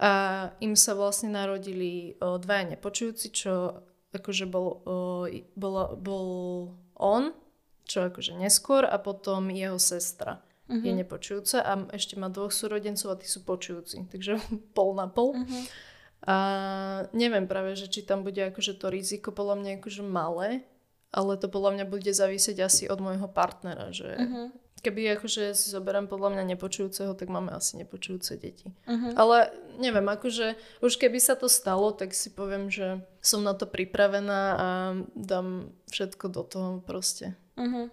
A 0.03 0.11
im 0.59 0.75
sa 0.75 0.99
vlastne 0.99 1.31
narodili 1.31 2.19
o, 2.19 2.35
dvaja 2.35 2.75
nepočujúci, 2.75 3.31
čo 3.31 3.79
akože 4.11 4.51
bol, 4.51 4.83
o, 4.83 4.97
bol, 5.55 5.75
bol 6.03 6.27
on, 6.99 7.31
čo 7.89 8.05
akože 8.07 8.37
neskôr, 8.37 8.85
a 8.85 9.01
potom 9.01 9.49
jeho 9.49 9.81
sestra 9.81 10.45
uh-huh. 10.69 10.85
je 10.85 10.93
mhm. 10.93 11.01
nepočujúca 11.03 11.65
a 11.65 11.73
ešte 11.97 12.21
má 12.21 12.29
dvoch 12.29 12.53
súrodencov 12.53 13.17
a 13.17 13.19
tí 13.19 13.27
sú 13.27 13.43
počujúci. 13.43 14.07
Takže 14.13 14.39
pol 14.77 14.93
na 14.93 15.09
pol. 15.09 15.35
Uh-huh. 15.35 15.65
A 16.29 16.37
neviem 17.17 17.49
práve, 17.49 17.75
že 17.79 17.89
či 17.89 18.05
tam 18.05 18.27
bude 18.27 18.39
akože 18.39 18.77
to 18.77 18.93
riziko 18.93 19.33
podľa 19.33 19.65
mňa 19.65 19.71
akože 19.81 20.03
malé, 20.05 20.67
ale 21.09 21.41
to 21.41 21.49
podľa 21.49 21.81
mňa 21.81 21.85
bude 21.89 22.11
závisieť 22.13 22.69
asi 22.69 22.85
od 22.91 23.01
môjho 23.01 23.27
partnera, 23.33 23.89
že 23.91 24.15
uh-huh 24.15 24.53
keby 24.81 25.19
akože 25.19 25.55
si 25.55 25.67
zoberám 25.71 26.07
podľa 26.07 26.39
mňa 26.39 26.55
nepočujúceho, 26.55 27.13
tak 27.19 27.29
máme 27.29 27.51
asi 27.53 27.77
nepočujúce 27.83 28.39
deti. 28.39 28.71
Uh-huh. 28.87 29.13
Ale 29.19 29.51
neviem, 29.79 30.07
akože 30.07 30.55
už 30.81 30.93
keby 30.97 31.19
sa 31.19 31.35
to 31.35 31.51
stalo, 31.51 31.91
tak 31.93 32.15
si 32.15 32.31
poviem, 32.31 32.71
že 32.71 33.03
som 33.19 33.43
na 33.43 33.53
to 33.55 33.67
pripravená 33.67 34.41
a 34.55 34.69
dám 35.19 35.75
všetko 35.91 36.25
do 36.31 36.43
toho 36.47 36.71
proste. 36.83 37.35
Uh-huh. 37.59 37.87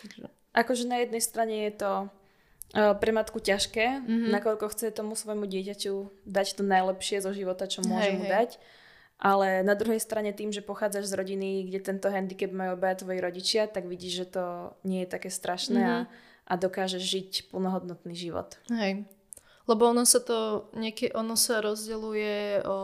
Takže. 0.00 0.32
Akože 0.56 0.84
na 0.88 1.04
jednej 1.04 1.20
strane 1.20 1.68
je 1.68 1.72
to 1.76 1.92
uh, 2.08 2.96
pre 2.96 3.12
matku 3.12 3.38
ťažké, 3.38 4.00
uh-huh. 4.00 4.32
nakoľko 4.32 4.72
chce 4.72 4.96
tomu 4.96 5.12
svojmu 5.12 5.44
dieťaťu 5.44 6.24
dať 6.24 6.46
to 6.56 6.62
najlepšie 6.64 7.20
zo 7.20 7.30
života, 7.36 7.68
čo 7.68 7.84
môže 7.84 8.10
hej, 8.10 8.16
mu 8.16 8.24
hej. 8.24 8.32
dať. 8.32 8.50
Ale 9.14 9.62
na 9.62 9.78
druhej 9.78 10.02
strane 10.02 10.34
tým, 10.34 10.50
že 10.50 10.64
pochádzaš 10.64 11.14
z 11.14 11.16
rodiny, 11.16 11.70
kde 11.70 11.80
tento 11.80 12.10
handicap 12.10 12.50
majú 12.50 12.74
obaja 12.74 13.06
tvoji 13.06 13.22
rodičia, 13.22 13.70
tak 13.70 13.86
vidíš, 13.86 14.26
že 14.26 14.26
to 14.26 14.44
nie 14.82 15.06
je 15.06 15.08
také 15.08 15.30
strašné 15.30 15.80
mm-hmm. 15.80 15.94
a, 15.94 16.04
mhm. 16.04 16.10
a 16.50 16.52
dokážeš 16.58 17.02
žiť 17.02 17.30
plnohodnotný 17.54 18.14
život. 18.18 18.58
Hej. 18.72 19.06
Lebo 19.64 19.88
ono 19.88 20.04
sa 20.04 20.20
to, 20.20 20.68
nieky, 20.76 21.08
ono 21.16 21.40
sa 21.40 21.64
rozdeluje 21.64 22.60
o 22.68 22.78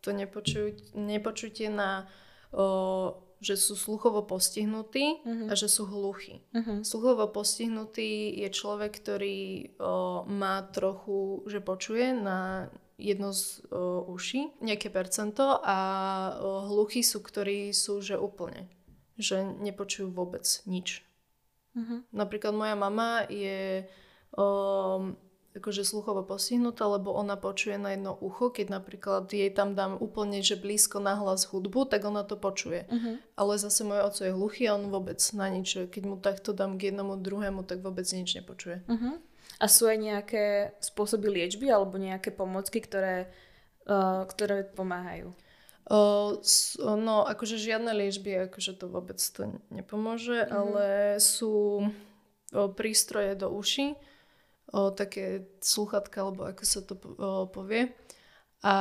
to 0.00 0.12
nepočuj, 0.12 0.96
nepočutie 0.96 1.72
na 1.72 2.08
o, 2.52 3.16
že 3.40 3.56
sú 3.56 3.72
sluchovo 3.72 4.20
postihnutí 4.28 5.24
uh-huh. 5.24 5.48
a 5.48 5.56
že 5.56 5.66
sú 5.66 5.88
hluchí. 5.88 6.44
Uh-huh. 6.52 6.84
Sluchovo 6.84 7.24
postihnutý 7.32 8.36
je 8.36 8.48
človek, 8.52 9.00
ktorý 9.00 9.72
o, 9.80 10.28
má 10.28 10.60
trochu, 10.68 11.40
že 11.48 11.64
počuje 11.64 12.12
na 12.12 12.68
jedno 13.00 13.32
z 13.32 13.64
o, 13.72 14.04
uší, 14.12 14.60
nejaké 14.60 14.92
percento 14.92 15.56
a 15.64 15.78
o, 16.36 16.68
hluchí 16.68 17.00
sú, 17.00 17.24
ktorí 17.24 17.72
sú, 17.72 18.04
že 18.04 18.20
úplne, 18.20 18.68
že 19.16 19.40
nepočujú 19.40 20.12
vôbec 20.12 20.44
nič. 20.68 21.00
Uh-huh. 21.72 22.04
Napríklad 22.12 22.52
moja 22.52 22.76
mama 22.76 23.24
je 23.24 23.88
o, 24.36 25.16
akože 25.50 25.82
sluchovo 25.82 26.22
postihnutá, 26.22 26.86
lebo 26.86 27.10
ona 27.10 27.34
počuje 27.34 27.74
na 27.74 27.98
jedno 27.98 28.14
ucho, 28.14 28.54
keď 28.54 28.70
napríklad 28.70 29.26
jej 29.26 29.50
tam 29.50 29.74
dám 29.74 29.98
úplne, 29.98 30.38
že 30.46 30.54
blízko 30.54 31.02
na 31.02 31.18
hlas 31.18 31.50
hudbu, 31.50 31.90
tak 31.90 32.06
ona 32.06 32.22
to 32.22 32.38
počuje. 32.38 32.86
Uh-huh. 32.86 33.18
Ale 33.34 33.58
zase 33.58 33.82
môj 33.82 34.06
oco 34.06 34.22
je 34.22 34.30
hluchý 34.30 34.70
a 34.70 34.78
on 34.78 34.86
vôbec 34.94 35.18
na 35.34 35.50
nič, 35.50 35.90
keď 35.90 36.02
mu 36.06 36.16
takto 36.22 36.54
dám 36.54 36.78
k 36.78 36.94
jednomu 36.94 37.18
druhému, 37.18 37.66
tak 37.66 37.82
vôbec 37.82 38.06
nič 38.06 38.38
nepočuje. 38.38 38.86
Uh-huh. 38.86 39.18
A 39.58 39.66
sú 39.66 39.90
aj 39.90 39.98
nejaké 39.98 40.44
spôsoby 40.78 41.26
liečby 41.26 41.66
alebo 41.66 41.98
nejaké 41.98 42.30
pomocky, 42.30 42.78
ktoré, 42.78 43.34
uh, 43.90 44.22
ktoré 44.30 44.70
pomáhajú? 44.70 45.34
Uh, 45.90 46.38
no, 46.78 47.26
akože 47.26 47.58
žiadne 47.58 47.90
liečby, 47.90 48.46
akože 48.46 48.78
to 48.78 48.86
vôbec 48.86 49.18
to 49.18 49.50
nepomôže, 49.74 50.46
mm-hmm. 50.46 50.54
ale 50.54 50.86
sú 51.18 51.82
prístroje 52.78 53.34
do 53.34 53.50
uší, 53.50 53.98
uh, 54.72 54.90
také 54.94 55.46
sluchatka, 55.60 56.26
alebo 56.26 56.46
ako 56.46 56.64
sa 56.66 56.80
to 56.82 56.94
uh, 56.96 57.46
povie. 57.50 57.92
A 58.60 58.74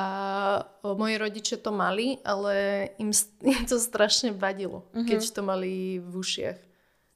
uh, 0.64 0.96
moji 0.98 1.16
rodičia 1.16 1.58
to 1.60 1.72
mali, 1.72 2.20
ale 2.24 2.88
im, 3.00 3.14
im 3.54 3.64
to 3.66 3.78
strašne 3.78 4.34
vadilo, 4.34 4.86
mm-hmm. 4.92 5.08
keď 5.08 5.20
to 5.30 5.42
mali 5.46 5.98
v 6.00 6.14
ušiach 6.14 6.70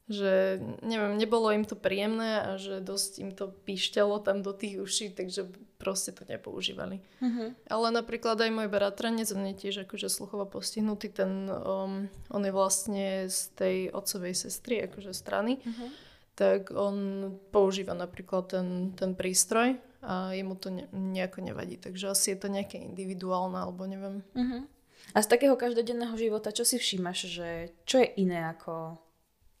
že 0.04 0.60
neviem, 0.84 1.16
nebolo 1.16 1.48
im 1.48 1.64
to 1.64 1.80
príjemné 1.80 2.44
a 2.44 2.50
že 2.60 2.84
dosť 2.84 3.12
im 3.24 3.30
to 3.32 3.48
píšťalo 3.48 4.20
tam 4.20 4.44
do 4.44 4.52
tých 4.52 4.84
uší, 4.84 5.16
takže 5.16 5.48
proste 5.80 6.12
to 6.12 6.28
nepoužívali. 6.28 7.00
Uh-huh. 7.24 7.56
Ale 7.72 7.86
napríklad 7.88 8.36
aj 8.36 8.52
môj 8.52 8.68
bratranec, 8.68 9.24
on 9.32 9.48
je 9.48 9.64
tiež 9.64 9.88
akože 9.88 10.12
sluchovo 10.12 10.44
postihnutý, 10.44 11.08
ten, 11.08 11.48
um, 11.48 12.12
on 12.28 12.42
je 12.44 12.52
vlastne 12.52 13.32
z 13.32 13.40
tej 13.56 13.76
otcovej 13.96 14.36
sestry, 14.36 14.84
akože 14.84 15.16
strany, 15.16 15.64
uh-huh. 15.64 15.88
Tak 16.34 16.74
on 16.74 17.30
používa 17.54 17.94
napríklad 17.94 18.50
ten, 18.50 18.90
ten 18.98 19.14
prístroj 19.14 19.78
a 20.02 20.34
jemu 20.34 20.54
to 20.58 20.68
ne, 20.70 20.84
nejako 20.92 21.40
nevadí. 21.46 21.78
Takže 21.78 22.10
asi 22.10 22.34
je 22.34 22.38
to 22.42 22.48
nejaké 22.50 22.76
individuálne, 22.76 23.56
alebo 23.56 23.86
neviem. 23.86 24.20
Uh-huh. 24.34 24.66
A 25.14 25.22
z 25.22 25.30
takého 25.30 25.54
každodenného 25.54 26.12
života, 26.18 26.52
čo 26.52 26.66
si 26.66 26.76
všímaš, 26.76 27.18
že 27.30 27.48
čo 27.88 28.02
je 28.02 28.08
iné 28.18 28.50
ako 28.50 28.98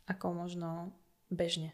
ako 0.04 0.36
možno 0.36 0.92
bežne. 1.32 1.72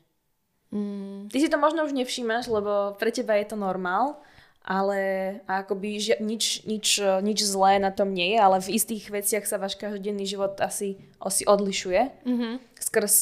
Mm. 0.70 1.26
Ty 1.30 1.36
si 1.42 1.50
to 1.50 1.58
možno 1.58 1.82
už 1.82 1.94
nevšímaš, 1.94 2.46
lebo 2.46 2.94
pre 2.94 3.10
teba 3.10 3.34
je 3.34 3.50
to 3.50 3.56
normál, 3.58 4.22
ale 4.62 5.40
akoby 5.50 5.98
ži- 5.98 6.22
nič, 6.22 6.62
nič, 6.62 7.02
nič 7.02 7.38
zlé 7.42 7.82
na 7.82 7.90
tom 7.90 8.14
nie 8.14 8.36
je, 8.36 8.38
ale 8.38 8.62
v 8.62 8.78
istých 8.78 9.10
veciach 9.10 9.44
sa 9.50 9.58
váš 9.58 9.74
každodenný 9.74 10.30
život 10.30 10.54
asi, 10.62 11.00
asi 11.18 11.42
odlišuje 11.42 12.22
mm-hmm. 12.22 12.52
skrz, 12.78 13.14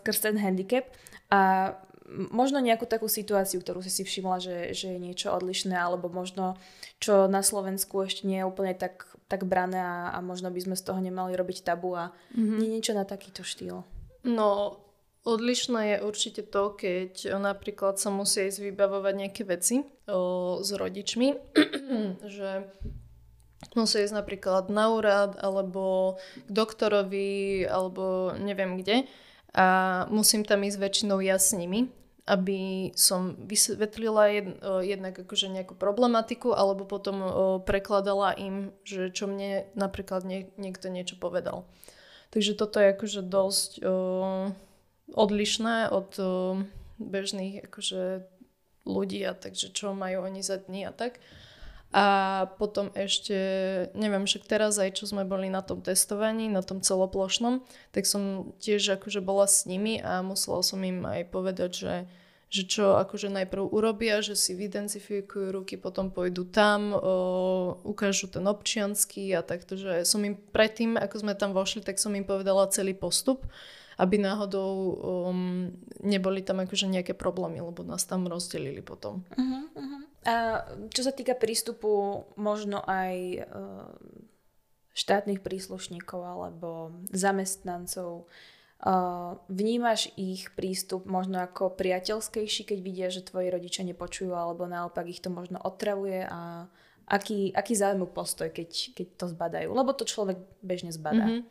skrz 0.00 0.18
ten 0.24 0.40
handicap 0.40 0.88
a 1.30 1.72
možno 2.08 2.60
nejakú 2.60 2.84
takú 2.84 3.08
situáciu, 3.08 3.64
ktorú 3.64 3.80
si 3.80 3.90
si 3.90 4.02
všimla, 4.04 4.36
že, 4.38 4.56
že 4.76 4.94
je 4.94 4.98
niečo 5.00 5.32
odlišné, 5.32 5.72
alebo 5.72 6.12
možno 6.12 6.60
čo 7.00 7.26
na 7.26 7.40
Slovensku 7.40 8.04
ešte 8.04 8.28
nie 8.28 8.44
je 8.44 8.48
úplne 8.48 8.76
tak, 8.76 9.08
tak 9.26 9.48
brané 9.48 9.80
a, 9.80 10.12
a 10.12 10.18
možno 10.20 10.52
by 10.52 10.60
sme 10.60 10.76
z 10.76 10.84
toho 10.84 11.00
nemali 11.00 11.32
robiť 11.32 11.64
tabu 11.64 11.96
a 11.96 12.12
mm-hmm. 12.36 12.58
nie 12.60 12.68
niečo 12.78 12.92
na 12.92 13.08
takýto 13.08 13.40
štýl. 13.40 13.82
No, 14.24 14.80
Odlišné 15.24 15.96
je 15.96 16.04
určite 16.04 16.44
to, 16.44 16.76
keď 16.76 17.40
napríklad 17.40 17.96
sa 17.96 18.12
musia 18.12 18.44
ísť 18.44 18.60
vybavovať 18.60 19.14
nejaké 19.16 19.42
veci 19.48 19.80
o, 20.04 20.60
s 20.60 20.68
rodičmi, 20.68 21.56
že 22.36 22.68
musia 23.72 24.04
ísť 24.04 24.20
napríklad 24.20 24.68
na 24.68 24.92
úrad 24.92 25.40
alebo 25.40 26.16
k 26.44 26.48
doktorovi 26.52 27.64
alebo 27.64 28.36
neviem 28.36 28.76
kde 28.76 29.08
a 29.54 29.66
musím 30.10 30.42
tam 30.42 30.66
ísť 30.66 30.78
väčšinou 30.82 31.22
ja 31.22 31.38
s 31.38 31.54
nimi, 31.54 31.86
aby 32.26 32.90
som 32.96 33.36
vysvetlila 33.36 34.24
jed, 34.32 34.48
jednak 34.82 35.14
akože 35.14 35.52
nejakú 35.52 35.76
problematiku 35.76 36.56
alebo 36.56 36.88
potom 36.88 37.16
o, 37.20 37.28
prekladala 37.60 38.32
im, 38.34 38.72
že 38.82 39.12
čo 39.12 39.28
mne 39.28 39.68
napríklad 39.76 40.24
nie, 40.24 40.48
niekto 40.56 40.88
niečo 40.88 41.20
povedal. 41.20 41.68
Takže 42.32 42.58
toto 42.58 42.80
je 42.80 42.96
akože 42.96 43.20
dosť 43.22 43.70
o, 43.84 43.94
odlišné 45.12 45.92
od 45.92 46.10
o, 46.18 46.24
bežných 46.96 47.68
akože 47.68 48.24
ľudí 48.88 49.20
a 49.28 49.36
takže 49.36 49.70
čo 49.76 49.92
majú 49.92 50.24
oni 50.24 50.40
za 50.40 50.64
dní 50.64 50.88
a 50.88 50.92
tak. 50.96 51.20
A 51.94 52.06
potom 52.58 52.90
ešte, 52.98 53.38
neviem, 53.94 54.26
však 54.26 54.50
teraz 54.50 54.82
aj 54.82 54.98
čo 54.98 55.06
sme 55.06 55.22
boli 55.22 55.46
na 55.46 55.62
tom 55.62 55.78
testovaní, 55.78 56.50
na 56.50 56.58
tom 56.58 56.82
celoplošnom, 56.82 57.62
tak 57.94 58.10
som 58.10 58.50
tiež 58.58 58.98
akože 58.98 59.22
bola 59.22 59.46
s 59.46 59.62
nimi 59.62 60.02
a 60.02 60.18
musela 60.26 60.58
som 60.66 60.82
im 60.82 61.06
aj 61.06 61.22
povedať, 61.30 61.70
že 61.70 61.94
že 62.54 62.62
čo 62.70 62.94
akože 63.02 63.34
najprv 63.34 63.66
urobia, 63.66 64.22
že 64.22 64.38
si 64.38 64.54
vydentifikujú 64.54 65.50
ruky, 65.50 65.74
potom 65.74 66.14
pôjdu 66.14 66.46
tam, 66.46 66.94
o, 66.94 67.02
ukážu 67.82 68.30
ten 68.30 68.46
občiansky 68.46 69.34
a 69.34 69.42
takto, 69.42 69.74
že 69.74 70.06
som 70.06 70.22
im 70.22 70.38
predtým, 70.38 70.94
ako 70.94 71.18
sme 71.18 71.34
tam 71.34 71.50
vošli, 71.50 71.82
tak 71.82 71.98
som 71.98 72.14
im 72.14 72.22
povedala 72.22 72.70
celý 72.70 72.94
postup, 72.94 73.42
aby 73.98 74.22
náhodou 74.22 74.70
um, 74.70 75.70
neboli 76.06 76.46
tam 76.46 76.62
akože 76.62 76.86
nejaké 76.86 77.18
problémy, 77.18 77.58
lebo 77.58 77.82
nás 77.82 78.06
tam 78.06 78.30
rozdelili 78.30 78.86
potom. 78.86 79.26
Uh-huh, 79.34 79.66
uh-huh. 79.74 80.02
A 80.24 80.64
čo 80.88 81.04
sa 81.04 81.12
týka 81.12 81.36
prístupu 81.36 82.24
možno 82.40 82.80
aj 82.84 83.44
uh, 83.44 83.92
štátnych 84.96 85.44
príslušníkov 85.44 86.20
alebo 86.20 86.92
zamestnancov, 87.12 88.28
Uh, 88.84 89.40
vnímaš 89.48 90.12
ich 90.12 90.52
prístup 90.52 91.08
možno 91.08 91.40
ako 91.40 91.72
priateľskejší, 91.72 92.68
keď 92.68 92.78
vidia, 92.84 93.08
že 93.08 93.24
tvoji 93.24 93.48
rodičia 93.48 93.80
nepočujú, 93.80 94.36
alebo 94.36 94.68
naopak 94.68 95.08
ich 95.08 95.24
to 95.24 95.32
možno 95.32 95.56
otravuje 95.56 96.20
a 96.20 96.68
aký, 97.08 97.48
aký 97.56 97.72
zájmu 97.80 98.12
postoj, 98.12 98.52
keď, 98.52 98.92
keď 98.92 99.06
to 99.16 99.26
zbadajú? 99.32 99.72
Lebo 99.72 99.96
to 99.96 100.04
človek 100.04 100.36
bežne 100.60 100.92
zbadá. 100.92 101.24
Mm-hmm. 101.24 101.42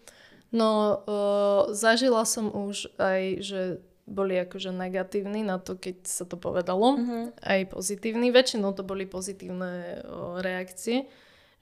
No, 0.54 0.70
uh, 1.10 1.74
zažila 1.74 2.22
som 2.30 2.54
už 2.54 2.94
aj, 3.02 3.42
že 3.42 3.62
boli 4.04 4.36
akože 4.36 4.76
negatívni 4.76 5.48
na 5.48 5.60
to, 5.60 5.80
keď 5.80 6.04
sa 6.04 6.28
to 6.28 6.36
povedalo, 6.36 7.00
mm-hmm. 7.00 7.24
aj 7.40 7.60
pozitívni. 7.72 8.36
Väčšinou 8.36 8.76
to 8.76 8.84
boli 8.84 9.08
pozitívne 9.08 10.04
uh, 10.04 10.44
reakcie 10.44 11.08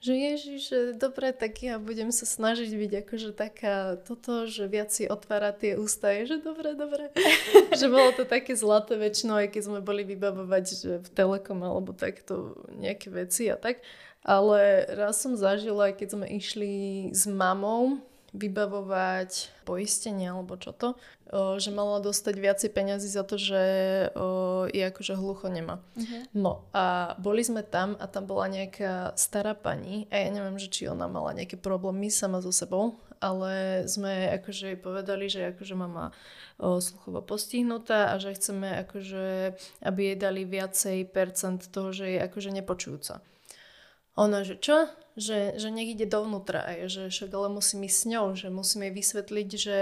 že 0.02 0.18
Ježiš, 0.18 0.62
dobre, 0.98 1.30
tak 1.30 1.62
ja 1.62 1.78
budem 1.78 2.10
sa 2.10 2.26
snažiť 2.26 2.74
byť 2.74 2.92
akože 3.06 3.30
taká 3.38 3.94
toto, 4.02 4.50
že 4.50 4.66
viac 4.66 4.90
si 4.90 5.06
otvára 5.06 5.54
tie 5.54 5.78
ústa, 5.78 6.10
je, 6.10 6.34
že 6.34 6.36
dobre, 6.42 6.74
dobre. 6.74 7.14
že 7.78 7.86
bolo 7.86 8.10
to 8.10 8.26
také 8.26 8.58
zlaté 8.58 8.98
väčšinou, 8.98 9.38
aj 9.38 9.54
keď 9.54 9.62
sme 9.62 9.78
boli 9.78 10.02
vybavovať 10.02 10.64
že 10.74 10.92
v 11.06 11.08
Telekom 11.14 11.62
alebo 11.62 11.94
takto 11.94 12.58
nejaké 12.74 13.14
veci 13.14 13.46
a 13.46 13.54
tak. 13.54 13.78
Ale 14.26 14.90
raz 14.90 15.22
som 15.22 15.38
zažila, 15.38 15.94
keď 15.94 16.18
sme 16.18 16.26
išli 16.34 16.74
s 17.14 17.30
mamou 17.30 18.02
vybavovať 18.32 19.62
poistenie 19.68 20.32
alebo 20.32 20.56
čo 20.56 20.72
to, 20.72 20.96
o, 21.28 21.60
že 21.60 21.68
mala 21.68 22.00
dostať 22.00 22.34
viacej 22.40 22.70
peňazí 22.72 23.12
za 23.12 23.28
to, 23.28 23.36
že 23.36 23.62
o, 24.16 24.64
je 24.72 24.80
akože 24.80 25.20
hlucho 25.20 25.52
nemá. 25.52 25.84
Uh-huh. 25.92 26.22
No 26.32 26.52
a 26.72 27.12
boli 27.20 27.44
sme 27.44 27.60
tam 27.60 27.92
a 28.00 28.08
tam 28.08 28.24
bola 28.24 28.48
nejaká 28.48 29.12
stará 29.20 29.52
pani 29.52 30.08
a 30.08 30.16
ja 30.16 30.28
neviem, 30.32 30.56
že 30.56 30.72
či 30.72 30.88
ona 30.88 31.04
mala 31.12 31.36
nejaké 31.36 31.60
problémy 31.60 32.08
sama 32.08 32.40
so 32.40 32.48
sebou, 32.48 32.96
ale 33.20 33.84
sme 33.84 34.32
akože 34.40 34.74
jej 34.74 34.78
povedali, 34.80 35.28
že 35.28 35.52
akože 35.52 35.76
mama 35.76 36.16
o, 36.56 36.80
sluchovo 36.80 37.20
postihnutá 37.20 38.10
a 38.10 38.18
že 38.18 38.32
chceme 38.32 38.80
akože, 38.88 39.54
aby 39.84 40.00
jej 40.08 40.16
dali 40.16 40.48
viacej 40.48 41.04
percent 41.12 41.68
toho, 41.68 41.92
že 41.92 42.16
je 42.16 42.18
akože 42.18 42.48
nepočujúca. 42.48 43.20
Ona, 44.16 44.44
že 44.44 44.56
čo? 44.60 44.88
Že, 45.16 45.60
že 45.60 45.68
nech 45.68 45.92
ide 45.92 46.08
dovnútra 46.08 46.64
a 46.64 46.70
je, 46.72 46.86
že 46.88 47.02
však 47.12 47.30
ale 47.36 47.52
musím 47.52 47.84
ísť 47.84 47.98
s 48.00 48.08
ňou, 48.08 48.26
že 48.32 48.48
musím 48.48 48.88
jej 48.88 48.92
vysvetliť, 48.96 49.48
že, 49.60 49.80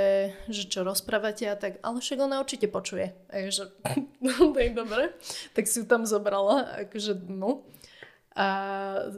že 0.50 0.62
čo 0.66 0.82
rozprávate 0.82 1.46
a 1.46 1.54
tak, 1.54 1.78
ale 1.86 2.02
však 2.02 2.18
ona 2.18 2.42
určite 2.42 2.66
počuje. 2.66 3.14
A 3.30 3.46
je, 3.46 3.62
že 3.62 3.64
no 4.26 4.50
tak 4.50 4.74
dobre, 4.74 5.14
tak 5.54 5.70
si 5.70 5.82
ju 5.82 5.86
tam 5.86 6.02
zobrala, 6.02 6.86
akože 6.86 7.14
no. 7.30 7.62
A 8.30 8.46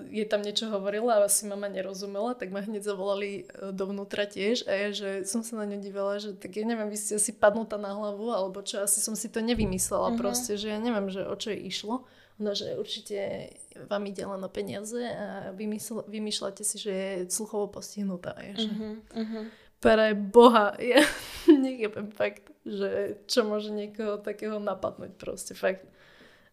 je 0.09 0.25
tam 0.25 0.41
niečo 0.41 0.73
hovorila 0.73 1.21
a 1.21 1.29
asi 1.29 1.45
mama 1.45 1.69
nerozumela, 1.69 2.33
tak 2.33 2.49
ma 2.49 2.65
hneď 2.65 2.81
zavolali 2.81 3.45
e, 3.45 3.71
dovnútra 3.71 4.25
tiež 4.25 4.65
a 4.65 4.73
je, 4.73 4.89
že 4.97 5.09
som 5.29 5.45
sa 5.45 5.61
na 5.61 5.69
ňu 5.69 5.85
dívala, 5.85 6.17
že 6.17 6.33
tak 6.33 6.57
ja 6.57 6.65
neviem, 6.65 6.89
vy 6.89 6.97
ste 6.97 7.21
asi 7.21 7.37
padnutá 7.37 7.77
na 7.77 7.93
hlavu 7.93 8.33
alebo 8.33 8.65
čo, 8.65 8.81
asi 8.81 9.05
som 9.05 9.13
si 9.13 9.29
to 9.29 9.45
nevymyslela 9.45 10.17
uh-huh. 10.17 10.21
proste, 10.21 10.57
že 10.57 10.73
ja 10.73 10.81
neviem, 10.81 11.13
že 11.13 11.29
o 11.29 11.37
čo 11.37 11.53
jej 11.53 11.61
išlo. 11.61 12.09
No, 12.41 12.57
že 12.57 12.75
určite 12.81 13.51
vám 13.89 14.09
ide 14.09 14.25
len 14.25 14.41
o 14.41 14.51
peniaze 14.51 15.05
a 15.05 15.53
vymysl- 15.53 16.09
vymýšľate 16.09 16.63
si, 16.65 16.77
že 16.81 16.93
je 16.93 17.13
sluchovo 17.29 17.69
postihnutá. 17.69 18.37
Je, 18.41 18.67
že... 18.67 18.71
Uh-huh, 18.73 18.95
uh-huh. 19.13 19.45
Pre 19.83 20.07
Boha, 20.15 20.79
ja 20.95 21.03
nechápem 21.47 22.09
fakt, 22.15 22.49
že 22.65 23.21
čo 23.29 23.45
môže 23.45 23.75
niekoho 23.75 24.19
takého 24.23 24.57
napadnúť 24.63 25.13
proste, 25.19 25.53
fakt. 25.53 25.85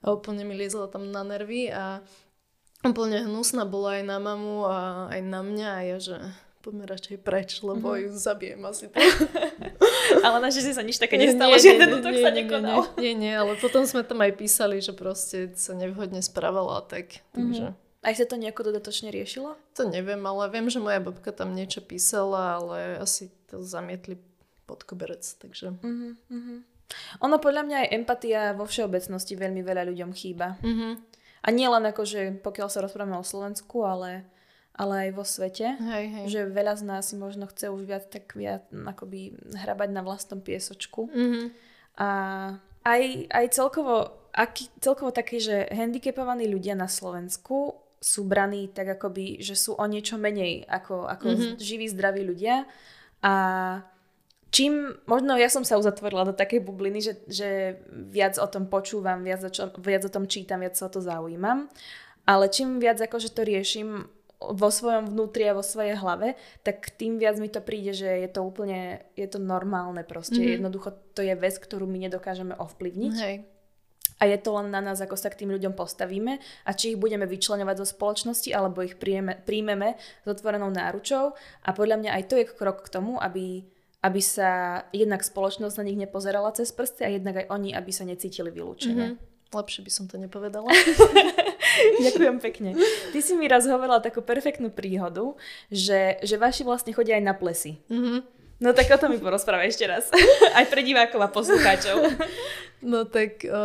A 0.04 0.16
úplne 0.16 0.48
mi 0.48 0.56
liezla 0.56 0.88
tam 0.88 1.12
na 1.12 1.24
nervy 1.28 1.72
a 1.72 2.04
úplne 2.84 3.28
hnusná 3.28 3.68
bola 3.68 4.00
aj 4.00 4.04
na 4.08 4.18
mamu 4.20 4.64
a 4.64 4.80
aj 5.12 5.22
na 5.24 5.42
mňa 5.44 5.68
a 5.68 5.82
ja, 5.84 5.98
že 6.00 6.16
poďme 6.60 6.84
radšej 6.86 7.18
preč, 7.24 7.64
lebo 7.64 7.96
mm-hmm. 7.96 8.04
ju 8.04 8.10
zabijem 8.20 8.62
asi 8.68 8.86
ale 10.26 10.38
našťastie 10.44 10.76
sa 10.76 10.84
nič 10.84 11.00
také 11.00 11.16
nestalo, 11.16 11.56
nie, 11.56 11.64
že 11.64 11.80
ten 11.80 11.92
útok 11.96 12.16
sa 12.20 12.32
nekonal. 12.36 12.78
Nie, 13.00 13.14
nie, 13.16 13.32
ale 13.32 13.56
potom 13.56 13.88
sme 13.88 14.04
tam 14.04 14.20
aj 14.20 14.36
písali, 14.36 14.84
že 14.84 14.92
proste 14.92 15.56
sa 15.56 15.72
nevhodne 15.78 16.20
správala, 16.20 16.84
tak 16.84 17.24
takže... 17.32 17.72
Mm-hmm. 17.74 17.88
Aj 18.00 18.16
sa 18.16 18.24
to 18.24 18.40
nejako 18.40 18.72
dodatočne 18.72 19.12
riešilo? 19.12 19.60
To 19.76 19.84
neviem, 19.84 20.24
ale 20.24 20.48
viem, 20.48 20.72
že 20.72 20.80
moja 20.80 21.04
babka 21.04 21.36
tam 21.36 21.52
niečo 21.52 21.84
písala, 21.84 22.56
ale 22.56 22.78
asi 22.96 23.28
to 23.52 23.60
zamietli 23.60 24.16
pod 24.64 24.88
koberec, 24.88 25.24
takže... 25.24 25.76
Mm-hmm, 25.84 26.14
mm-hmm. 26.32 26.60
Ono 27.22 27.36
podľa 27.38 27.64
mňa 27.68 27.78
aj 27.86 27.92
empatia 27.94 28.42
vo 28.58 28.66
všeobecnosti 28.66 29.38
veľmi 29.38 29.62
veľa 29.62 29.84
ľuďom 29.94 30.12
chýba. 30.16 30.58
Mm-hmm. 30.64 30.92
A 31.40 31.48
nie 31.56 31.68
len 31.70 31.84
ako, 31.86 32.04
že 32.04 32.20
pokiaľ 32.40 32.68
sa 32.68 32.84
rozprávame 32.84 33.20
o 33.20 33.24
Slovensku, 33.24 33.84
ale 33.86 34.28
ale 34.80 34.94
aj 35.08 35.10
vo 35.12 35.28
svete. 35.28 35.76
Hej, 35.76 36.06
hej. 36.08 36.26
Že 36.32 36.42
veľa 36.56 36.74
z 36.80 36.84
nás 36.88 37.12
si 37.12 37.20
možno 37.20 37.52
chce 37.52 37.68
už 37.68 37.84
viac 37.84 38.08
tak 38.08 38.32
viac 38.32 38.64
akoby 38.72 39.36
hrabať 39.60 39.90
na 39.92 40.02
vlastnom 40.08 40.40
piesočku. 40.40 41.12
Mm-hmm. 41.12 41.46
A 42.00 42.10
aj, 42.88 43.02
aj 43.28 43.46
celkovo, 43.52 44.08
aký, 44.32 44.72
celkovo 44.80 45.12
taký, 45.12 45.44
že 45.44 45.68
handicapovaní 45.68 46.48
ľudia 46.48 46.80
na 46.80 46.88
Slovensku 46.88 47.76
sú 48.00 48.24
braní 48.24 48.72
tak 48.72 48.96
akoby, 48.96 49.44
že 49.44 49.60
sú 49.60 49.76
o 49.76 49.84
niečo 49.84 50.16
menej 50.16 50.64
ako, 50.64 51.12
ako 51.12 51.28
mm-hmm. 51.28 51.60
živí, 51.60 51.86
zdraví 51.92 52.24
ľudia. 52.24 52.64
A 53.20 53.34
čím, 54.56 54.96
možno 55.04 55.36
ja 55.36 55.52
som 55.52 55.68
sa 55.68 55.76
uzatvorila 55.76 56.24
do 56.24 56.32
takej 56.32 56.64
bubliny, 56.64 57.04
že, 57.04 57.14
že 57.28 57.50
viac 57.92 58.40
o 58.40 58.48
tom 58.48 58.72
počúvam, 58.72 59.28
viac 59.28 59.44
o, 59.44 59.52
čo, 59.52 59.68
viac 59.84 60.08
o 60.08 60.14
tom 60.14 60.24
čítam, 60.24 60.64
viac 60.64 60.80
sa 60.80 60.88
o 60.88 60.94
to 60.96 61.04
zaujímam. 61.04 61.68
Ale 62.24 62.48
čím 62.48 62.80
viac 62.80 63.04
akože 63.04 63.36
to 63.36 63.44
riešim, 63.44 64.08
vo 64.40 64.72
svojom 64.72 65.12
vnútri 65.12 65.52
a 65.52 65.58
vo 65.58 65.60
svojej 65.60 66.00
hlave, 66.00 66.40
tak 66.64 66.96
tým 66.96 67.20
viac 67.20 67.36
mi 67.44 67.52
to 67.52 67.60
príde, 67.60 67.92
že 67.92 68.08
je 68.08 68.30
to 68.32 68.40
úplne, 68.40 69.04
je 69.20 69.28
to 69.28 69.36
normálne 69.36 70.00
proste. 70.08 70.40
Mm-hmm. 70.40 70.56
Jednoducho 70.64 70.90
to 71.12 71.22
je 71.22 71.36
vec, 71.36 71.60
ktorú 71.60 71.84
my 71.84 72.08
nedokážeme 72.08 72.56
ovplyvniť. 72.56 73.16
Hej. 73.20 73.36
A 74.20 74.28
je 74.28 74.40
to 74.40 74.52
len 74.56 74.68
na 74.72 74.84
nás, 74.84 75.00
ako 75.00 75.16
sa 75.16 75.32
k 75.32 75.44
tým 75.44 75.52
ľuďom 75.56 75.76
postavíme 75.76 76.44
a 76.68 76.72
či 76.76 76.96
ich 76.96 77.00
budeme 77.00 77.24
vyčlenovať 77.24 77.76
zo 77.84 77.88
spoločnosti, 77.88 78.52
alebo 78.52 78.84
ich 78.84 79.00
príjme, 79.00 79.40
príjmeme 79.48 79.96
s 80.00 80.28
otvorenou 80.28 80.72
náručou. 80.72 81.36
A 81.64 81.70
podľa 81.72 82.04
mňa 82.04 82.12
aj 82.20 82.24
to 82.28 82.36
je 82.36 82.52
krok 82.52 82.84
k 82.84 82.92
tomu, 82.92 83.16
aby, 83.16 83.64
aby 84.04 84.22
sa 84.24 84.84
jednak 84.92 85.24
spoločnosť 85.24 85.76
na 85.80 85.88
nich 85.88 86.00
nepozerala 86.00 86.52
cez 86.52 86.72
prsty 86.76 87.08
a 87.08 87.10
jednak 87.16 87.44
aj 87.44 87.48
oni, 87.48 87.72
aby 87.72 87.92
sa 87.96 88.04
necítili 88.04 88.52
vylúčené. 88.52 89.16
Mm-hmm. 89.16 89.56
Lepšie 89.56 89.82
by 89.88 89.92
som 89.92 90.06
to 90.12 90.20
nepovedala. 90.20 90.68
Ďakujem 92.06 92.38
pekne. 92.44 92.70
Ty 93.12 93.20
si 93.20 93.34
mi 93.36 93.46
raz 93.50 93.66
hovorila 93.66 94.04
takú 94.04 94.24
perfektnú 94.24 94.70
príhodu, 94.74 95.36
že, 95.72 96.20
že 96.24 96.36
vaši 96.36 96.64
vlastne 96.68 96.92
chodia 96.92 97.18
aj 97.18 97.24
na 97.24 97.34
plesy. 97.36 97.80
Mm-hmm. 97.88 98.40
No 98.60 98.76
tak 98.76 98.92
o 98.92 99.00
tom 99.00 99.16
mi 99.16 99.20
porozprávaj 99.24 99.72
ešte 99.72 99.88
raz. 99.88 100.12
aj 100.60 100.68
pre 100.68 100.84
divákov 100.84 101.24
a 101.24 101.32
poslucháčov. 101.32 102.12
no 102.84 103.08
tak 103.08 103.48
o, 103.48 103.64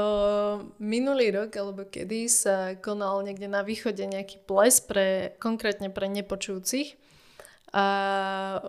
minulý 0.79 1.35
rok, 1.35 1.51
alebo 1.59 1.83
kedy 1.83 2.31
sa 2.31 2.79
konal 2.79 3.27
niekde 3.27 3.51
na 3.51 3.67
východe 3.67 4.07
nejaký 4.07 4.39
ples 4.47 4.79
pre, 4.79 5.35
konkrétne 5.43 5.91
pre 5.91 6.07
nepočujúcich. 6.07 6.95
A 7.75 7.85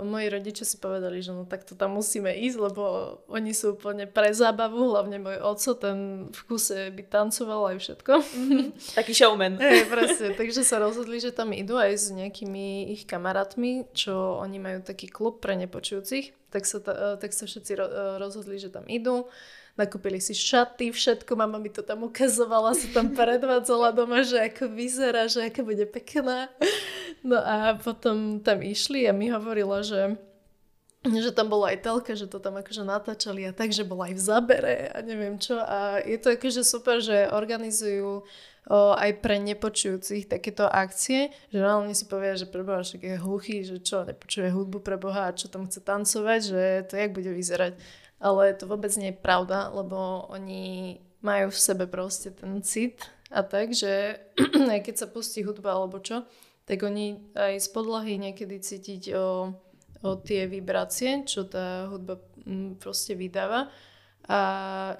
moji 0.02 0.34
rodičia 0.34 0.66
si 0.66 0.82
povedali, 0.82 1.22
že 1.22 1.30
no 1.30 1.46
tak 1.46 1.62
to 1.62 1.78
tam 1.78 1.94
musíme 1.94 2.34
ísť, 2.34 2.58
lebo 2.58 2.84
oni 3.30 3.54
sú 3.54 3.78
úplne 3.78 4.10
pre 4.10 4.34
zábavu, 4.34 4.82
hlavne 4.82 5.22
môj 5.22 5.46
oco, 5.46 5.78
ten 5.78 5.98
v 6.34 6.42
kuse 6.50 6.90
by 6.90 7.06
tancoval 7.06 7.70
aj 7.70 7.86
všetko. 7.86 8.14
Mm-hmm. 8.18 8.64
Taký 8.98 9.14
showman. 9.14 9.62
Hej, 9.62 9.94
presne. 9.94 10.34
Takže 10.34 10.66
sa 10.66 10.82
rozhodli, 10.82 11.22
že 11.22 11.30
tam 11.30 11.54
idú 11.54 11.78
aj 11.78 11.94
s 11.94 12.10
nejakými 12.10 12.98
ich 12.98 13.06
kamarátmi, 13.06 13.86
čo 13.94 14.42
oni 14.42 14.58
majú 14.58 14.82
taký 14.82 15.06
klub 15.06 15.38
pre 15.38 15.54
nepočujúcich. 15.54 16.50
Tak 16.50 16.66
sa, 16.66 16.82
ta, 16.82 17.22
tak 17.22 17.30
sa 17.30 17.46
všetci 17.46 17.78
rozhodli, 18.18 18.58
že 18.58 18.74
tam 18.74 18.90
idú 18.90 19.30
nakúpili 19.76 20.24
si 20.24 20.32
šaty, 20.32 20.92
všetko, 20.92 21.36
mama 21.36 21.60
mi 21.60 21.68
to 21.68 21.84
tam 21.84 22.08
ukazovala, 22.08 22.72
sa 22.72 22.88
tam 22.96 23.12
predvádzala 23.12 23.92
doma, 23.92 24.24
že 24.24 24.40
ako 24.40 24.72
vyzerá, 24.72 25.28
že 25.28 25.52
aká 25.52 25.62
bude 25.64 25.84
pekná. 25.88 26.48
No 27.26 27.40
a 27.40 27.76
potom 27.76 28.40
tam 28.40 28.64
išli 28.64 29.04
a 29.08 29.12
mi 29.12 29.28
hovorila, 29.32 29.84
že 29.84 30.16
že 31.06 31.30
tam 31.30 31.54
bola 31.54 31.70
aj 31.70 31.86
telka, 31.86 32.18
že 32.18 32.26
to 32.26 32.42
tam 32.42 32.58
akože 32.58 32.82
natáčali 32.82 33.46
a 33.46 33.54
tak, 33.54 33.70
že 33.70 33.86
bola 33.86 34.10
aj 34.10 34.16
v 34.18 34.26
zabere 34.26 34.76
a 34.90 35.06
neviem 35.06 35.38
čo. 35.38 35.62
A 35.62 36.02
je 36.02 36.18
to 36.18 36.34
akože 36.34 36.66
super, 36.66 36.98
že 36.98 37.30
organizujú 37.30 38.26
o, 38.66 38.78
aj 38.98 39.22
pre 39.22 39.38
nepočujúcich 39.38 40.26
takéto 40.26 40.66
akcie, 40.66 41.30
že 41.54 41.62
reálne 41.62 41.94
si 41.94 42.10
povie, 42.10 42.34
že 42.34 42.50
preboha 42.50 42.82
však 42.82 43.02
je 43.06 43.22
hluchý, 43.22 43.58
že 43.62 43.78
čo, 43.86 44.02
nepočuje 44.02 44.50
hudbu 44.50 44.82
pre 44.82 44.98
Boha 44.98 45.30
a 45.30 45.36
čo 45.38 45.46
tam 45.46 45.70
chce 45.70 45.86
tancovať, 45.86 46.40
že 46.42 46.62
to 46.90 46.94
jak 46.98 47.14
bude 47.14 47.30
vyzerať 47.30 47.78
ale 48.20 48.56
to 48.56 48.66
vôbec 48.66 48.92
nie 48.96 49.12
je 49.12 49.22
pravda, 49.22 49.70
lebo 49.72 50.30
oni 50.32 50.98
majú 51.26 51.50
v 51.50 51.60
sebe 51.60 51.86
proste 51.90 52.30
ten 52.32 52.62
cit 52.62 53.02
a 53.34 53.42
tak, 53.42 53.74
že 53.74 54.22
aj 54.74 54.82
keď 54.86 54.96
sa 54.96 55.08
pustí 55.10 55.42
hudba 55.42 55.74
alebo 55.74 55.98
čo, 56.00 56.24
tak 56.66 56.82
oni 56.82 57.34
aj 57.34 57.62
z 57.62 57.68
podlahy 57.70 58.18
niekedy 58.18 58.58
cítiť 58.62 59.04
o, 59.14 59.54
o 60.02 60.12
tie 60.22 60.50
vibrácie, 60.50 61.26
čo 61.26 61.46
tá 61.46 61.90
hudba 61.90 62.22
mm, 62.46 62.82
proste 62.82 63.14
vydáva. 63.14 63.70
A 64.26 64.40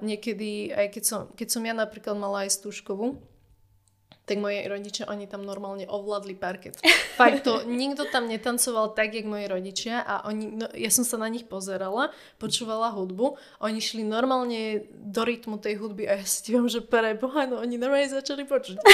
niekedy, 0.06 0.70
aj 0.70 0.86
keď 0.94 1.02
som, 1.02 1.20
keď 1.34 1.48
som 1.50 1.62
ja 1.66 1.74
napríklad 1.74 2.14
mala 2.14 2.46
aj 2.46 2.62
stúžkovú, 2.62 3.18
tak 4.26 4.42
moje 4.42 4.66
rodičia, 4.66 5.06
oni 5.06 5.30
tam 5.30 5.46
normálne 5.46 5.86
ovládli 5.86 6.34
parket. 6.34 6.82
Fakt 7.18 7.46
to, 7.46 7.62
nikto 7.62 8.10
tam 8.10 8.26
netancoval 8.26 8.90
tak, 8.90 9.14
jak 9.14 9.24
moji 9.24 9.46
rodičia 9.46 10.02
a 10.02 10.26
oni, 10.26 10.50
no, 10.50 10.66
ja 10.74 10.90
som 10.90 11.06
sa 11.06 11.14
na 11.14 11.30
nich 11.30 11.46
pozerala, 11.46 12.10
počúvala 12.42 12.90
hudbu, 12.90 13.38
oni 13.62 13.78
šli 13.78 14.02
normálne 14.02 14.82
do 14.90 15.22
rytmu 15.22 15.62
tej 15.62 15.78
hudby 15.78 16.10
a 16.10 16.18
ja 16.18 16.26
si 16.26 16.50
dívam, 16.50 16.66
že 16.66 16.82
pre 16.82 17.14
boha, 17.14 17.46
no 17.46 17.62
oni 17.62 17.78
normálne 17.78 18.10
začali 18.10 18.42
počuť. 18.44 18.76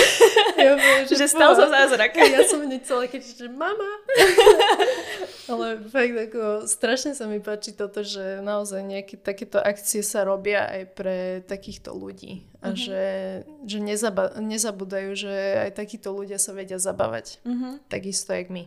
Ja 0.53 0.79
že, 1.09 1.19
že 1.19 1.27
stal 1.27 1.59
sa 1.59 1.67
zázrak. 1.67 2.15
Ja 2.15 2.47
som 2.47 2.63
hneď 2.63 2.87
celé 2.87 3.11
keď 3.11 3.25
že 3.25 3.49
mama. 3.51 3.91
Ale 5.51 5.83
fakt 5.91 6.17
ako 6.31 6.67
strašne 6.71 7.13
sa 7.17 7.27
mi 7.27 7.43
páči 7.43 7.75
toto, 7.75 8.07
že 8.07 8.41
naozaj 8.41 8.83
nejaké 8.83 9.15
takéto 9.19 9.59
akcie 9.59 10.01
sa 10.01 10.23
robia 10.23 10.67
aj 10.67 10.83
pre 10.95 11.19
takýchto 11.45 11.93
ľudí 11.93 12.47
a 12.63 12.71
mm-hmm. 12.71 12.79
že, 12.79 13.05
že 13.67 13.79
nezaba- 13.83 14.39
nezabúdajú, 14.39 15.11
že 15.19 15.35
aj 15.69 15.71
takíto 15.75 16.15
ľudia 16.15 16.39
sa 16.39 16.55
vedia 16.55 16.79
zabávať. 16.79 17.43
Mm-hmm. 17.43 17.73
Takisto, 17.91 18.31
jak 18.33 18.49
my. 18.49 18.65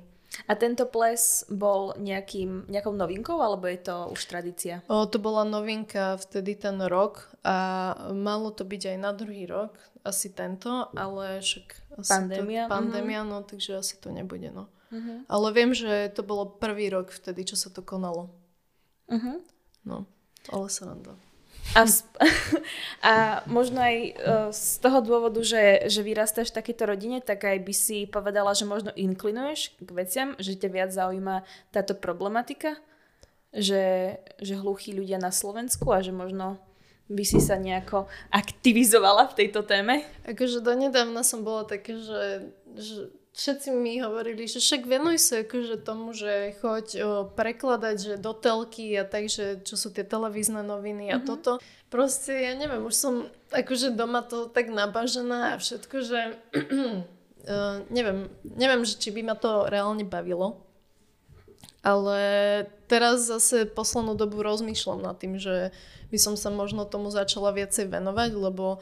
A 0.52 0.54
tento 0.60 0.84
ples 0.84 1.48
bol 1.48 1.96
nejakým, 1.96 2.68
nejakou 2.68 2.92
novinkou, 2.92 3.40
alebo 3.40 3.72
je 3.72 3.80
to 3.80 4.12
už 4.12 4.22
tradícia? 4.28 4.84
O, 4.92 5.08
to 5.08 5.16
bola 5.16 5.48
novinka 5.48 6.20
vtedy 6.20 6.60
ten 6.60 6.76
rok 6.84 7.24
a 7.48 7.96
malo 8.12 8.52
to 8.52 8.68
byť 8.68 8.96
aj 8.96 8.98
na 9.00 9.12
druhý 9.16 9.48
rok, 9.48 9.80
asi 10.04 10.36
tento, 10.36 10.92
ale 10.94 11.40
však 11.40 11.68
asi 12.04 12.12
pandémia, 12.12 12.68
to, 12.68 12.72
pandémia 12.76 13.20
mm-hmm. 13.24 13.32
no, 13.32 13.48
takže 13.48 13.80
asi 13.80 13.96
to 13.98 14.12
nebude, 14.12 14.52
no. 14.52 14.68
Mm-hmm. 14.94 15.18
Ale 15.28 15.48
viem, 15.54 15.72
že 15.74 16.12
to 16.14 16.22
bolo 16.22 16.46
prvý 16.46 16.90
rok 16.94 17.10
vtedy, 17.10 17.46
čo 17.46 17.58
sa 17.58 17.74
to 17.74 17.82
konalo. 17.82 18.30
Mm-hmm. 19.10 19.38
No, 19.86 20.06
ale 20.50 20.68
sa 20.70 20.90
nám 20.90 21.02
dá. 21.02 21.16
A, 21.74 21.90
sp- 21.90 22.14
a 23.10 23.42
možno 23.50 23.82
aj 23.82 23.96
uh, 23.98 24.50
z 24.54 24.78
toho 24.86 25.02
dôvodu, 25.02 25.42
že, 25.42 25.90
že 25.90 26.06
vyrastáš 26.06 26.54
v 26.54 26.58
takejto 26.62 26.84
rodine, 26.86 27.18
tak 27.26 27.50
aj 27.50 27.58
by 27.66 27.74
si 27.74 28.06
povedala, 28.06 28.54
že 28.54 28.70
možno 28.70 28.94
inklinuješ 28.94 29.74
k 29.82 29.90
veciam, 29.90 30.38
že 30.38 30.54
ťa 30.54 30.70
viac 30.70 30.92
zaujíma 30.94 31.42
táto 31.74 31.98
problematika, 31.98 32.78
že, 33.50 34.18
že 34.38 34.60
hluchí 34.60 34.94
ľudia 34.94 35.18
na 35.18 35.34
Slovensku 35.34 35.90
a 35.90 36.06
že 36.06 36.14
možno 36.14 36.62
by 37.06 37.24
si 37.26 37.38
sa 37.38 37.58
nejako 37.58 38.10
aktivizovala 38.34 39.30
v 39.34 39.38
tejto 39.46 39.62
téme? 39.66 40.06
Akože 40.26 40.62
donedávna 40.62 41.22
som 41.22 41.46
bola 41.46 41.66
také, 41.66 41.98
že, 41.98 42.50
že 42.78 43.14
všetci 43.36 43.68
mi 43.76 44.00
hovorili, 44.00 44.48
že 44.48 44.64
však 44.64 44.88
venuj 44.88 45.20
sa 45.20 45.44
akože 45.44 45.84
tomu, 45.84 46.16
že 46.16 46.56
choď 46.64 46.86
o, 47.04 47.08
prekladať, 47.28 47.96
že 48.00 48.14
do 48.16 48.32
telky 48.32 48.96
a 48.96 49.04
tak, 49.04 49.28
že 49.28 49.60
čo 49.68 49.76
sú 49.76 49.92
tie 49.92 50.08
televízne 50.08 50.64
noviny 50.64 51.12
a 51.12 51.20
mm-hmm. 51.20 51.28
toto. 51.28 51.60
Proste, 51.92 52.32
ja 52.32 52.56
neviem, 52.56 52.82
už 52.82 52.96
som 52.96 53.14
akože 53.52 53.92
doma 53.94 54.24
to 54.24 54.48
tak 54.48 54.72
nabažená 54.72 55.56
a 55.56 55.62
všetko, 55.62 55.96
že 56.02 56.20
uh, 57.46 57.84
neviem, 57.98 58.32
neviem, 58.48 58.82
že 58.88 58.96
či 58.96 59.12
by 59.12 59.22
ma 59.28 59.36
to 59.36 59.68
reálne 59.68 60.08
bavilo. 60.08 60.64
Ale 61.86 62.18
teraz 62.90 63.30
zase 63.30 63.70
poslednú 63.70 64.18
dobu 64.18 64.42
rozmýšľam 64.42 65.06
nad 65.06 65.22
tým, 65.22 65.38
že 65.38 65.70
by 66.10 66.18
som 66.18 66.34
sa 66.34 66.50
možno 66.50 66.82
tomu 66.90 67.14
začala 67.14 67.54
viacej 67.54 67.94
venovať, 67.94 68.34
lebo 68.34 68.82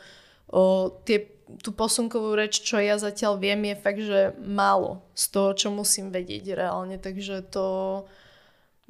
o, 0.54 0.94
tie 1.02 1.34
tú 1.62 1.74
posunkovú 1.74 2.38
reč, 2.38 2.62
čo 2.62 2.78
ja 2.80 2.98
zatiaľ 2.98 3.42
viem, 3.42 3.62
je 3.74 3.76
fakt, 3.78 4.02
že 4.02 4.34
málo 4.42 5.04
z 5.14 5.24
toho, 5.34 5.50
čo 5.54 5.68
musím 5.70 6.10
vedieť 6.10 6.54
reálne, 6.54 6.98
takže 7.02 7.46
to 7.50 7.66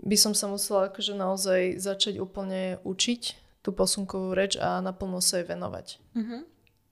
by 0.04 0.16
som 0.20 0.36
sa 0.36 0.52
musela 0.52 0.92
akože 0.92 1.16
naozaj 1.16 1.80
začať 1.80 2.20
úplne 2.20 2.78
učiť 2.84 3.22
tú 3.64 3.72
posunkovú 3.72 4.36
reč 4.36 4.60
a 4.60 4.84
naplno 4.84 5.24
sa 5.24 5.40
jej 5.40 5.48
venovať. 5.48 5.88
Mm-hmm. 6.20 6.42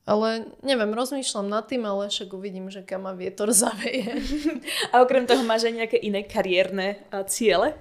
Ale 0.01 0.49
neviem, 0.65 0.97
rozmýšľam 0.97 1.45
nad 1.45 1.69
tým, 1.69 1.85
ale 1.85 2.09
však 2.09 2.33
uvidím, 2.33 2.73
že 2.73 2.81
kam 2.81 3.05
ma 3.05 3.13
vietor 3.13 3.53
zaveje. 3.55 4.17
a 4.89 5.03
okrem 5.03 5.27
toho 5.27 5.43
máš 5.45 5.69
aj 5.69 5.73
nejaké 5.77 5.97
iné 6.01 6.25
kariérne 6.25 7.05
ciele? 7.29 7.75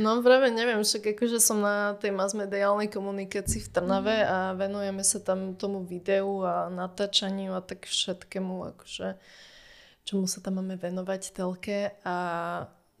No 0.00 0.24
práve 0.24 0.48
neviem, 0.48 0.80
však 0.80 1.14
akože 1.14 1.38
som 1.38 1.60
na 1.60 1.94
tej 2.00 2.10
masmediálnej 2.16 2.88
komunikácii 2.88 3.62
v 3.62 3.72
Trnave 3.72 4.16
mm. 4.24 4.28
a 4.28 4.36
venujeme 4.56 5.04
sa 5.04 5.20
tam 5.20 5.54
tomu 5.54 5.84
videu 5.84 6.40
a 6.42 6.72
natáčaniu 6.72 7.52
a 7.52 7.60
tak 7.60 7.84
všetkému, 7.84 8.74
akože 8.74 9.20
čomu 10.04 10.24
sa 10.28 10.40
tam 10.44 10.60
máme 10.60 10.76
venovať 10.76 11.22
telke 11.32 11.96
a 12.04 12.16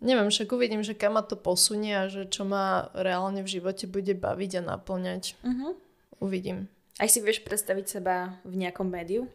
neviem, 0.00 0.28
však 0.28 0.52
uvidím, 0.52 0.84
že 0.84 0.96
kam 0.96 1.16
ma 1.16 1.22
to 1.24 1.36
posunie 1.36 1.92
a 1.92 2.08
že 2.08 2.28
čo 2.28 2.44
ma 2.48 2.92
reálne 2.96 3.44
v 3.44 3.52
živote 3.60 3.88
bude 3.88 4.12
baviť 4.16 4.60
a 4.60 4.76
naplňať. 4.76 5.36
Mm-hmm. 5.44 5.72
Uvidím. 6.20 6.68
Aj 7.00 7.10
si 7.10 7.18
vieš 7.20 7.42
predstaviť 7.42 8.00
seba 8.00 8.38
v 8.46 8.54
nejakom 8.64 8.86
médiu? 8.86 9.26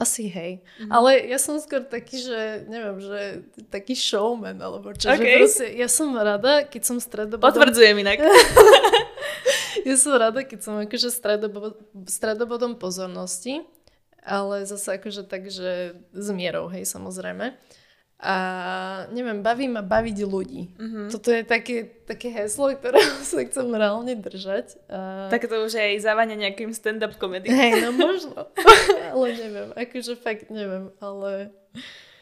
Asi 0.00 0.32
hej. 0.32 0.64
Mm-hmm. 0.64 0.90
Ale 0.96 1.10
ja 1.28 1.36
som 1.36 1.60
skôr 1.60 1.84
taký, 1.84 2.24
že 2.24 2.64
neviem, 2.72 3.04
že 3.04 3.44
taký 3.68 3.92
showman 3.92 4.56
alebo 4.56 4.96
čo. 4.96 5.12
Okay. 5.12 5.36
Že 5.36 5.40
proste, 5.44 5.66
ja 5.76 5.88
som 5.92 6.08
rada, 6.16 6.64
keď 6.64 6.82
som 6.88 6.96
stredobodom... 6.96 7.44
Potvrdzujem 7.44 8.00
inak. 8.00 8.24
ja 9.88 9.96
som 10.00 10.16
rada, 10.16 10.40
keď 10.40 10.58
som 10.64 10.80
akože 10.80 11.12
stredobodom, 11.12 11.76
stredobodom 12.08 12.72
pozornosti, 12.80 13.60
ale 14.24 14.64
zase 14.64 14.96
akože 14.96 15.28
tak, 15.28 15.52
že 15.52 16.00
s 16.16 16.28
mierou, 16.32 16.72
hej, 16.72 16.88
samozrejme. 16.88 17.60
A 18.20 18.34
neviem, 19.16 19.40
baví 19.40 19.64
ma 19.64 19.80
baviť 19.80 20.18
ľudí. 20.28 20.76
Mm-hmm. 20.76 21.06
Toto 21.08 21.32
je 21.32 21.40
také, 21.40 21.88
také 22.04 22.28
heslo, 22.28 22.68
ktoré 22.76 23.00
sa 23.24 23.40
chcem 23.40 23.72
reálne 23.72 24.12
držať. 24.12 24.76
A... 24.92 25.32
Tak 25.32 25.48
to 25.48 25.56
už 25.64 25.80
aj 25.80 26.04
závania 26.04 26.36
nejakým 26.36 26.76
stand-up 26.76 27.16
komedy. 27.16 27.48
Hej, 27.56 27.80
no 27.80 27.96
možno. 27.96 28.44
ale 29.16 29.26
neviem, 29.40 29.68
akože 29.72 30.20
fakt 30.20 30.52
neviem, 30.52 30.92
ale... 31.00 31.48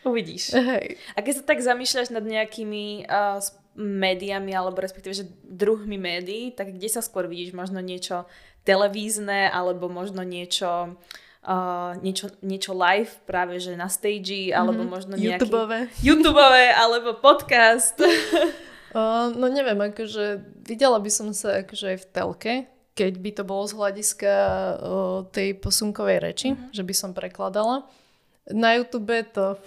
Uvidíš. 0.06 0.54
Hej. 0.54 1.02
A 1.18 1.26
keď 1.26 1.42
sa 1.42 1.44
tak 1.50 1.58
zamýšľaš 1.58 2.14
nad 2.14 2.22
nejakými 2.22 3.10
uh, 3.10 3.42
médiami, 3.74 4.54
alebo 4.54 4.78
respektíve, 4.78 5.10
že 5.10 5.26
druhmi 5.42 5.98
médií, 5.98 6.54
tak 6.54 6.78
kde 6.78 6.86
sa 6.86 7.02
skôr 7.02 7.26
vidíš? 7.26 7.50
Možno 7.50 7.82
niečo 7.82 8.30
televízne, 8.62 9.50
alebo 9.50 9.90
možno 9.90 10.22
niečo 10.22 10.94
uh, 10.94 11.26
niečo, 12.02 12.34
niečo 12.42 12.74
live 12.74 13.14
práve, 13.24 13.62
že 13.62 13.78
na 13.78 13.86
stage, 13.86 14.50
alebo 14.50 14.82
mm-hmm. 14.82 14.92
možno 14.92 15.14
nejaký... 15.14 15.46
YouTubeové. 15.46 15.78
YouTubeové, 16.06 16.66
alebo 16.74 17.16
podcast. 17.22 17.96
uh, 18.02 19.30
no 19.32 19.46
neviem, 19.48 19.78
akože 19.78 20.42
videla 20.66 20.98
by 20.98 21.10
som 21.12 21.30
sa 21.30 21.62
akože 21.62 21.86
aj 21.94 21.98
v 22.02 22.06
telke, 22.10 22.54
keď 22.98 23.12
by 23.22 23.30
to 23.30 23.42
bolo 23.46 23.64
z 23.70 23.72
hľadiska 23.78 24.32
uh, 24.34 25.18
tej 25.30 25.54
posunkovej 25.62 26.18
reči, 26.18 26.48
mm-hmm. 26.52 26.74
že 26.74 26.82
by 26.82 26.94
som 26.94 27.10
prekladala. 27.14 27.86
Na 28.48 28.74
YouTube 28.74 29.12
to, 29.30 29.60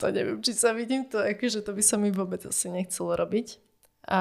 to 0.00 0.04
neviem, 0.10 0.42
či 0.42 0.56
sa 0.56 0.74
vidím, 0.74 1.06
to 1.06 1.22
akože 1.22 1.62
to 1.62 1.70
by 1.70 1.82
sa 1.84 2.00
mi 2.00 2.10
vôbec 2.10 2.42
asi 2.42 2.66
nechcelo 2.66 3.14
robiť. 3.14 3.71
A 4.02 4.20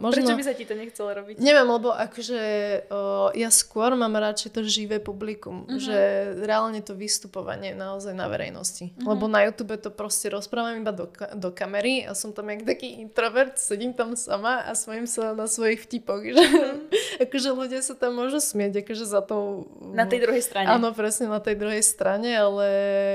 možno... 0.00 0.24
Prečo 0.24 0.32
by 0.32 0.44
sa 0.48 0.56
ti 0.56 0.64
to 0.64 0.72
nechcelo 0.72 1.12
robiť? 1.12 1.36
Neviem, 1.44 1.68
lebo 1.68 1.92
akože 1.92 2.40
o, 2.88 3.28
ja 3.36 3.52
skôr 3.52 3.92
mám 3.92 4.16
radšej 4.16 4.48
to 4.56 4.64
živé 4.64 4.96
publikum, 4.96 5.68
uh-huh. 5.68 5.76
že 5.76 5.98
reálne 6.40 6.80
to 6.80 6.96
vystupovanie 6.96 7.76
naozaj 7.76 8.16
na 8.16 8.32
verejnosti. 8.32 8.96
Uh-huh. 8.96 9.12
Lebo 9.12 9.28
na 9.28 9.44
YouTube 9.44 9.76
to 9.76 9.92
proste 9.92 10.32
rozprávam 10.32 10.80
iba 10.80 10.88
do, 10.96 11.04
do 11.36 11.52
kamery 11.52 12.08
a 12.08 12.16
som 12.16 12.32
tam 12.32 12.48
jak 12.48 12.64
taký 12.64 12.96
introvert, 12.96 13.60
sedím 13.60 13.92
tam 13.92 14.16
sama 14.16 14.64
a 14.64 14.72
smiem 14.72 15.04
sa 15.04 15.36
na 15.36 15.44
svojich 15.44 15.84
vtipoch, 15.84 16.24
že 16.24 16.40
uh-huh. 16.40 16.88
akože 17.28 17.48
ľudia 17.52 17.84
sa 17.84 17.92
tam 17.92 18.16
môžu 18.16 18.40
smieť, 18.40 18.88
akože 18.88 19.04
za 19.04 19.20
to... 19.20 19.68
Na 19.92 20.08
tej 20.08 20.24
druhej 20.24 20.40
strane. 20.40 20.64
Áno, 20.64 20.96
presne 20.96 21.28
na 21.28 21.44
tej 21.44 21.60
druhej 21.60 21.84
strane, 21.84 22.40
ale... 22.40 22.68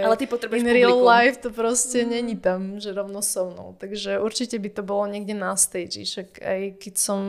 Ale 0.05 0.21
ty 0.21 0.29
potrebuješ 0.29 0.61
In 0.61 0.69
real 0.69 1.01
publikum. 1.01 1.09
life 1.09 1.37
to 1.41 1.49
proste 1.49 2.05
uh-huh. 2.05 2.13
není 2.13 2.37
tam, 2.37 2.77
že 2.77 2.93
rovno 2.93 3.25
so 3.25 3.49
mnou. 3.49 3.73
Takže 3.81 4.21
určite 4.21 4.61
by 4.61 4.69
to 4.69 4.85
bolo 4.85 5.09
niekde 5.09 5.33
na 5.33 5.57
stage 5.57 5.94
veci. 5.95 6.03
Však 6.03 6.43
aj 6.43 6.61
keď 6.83 6.93
som, 6.99 7.19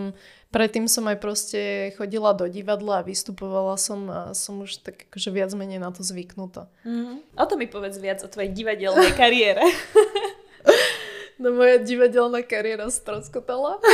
predtým 0.51 0.91
som 0.91 1.07
aj 1.07 1.19
proste 1.23 1.61
chodila 1.95 2.35
do 2.35 2.51
divadla 2.51 3.01
a 3.01 3.07
vystupovala 3.07 3.79
som 3.79 4.11
a 4.11 4.21
som 4.35 4.67
už 4.67 4.83
tak 4.83 5.07
akože 5.11 5.31
viac 5.31 5.55
menej 5.55 5.79
na 5.79 5.95
to 5.95 6.03
zvyknutá. 6.03 6.67
Mm-hmm. 6.83 7.39
O 7.39 7.45
to 7.47 7.55
mi 7.55 7.71
povedz 7.71 8.03
viac 8.03 8.19
o 8.27 8.29
tvojej 8.29 8.51
divadelnej 8.51 9.15
kariére. 9.15 9.63
no 11.41 11.55
moja 11.55 11.79
divadelná 11.79 12.43
kariéra 12.43 12.91
stroskotala. 12.91 13.79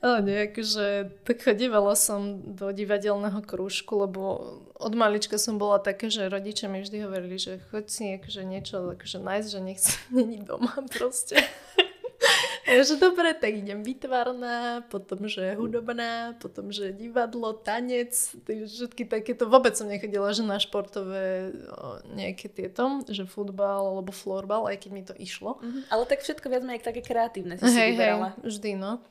Ale 0.00 0.24
nie, 0.24 0.48
akože 0.48 1.12
tak 1.28 1.44
chodívala 1.44 1.92
som 1.92 2.40
do 2.56 2.72
divadelného 2.72 3.44
krúžku, 3.44 4.00
lebo 4.00 4.22
od 4.80 4.96
malička 4.96 5.36
som 5.36 5.60
bola 5.60 5.76
také, 5.76 6.08
že 6.08 6.32
rodičia 6.32 6.72
mi 6.72 6.80
vždy 6.80 7.04
hovorili, 7.04 7.36
že 7.36 7.60
choď 7.68 7.84
si 7.84 8.04
akože 8.16 8.42
niečo 8.48 8.96
akože 8.96 9.20
nájsť, 9.20 9.48
že 9.52 9.60
nechcem 9.60 10.00
není 10.16 10.40
doma 10.40 10.72
proste. 10.88 11.36
Že 12.70 13.02
dobre, 13.02 13.34
tak 13.34 13.50
idem 13.58 13.82
vytvarná, 13.82 14.86
potom, 14.86 15.26
že 15.26 15.58
hudobná, 15.58 16.38
potom, 16.38 16.70
že 16.70 16.94
divadlo, 16.94 17.50
tanec, 17.58 18.14
všetky 18.46 19.10
takéto. 19.10 19.50
Vôbec 19.50 19.74
som 19.74 19.90
nechodila, 19.90 20.30
že 20.30 20.46
na 20.46 20.62
športové 20.62 21.50
nejaké 22.14 22.46
tieto, 22.46 23.02
že 23.10 23.26
futbal 23.26 23.98
alebo 23.98 24.14
florbal, 24.14 24.70
aj 24.70 24.86
keď 24.86 24.90
mi 24.94 25.02
to 25.02 25.14
išlo. 25.18 25.58
Mm-hmm. 25.58 25.82
Ale 25.90 26.02
tak 26.06 26.22
všetko 26.22 26.46
viac 26.46 26.62
menej 26.62 26.86
také 26.86 27.02
kreatívne 27.02 27.58
si 27.58 27.66
hey, 27.66 27.74
si 27.74 27.82
vyberala. 27.98 28.38
Hej, 28.38 28.46
vždy, 28.46 28.70
no. 28.78 29.02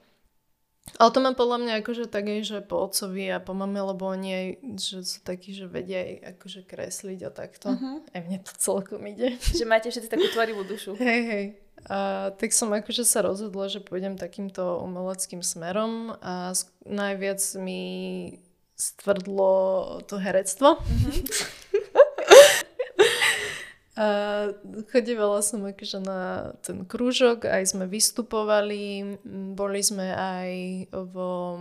Ale 0.98 1.14
to 1.14 1.20
mám 1.22 1.38
podľa 1.38 1.58
mňa 1.62 1.74
akože 1.86 2.10
tak 2.10 2.26
aj, 2.26 2.40
že 2.42 2.58
po 2.66 2.82
otcovi 2.82 3.30
a 3.30 3.38
po 3.38 3.54
mame, 3.54 3.78
lebo 3.78 4.10
oni 4.10 4.30
aj, 4.34 4.48
že 4.82 4.98
sú 5.06 5.20
takí, 5.22 5.54
že 5.54 5.70
vedia 5.70 6.02
aj 6.02 6.16
akože 6.34 6.66
kresliť 6.66 7.20
a 7.28 7.30
takto. 7.30 7.68
Uh-huh. 7.78 8.02
Aj 8.10 8.22
mne 8.26 8.42
to 8.42 8.50
celkom 8.58 9.06
ide. 9.06 9.38
Že 9.38 9.70
máte 9.70 9.94
všetci 9.94 10.10
takú 10.10 10.26
tvorivú 10.34 10.66
dušu. 10.66 10.98
Hej, 10.98 11.22
hej. 11.30 11.46
A 11.88 12.32
tak 12.36 12.52
som 12.52 12.76
akože 12.76 13.08
sa 13.08 13.24
rozhodla, 13.24 13.72
že 13.72 13.80
pôjdem 13.80 14.20
takýmto 14.20 14.84
umeleckým 14.84 15.40
smerom 15.40 16.20
a 16.20 16.52
najviac 16.84 17.40
mi 17.56 17.82
stvrdlo 18.76 19.52
to 20.08 20.20
herectvo. 20.20 20.80
Mm-hmm. 20.80 21.24
a 24.00 24.08
chodívala 24.92 25.44
som 25.44 25.64
akože 25.64 26.00
na 26.00 26.52
ten 26.64 26.88
krúžok, 26.88 27.48
aj 27.48 27.76
sme 27.76 27.88
vystupovali, 27.88 29.20
boli 29.56 29.82
sme 29.84 30.16
aj 30.16 30.52
vo, 31.12 31.60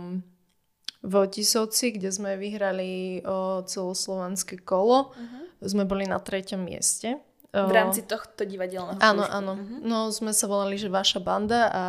vo 1.03 1.21
Tisovci, 1.27 1.99
kde 1.99 2.11
sme 2.11 2.39
vyhrali 2.39 3.23
o 3.27 3.63
celoslovanské 3.67 4.63
kolo. 4.63 5.11
Uh-huh. 5.11 5.43
Sme 5.59 5.83
boli 5.83 6.07
na 6.07 6.23
treťom 6.23 6.63
mieste. 6.63 7.19
V 7.49 7.71
rámci 7.73 8.05
tohto 8.05 8.45
divadelného 8.45 9.01
Áno, 9.01 9.25
krúžku. 9.25 9.37
áno. 9.41 9.53
Uh-huh. 9.57 9.79
No 9.81 9.97
sme 10.13 10.37
sa 10.37 10.45
volali, 10.45 10.77
že 10.77 10.85
Vaša 10.85 11.17
banda 11.17 11.61
a 11.73 11.83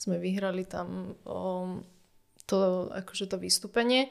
sme 0.00 0.16
vyhrali 0.16 0.64
tam 0.64 1.12
o, 1.28 1.80
to, 2.48 2.88
akože 2.88 3.28
to 3.28 3.36
vystúpenie. 3.36 4.08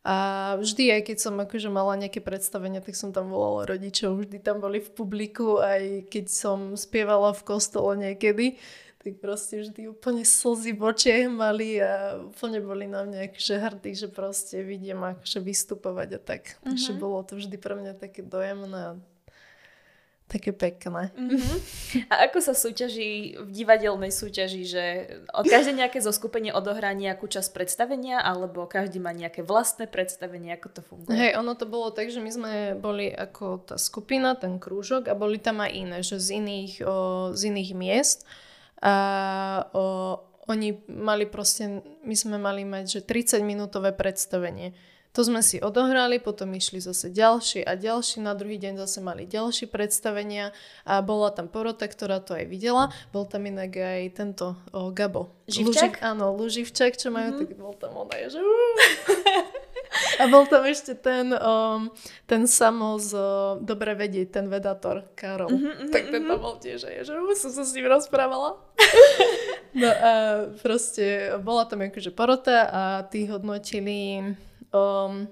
A 0.00 0.56
vždy, 0.56 0.96
aj 0.96 1.12
keď 1.12 1.16
som 1.20 1.36
akože 1.36 1.68
mala 1.68 1.92
nejaké 1.92 2.24
predstavenia, 2.24 2.80
tak 2.80 2.96
som 2.96 3.12
tam 3.12 3.28
volala 3.28 3.68
rodičov, 3.68 4.16
vždy 4.16 4.40
tam 4.40 4.64
boli 4.64 4.80
v 4.80 4.88
publiku, 4.96 5.60
aj 5.60 6.08
keď 6.08 6.24
som 6.32 6.72
spievala 6.72 7.36
v 7.36 7.44
kostole 7.44 8.00
niekedy, 8.00 8.56
tak 9.04 9.20
proste 9.20 9.60
vždy 9.60 9.92
úplne 9.92 10.24
slzy 10.24 10.72
v 10.72 10.88
očiach 10.88 11.28
mali 11.28 11.84
a 11.84 12.16
úplne 12.16 12.64
boli 12.64 12.88
na 12.88 13.04
mňa 13.04 13.28
akože 13.28 13.54
hrdí, 13.60 13.92
že 13.92 14.08
proste 14.08 14.64
vidím 14.64 15.04
akože 15.04 15.40
vystupovať 15.44 16.08
a 16.16 16.20
tak. 16.20 16.42
Uh-huh. 16.48 16.72
Takže 16.72 16.96
bolo 16.96 17.20
to 17.20 17.36
vždy 17.36 17.60
pre 17.60 17.76
mňa 17.76 17.92
také 18.00 18.24
dojemné 18.24 18.96
a 18.96 19.00
Také 20.30 20.54
pekné. 20.54 21.10
Mm-hmm. 21.18 21.56
A 22.06 22.30
ako 22.30 22.38
sa 22.38 22.54
súťaží 22.54 23.34
v 23.34 23.50
divadelnej 23.50 24.14
súťaži, 24.14 24.62
že 24.62 24.84
od 25.34 25.42
každé 25.42 25.74
nejaké 25.74 25.98
zoskupenie 25.98 26.54
odohrá 26.54 26.94
nejakú 26.94 27.26
časť 27.26 27.50
predstavenia, 27.50 28.22
alebo 28.22 28.62
každý 28.70 29.02
má 29.02 29.10
nejaké 29.10 29.42
vlastné 29.42 29.90
predstavenie, 29.90 30.54
ako 30.54 30.68
to 30.70 30.80
funguje? 30.86 31.18
Hej, 31.18 31.34
ono 31.34 31.58
to 31.58 31.66
bolo 31.66 31.90
tak, 31.90 32.14
že 32.14 32.22
my 32.22 32.30
sme 32.30 32.52
boli 32.78 33.10
ako 33.10 33.66
tá 33.66 33.74
skupina, 33.74 34.38
ten 34.38 34.62
krúžok 34.62 35.10
a 35.10 35.18
boli 35.18 35.42
tam 35.42 35.66
aj 35.66 35.70
iné, 35.74 35.98
že 36.06 36.22
z 36.22 36.38
iných, 36.38 36.72
o, 36.86 36.94
z 37.34 37.50
iných 37.50 37.70
miest. 37.74 38.22
A 38.78 38.94
o, 39.74 40.14
oni 40.46 40.78
mali 40.86 41.26
proste, 41.26 41.82
my 42.06 42.14
sme 42.14 42.38
mali 42.38 42.62
mať, 42.62 42.84
že 42.86 43.00
30 43.02 43.42
minútové 43.42 43.90
predstavenie. 43.90 44.78
To 45.10 45.26
sme 45.26 45.42
si 45.42 45.58
odohrali, 45.58 46.22
potom 46.22 46.54
išli 46.54 46.78
zase 46.78 47.10
ďalší 47.10 47.66
a 47.66 47.74
ďalší, 47.74 48.22
na 48.22 48.30
druhý 48.38 48.62
deň 48.62 48.78
zase 48.78 49.02
mali 49.02 49.26
ďalšie 49.26 49.66
predstavenia 49.66 50.54
a 50.86 51.02
bola 51.02 51.34
tam 51.34 51.50
porota, 51.50 51.90
ktorá 51.90 52.22
to 52.22 52.38
aj 52.38 52.46
videla. 52.46 52.94
Bol 53.10 53.26
tam 53.26 53.42
inak 53.42 53.74
aj 53.74 54.02
tento 54.14 54.54
o, 54.70 54.94
Gabo. 54.94 55.34
Živčak? 55.50 55.98
Luži, 55.98 56.06
áno, 56.06 56.30
Luživčak, 56.38 56.94
čo 56.94 57.10
majú, 57.10 57.34
mm-hmm. 57.34 57.42
tak 57.42 57.58
bol 57.58 57.74
tam 57.74 57.92
on 57.98 58.06
aj, 58.06 58.38
že... 58.38 58.40
A 60.22 60.30
bol 60.30 60.46
tam 60.46 60.62
ešte 60.62 60.94
ten, 60.94 61.34
um, 61.34 61.90
ten 62.30 62.46
samo 62.46 62.94
z 63.02 63.10
uh, 63.10 63.58
Dobre 63.58 63.98
vedieť, 63.98 64.38
ten 64.38 64.46
vedátor, 64.46 65.10
Karol. 65.18 65.50
Mm-hmm, 65.50 65.90
tak 65.90 66.14
ten 66.14 66.22
tam 66.22 66.38
mhm. 66.38 66.44
bol 66.44 66.54
tiež 66.62 66.86
aj, 66.86 67.10
že 67.10 67.12
uh, 67.18 67.34
som 67.34 67.50
sa 67.50 67.66
s 67.66 67.74
ním 67.74 67.90
rozprávala. 67.90 68.62
no 69.80 69.90
a 69.90 70.12
proste 70.62 71.34
bola 71.42 71.66
tam 71.66 71.82
akože 71.82 72.14
porota 72.14 72.70
a 72.70 72.82
tí 73.10 73.26
hodnotili 73.26 74.38
um, 74.72 75.28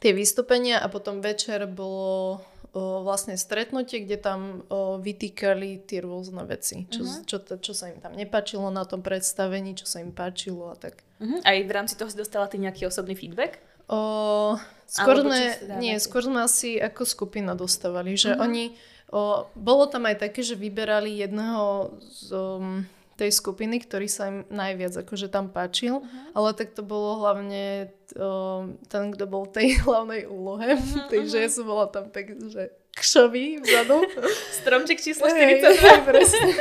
tie 0.00 0.12
vystúpenia 0.16 0.80
a 0.80 0.86
potom 0.88 1.20
večer 1.20 1.66
bolo 1.68 2.40
o, 2.72 3.04
vlastne 3.04 3.36
stretnutie, 3.36 4.06
kde 4.06 4.16
tam 4.16 4.40
o, 4.68 4.96
vytýkali 4.96 5.84
tie 5.84 6.00
rôzne 6.00 6.46
veci, 6.48 6.88
čo, 6.88 7.02
uh-huh. 7.04 7.22
čo, 7.26 7.36
čo, 7.44 7.54
čo 7.60 7.72
sa 7.76 7.92
im 7.92 7.98
tam 8.00 8.16
nepáčilo 8.16 8.72
na 8.72 8.86
tom 8.88 9.04
predstavení, 9.04 9.76
čo 9.76 9.84
sa 9.84 10.00
im 10.00 10.14
páčilo 10.14 10.72
a 10.72 10.76
tak. 10.78 11.02
Uh-huh. 11.20 11.40
Aj 11.44 11.58
v 11.58 11.70
rámci 11.70 11.98
toho 11.98 12.08
si 12.08 12.16
dostala 12.16 12.48
ty 12.48 12.56
nejaký 12.56 12.88
osobný 12.88 13.18
feedback? 13.18 13.60
O, 13.90 14.56
skôr, 14.88 15.20
sme, 15.20 15.40
nie, 15.82 15.98
skôr 16.00 16.24
sme 16.24 16.46
asi 16.46 16.80
ako 16.80 17.04
skupina 17.04 17.52
dostávali, 17.52 18.16
že 18.16 18.32
uh-huh. 18.32 18.46
oni, 18.46 18.64
o, 19.12 19.44
bolo 19.52 19.90
tam 19.90 20.08
aj 20.08 20.24
také, 20.30 20.40
že 20.40 20.56
vyberali 20.56 21.20
jedného 21.20 21.98
z... 22.00 22.32
Um, 22.32 22.88
tej 23.16 23.30
skupiny, 23.32 23.80
ktorý 23.84 24.08
sa 24.08 24.32
im 24.32 24.38
najviac 24.48 24.96
akože 25.04 25.28
tam 25.28 25.52
páčil, 25.52 26.00
uh-huh. 26.00 26.36
ale 26.36 26.56
tak 26.56 26.72
to 26.72 26.80
bolo 26.80 27.20
hlavne 27.20 27.92
um, 28.16 28.80
ten, 28.88 29.12
kto 29.12 29.24
bol 29.28 29.44
tej 29.44 29.76
hlavnej 29.84 30.26
úlohe, 30.28 30.76
uh-huh, 30.76 31.08
takže 31.12 31.36
uh-huh. 31.38 31.46
ja 31.46 31.50
som 31.52 31.64
bola 31.68 31.86
tam 31.88 32.08
tak, 32.08 32.32
že 32.36 32.72
kšový 32.92 33.64
vzadu. 33.64 34.04
Stromček 34.60 35.00
číslo 35.00 35.28
42. 35.28 35.80
Hej, 35.80 36.00
presne. 36.04 36.52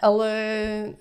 Ale 0.00 0.30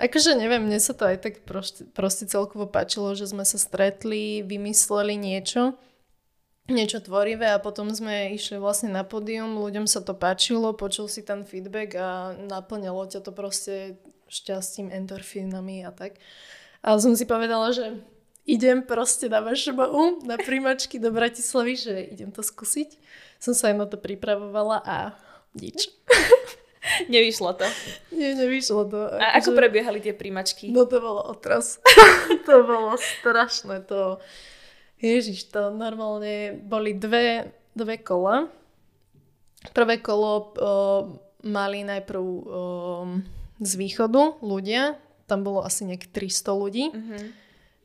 akože 0.02 0.36
neviem, 0.36 0.68
mne 0.68 0.80
sa 0.84 0.92
to 0.92 1.08
aj 1.08 1.18
tak 1.24 1.34
proste, 1.48 1.88
proste 1.96 2.28
celkovo 2.28 2.68
páčilo, 2.68 3.16
že 3.16 3.30
sme 3.30 3.48
sa 3.48 3.56
stretli, 3.56 4.44
vymysleli 4.44 5.16
niečo, 5.16 5.80
niečo 6.68 7.00
tvorivé 7.00 7.56
a 7.56 7.64
potom 7.64 7.88
sme 7.94 8.36
išli 8.36 8.60
vlastne 8.60 8.92
na 8.92 9.08
pódium, 9.08 9.64
ľuďom 9.64 9.88
sa 9.88 10.04
to 10.04 10.12
páčilo, 10.12 10.76
počul 10.76 11.08
si 11.08 11.24
ten 11.24 11.48
feedback 11.48 11.96
a 11.96 12.36
naplňalo 12.36 13.08
ťa 13.08 13.24
to 13.24 13.32
proste 13.32 13.96
šťastím, 14.28 14.92
endorfínami 14.92 15.88
a 15.88 15.92
tak. 15.92 16.20
A 16.86 16.96
som 17.02 17.18
si 17.18 17.26
povedala, 17.28 17.74
že 17.74 18.00
idem 18.48 18.80
proste 18.80 19.28
na 19.28 19.44
VŠBU, 19.44 20.24
na 20.24 20.40
príjmačky 20.40 21.04
do 21.04 21.12
Bratislavy, 21.12 21.74
že 21.76 21.94
idem 22.16 22.32
to 22.32 22.40
skúsiť. 22.40 22.96
Som 23.44 23.52
sa 23.52 23.70
aj 23.72 23.76
na 23.76 23.86
to 23.86 24.00
pripravovala 24.00 24.80
a 24.86 24.98
nič. 25.58 25.92
Nevyšlo 27.12 27.52
to. 27.60 27.68
Nie, 28.16 28.32
nevyšlo 28.32 28.88
to. 28.88 29.00
A 29.20 29.36
ako 29.44 29.52
že... 29.52 29.58
prebiehali 29.60 30.00
tie 30.00 30.16
príjmačky? 30.16 30.72
No 30.72 30.88
to 30.88 31.04
bolo 31.04 31.20
otras. 31.20 31.84
to 32.48 32.64
bolo 32.64 32.96
strašné. 32.96 33.84
To... 33.92 34.24
Ježiš, 34.98 35.52
to 35.52 35.70
normálne 35.76 36.56
boli 36.56 36.96
dve, 36.96 37.52
dve 37.76 38.00
kola. 38.00 38.48
Prvé 39.76 40.00
kolo 40.00 40.32
o, 40.32 40.42
mali 41.44 41.84
najprv 41.84 42.24
o, 42.24 42.40
z 43.60 43.72
východu 43.76 44.42
ľudia, 44.42 44.98
tam 45.28 45.44
bolo 45.44 45.62
asi 45.66 45.84
nejak 45.84 46.10
300 46.10 46.62
ľudí. 46.62 46.86
Mm-hmm. 46.94 47.26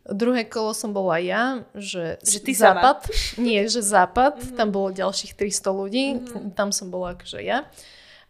Druhé 0.03 0.43
kolo 0.51 0.75
som 0.75 0.91
bola 0.91 1.23
ja, 1.23 1.63
že, 1.79 2.19
že 2.27 2.43
ty 2.43 2.59
západ, 2.59 3.07
sama. 3.07 3.43
nie, 3.47 3.63
že 3.71 3.83
západ, 3.83 4.39
mm-hmm. 4.39 4.57
tam 4.59 4.69
bolo 4.75 4.91
ďalších 4.91 5.39
300 5.39 5.81
ľudí, 5.81 6.05
mm-hmm. 6.19 6.55
tam 6.59 6.75
som 6.75 6.91
bola 6.91 7.15
akože 7.15 7.39
ja. 7.43 7.71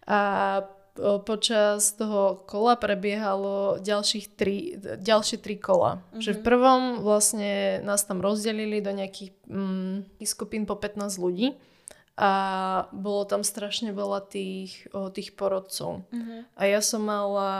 A 0.04 0.18
počas 1.24 1.96
toho 1.96 2.44
kola 2.44 2.76
prebiehalo 2.76 3.80
ďalších 3.80 4.26
tri, 4.36 4.76
ďalšie 5.00 5.40
tri 5.40 5.56
kola. 5.56 6.04
Mm-hmm. 6.04 6.20
Že 6.20 6.30
v 6.36 6.40
prvom 6.44 6.82
vlastne 7.00 7.80
nás 7.80 8.04
tam 8.04 8.20
rozdelili 8.20 8.84
do 8.84 8.92
nejakých 8.92 9.32
mm, 9.48 10.20
skupín 10.28 10.68
po 10.68 10.76
15 10.76 11.16
ľudí 11.16 11.56
a 12.12 12.32
bolo 12.92 13.24
tam 13.24 13.40
strašne 13.40 13.96
veľa 13.96 14.28
tých, 14.28 14.84
o, 14.92 15.08
tých 15.08 15.32
porodcov. 15.32 16.04
Mm-hmm. 16.12 16.40
A 16.60 16.62
ja 16.68 16.80
som 16.84 17.08
mala 17.08 17.50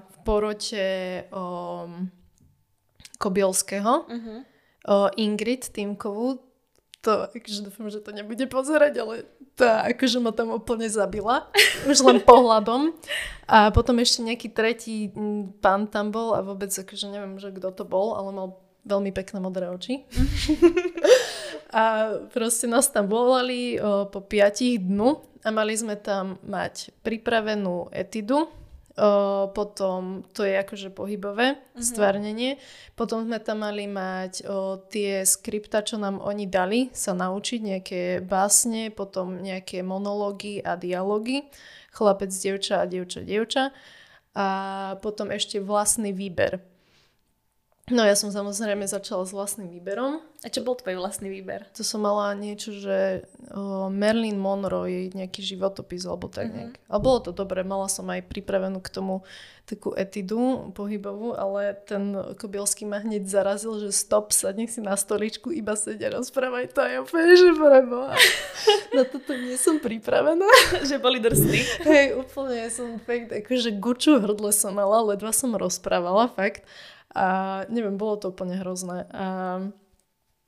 v 0.00 0.16
porote 0.24 0.86
o, 1.28 1.44
Kobielského, 3.20 4.08
mm-hmm. 4.08 4.38
o, 4.88 4.96
Ingrid 5.20 5.68
Týmkovú, 5.68 6.40
to, 7.04 7.30
akože 7.30 7.68
dúfam, 7.68 7.86
že 7.92 8.02
to 8.02 8.10
nebude 8.10 8.42
pozerať, 8.50 8.92
ale 8.98 9.14
tá 9.54 9.86
akože 9.86 10.18
ma 10.18 10.32
tam 10.34 10.56
úplne 10.56 10.88
zabila, 10.90 11.46
už 11.90 12.00
len 12.02 12.18
pohľadom. 12.24 12.96
A 13.44 13.70
potom 13.70 14.00
ešte 14.00 14.24
nejaký 14.24 14.48
tretí 14.50 15.12
pán 15.60 15.86
tam 15.90 16.10
bol 16.10 16.32
a 16.32 16.40
vôbec 16.40 16.72
akože 16.72 17.12
neviem, 17.12 17.36
že 17.36 17.52
kto 17.54 17.70
to 17.76 17.84
bol, 17.84 18.16
ale 18.16 18.30
mal 18.32 18.48
veľmi 18.88 19.12
pekné 19.12 19.38
modré 19.38 19.68
oči. 19.68 20.00
a 21.72 22.16
proste 22.32 22.66
nás 22.66 22.88
tam 22.88 23.08
volali 23.08 23.76
o, 23.76 24.08
po 24.08 24.24
piatich 24.24 24.80
dnu 24.80 25.20
a 25.44 25.48
mali 25.52 25.76
sme 25.76 25.96
tam 26.00 26.40
mať 26.44 26.92
pripravenú 27.04 27.92
etidu, 27.92 28.48
O, 28.98 29.46
potom 29.54 30.26
to 30.34 30.42
je 30.42 30.58
akože 30.58 30.90
pohybové 30.90 31.54
mm-hmm. 31.54 31.82
stvárnenie. 31.86 32.58
Potom 32.98 33.22
sme 33.22 33.38
tam 33.38 33.62
mali 33.62 33.86
mať 33.86 34.42
o, 34.42 34.82
tie 34.90 35.22
skripta, 35.22 35.86
čo 35.86 36.02
nám 36.02 36.18
oni 36.18 36.50
dali, 36.50 36.90
sa 36.90 37.14
naučiť 37.14 37.60
nejaké 37.62 38.02
básne, 38.26 38.90
potom 38.90 39.38
nejaké 39.38 39.86
monológy 39.86 40.58
a 40.58 40.74
dialógy. 40.74 41.46
Chlapec, 41.94 42.34
dievča 42.34 42.82
a 42.82 42.90
dievča, 42.90 43.22
dievča. 43.22 43.70
A 44.34 44.46
potom 44.98 45.30
ešte 45.30 45.62
vlastný 45.62 46.10
výber. 46.10 46.58
No 47.88 48.04
ja 48.04 48.12
som 48.12 48.28
samozrejme 48.28 48.84
začala 48.84 49.24
s 49.24 49.32
vlastným 49.32 49.72
výberom. 49.72 50.20
A 50.44 50.52
čo 50.52 50.62
bol 50.62 50.78
tvoj 50.78 51.02
vlastný 51.02 51.34
výber? 51.34 51.66
To 51.74 51.82
som 51.82 52.06
mala 52.06 52.30
niečo, 52.38 52.70
že 52.70 53.26
o, 53.50 53.90
Marilyn 53.90 54.38
Monroe 54.38 54.86
je 54.86 55.18
nejaký 55.18 55.42
životopis 55.42 56.06
alebo 56.06 56.30
tak 56.30 56.54
nejak. 56.54 56.78
Mm-hmm. 56.78 56.94
A 56.94 57.02
bolo 57.02 57.18
to 57.26 57.30
dobré, 57.34 57.66
mala 57.66 57.90
som 57.90 58.06
aj 58.06 58.22
pripravenú 58.30 58.78
k 58.78 58.92
tomu 58.94 59.26
takú 59.68 59.92
etidu 59.98 60.72
pohybovú, 60.72 61.36
ale 61.36 61.76
ten 61.84 62.16
Kobielský 62.40 62.88
ma 62.88 63.04
hneď 63.04 63.28
zarazil, 63.28 63.76
že 63.82 63.92
stop, 63.92 64.32
sadni 64.32 64.64
si 64.64 64.80
na 64.80 64.96
stoličku, 64.96 65.52
iba 65.52 65.76
sedia 65.76 66.08
rozprávaj 66.08 66.72
to 66.72 66.80
a 66.80 66.88
ja 66.88 66.98
úplne, 67.04 67.36
že 67.36 67.50
preboha. 67.52 68.14
na 68.96 69.02
toto 69.04 69.36
nie 69.36 69.58
som 69.60 69.76
pripravená. 69.82 70.48
že 70.88 70.96
boli 71.02 71.20
drsní. 71.20 71.84
Hej, 71.84 72.16
úplne 72.16 72.70
som 72.72 72.96
fakt, 73.02 73.34
akože 73.34 73.76
guču 73.76 74.22
hrdle 74.22 74.54
som 74.54 74.72
mala, 74.72 75.02
ledva 75.02 75.34
som 75.34 75.52
rozprávala, 75.52 76.32
fakt. 76.32 76.64
A 77.18 77.28
neviem, 77.66 77.98
bolo 77.98 78.14
to 78.14 78.30
úplne 78.30 78.54
hrozné. 78.62 79.10
A 79.10 79.26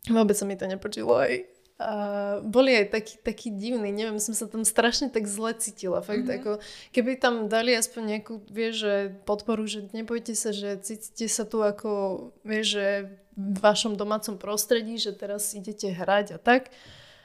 vôbec 0.06 0.38
sa 0.38 0.46
mi 0.46 0.54
to 0.54 0.70
nepočilo 0.70 1.18
aj. 1.18 1.50
A 1.80 1.92
boli 2.44 2.76
aj 2.76 2.92
taký, 2.92 3.14
taký 3.24 3.48
divný, 3.56 3.88
neviem, 3.88 4.20
som 4.20 4.36
sa 4.36 4.44
tam 4.44 4.68
strašne 4.68 5.08
tak 5.08 5.24
zle 5.24 5.56
cítila. 5.56 6.04
Fakt, 6.04 6.28
mm-hmm. 6.28 6.38
ako, 6.44 6.52
keby 6.92 7.16
tam 7.16 7.48
dali 7.48 7.72
aspoň 7.72 8.02
nejakú, 8.16 8.44
vieš, 8.52 8.84
že 8.84 8.94
podporu, 9.24 9.64
že 9.64 9.88
nebojte 9.90 10.36
sa, 10.36 10.52
že 10.52 10.76
cítite 10.78 11.26
sa 11.26 11.48
tu 11.48 11.64
ako, 11.64 11.90
vieš, 12.44 12.78
že 12.78 12.86
v 13.32 13.58
vašom 13.64 13.96
domácom 13.96 14.36
prostredí, 14.36 15.00
že 15.00 15.16
teraz 15.16 15.56
idete 15.56 15.88
hrať 15.88 16.36
a 16.36 16.38
tak. 16.38 16.68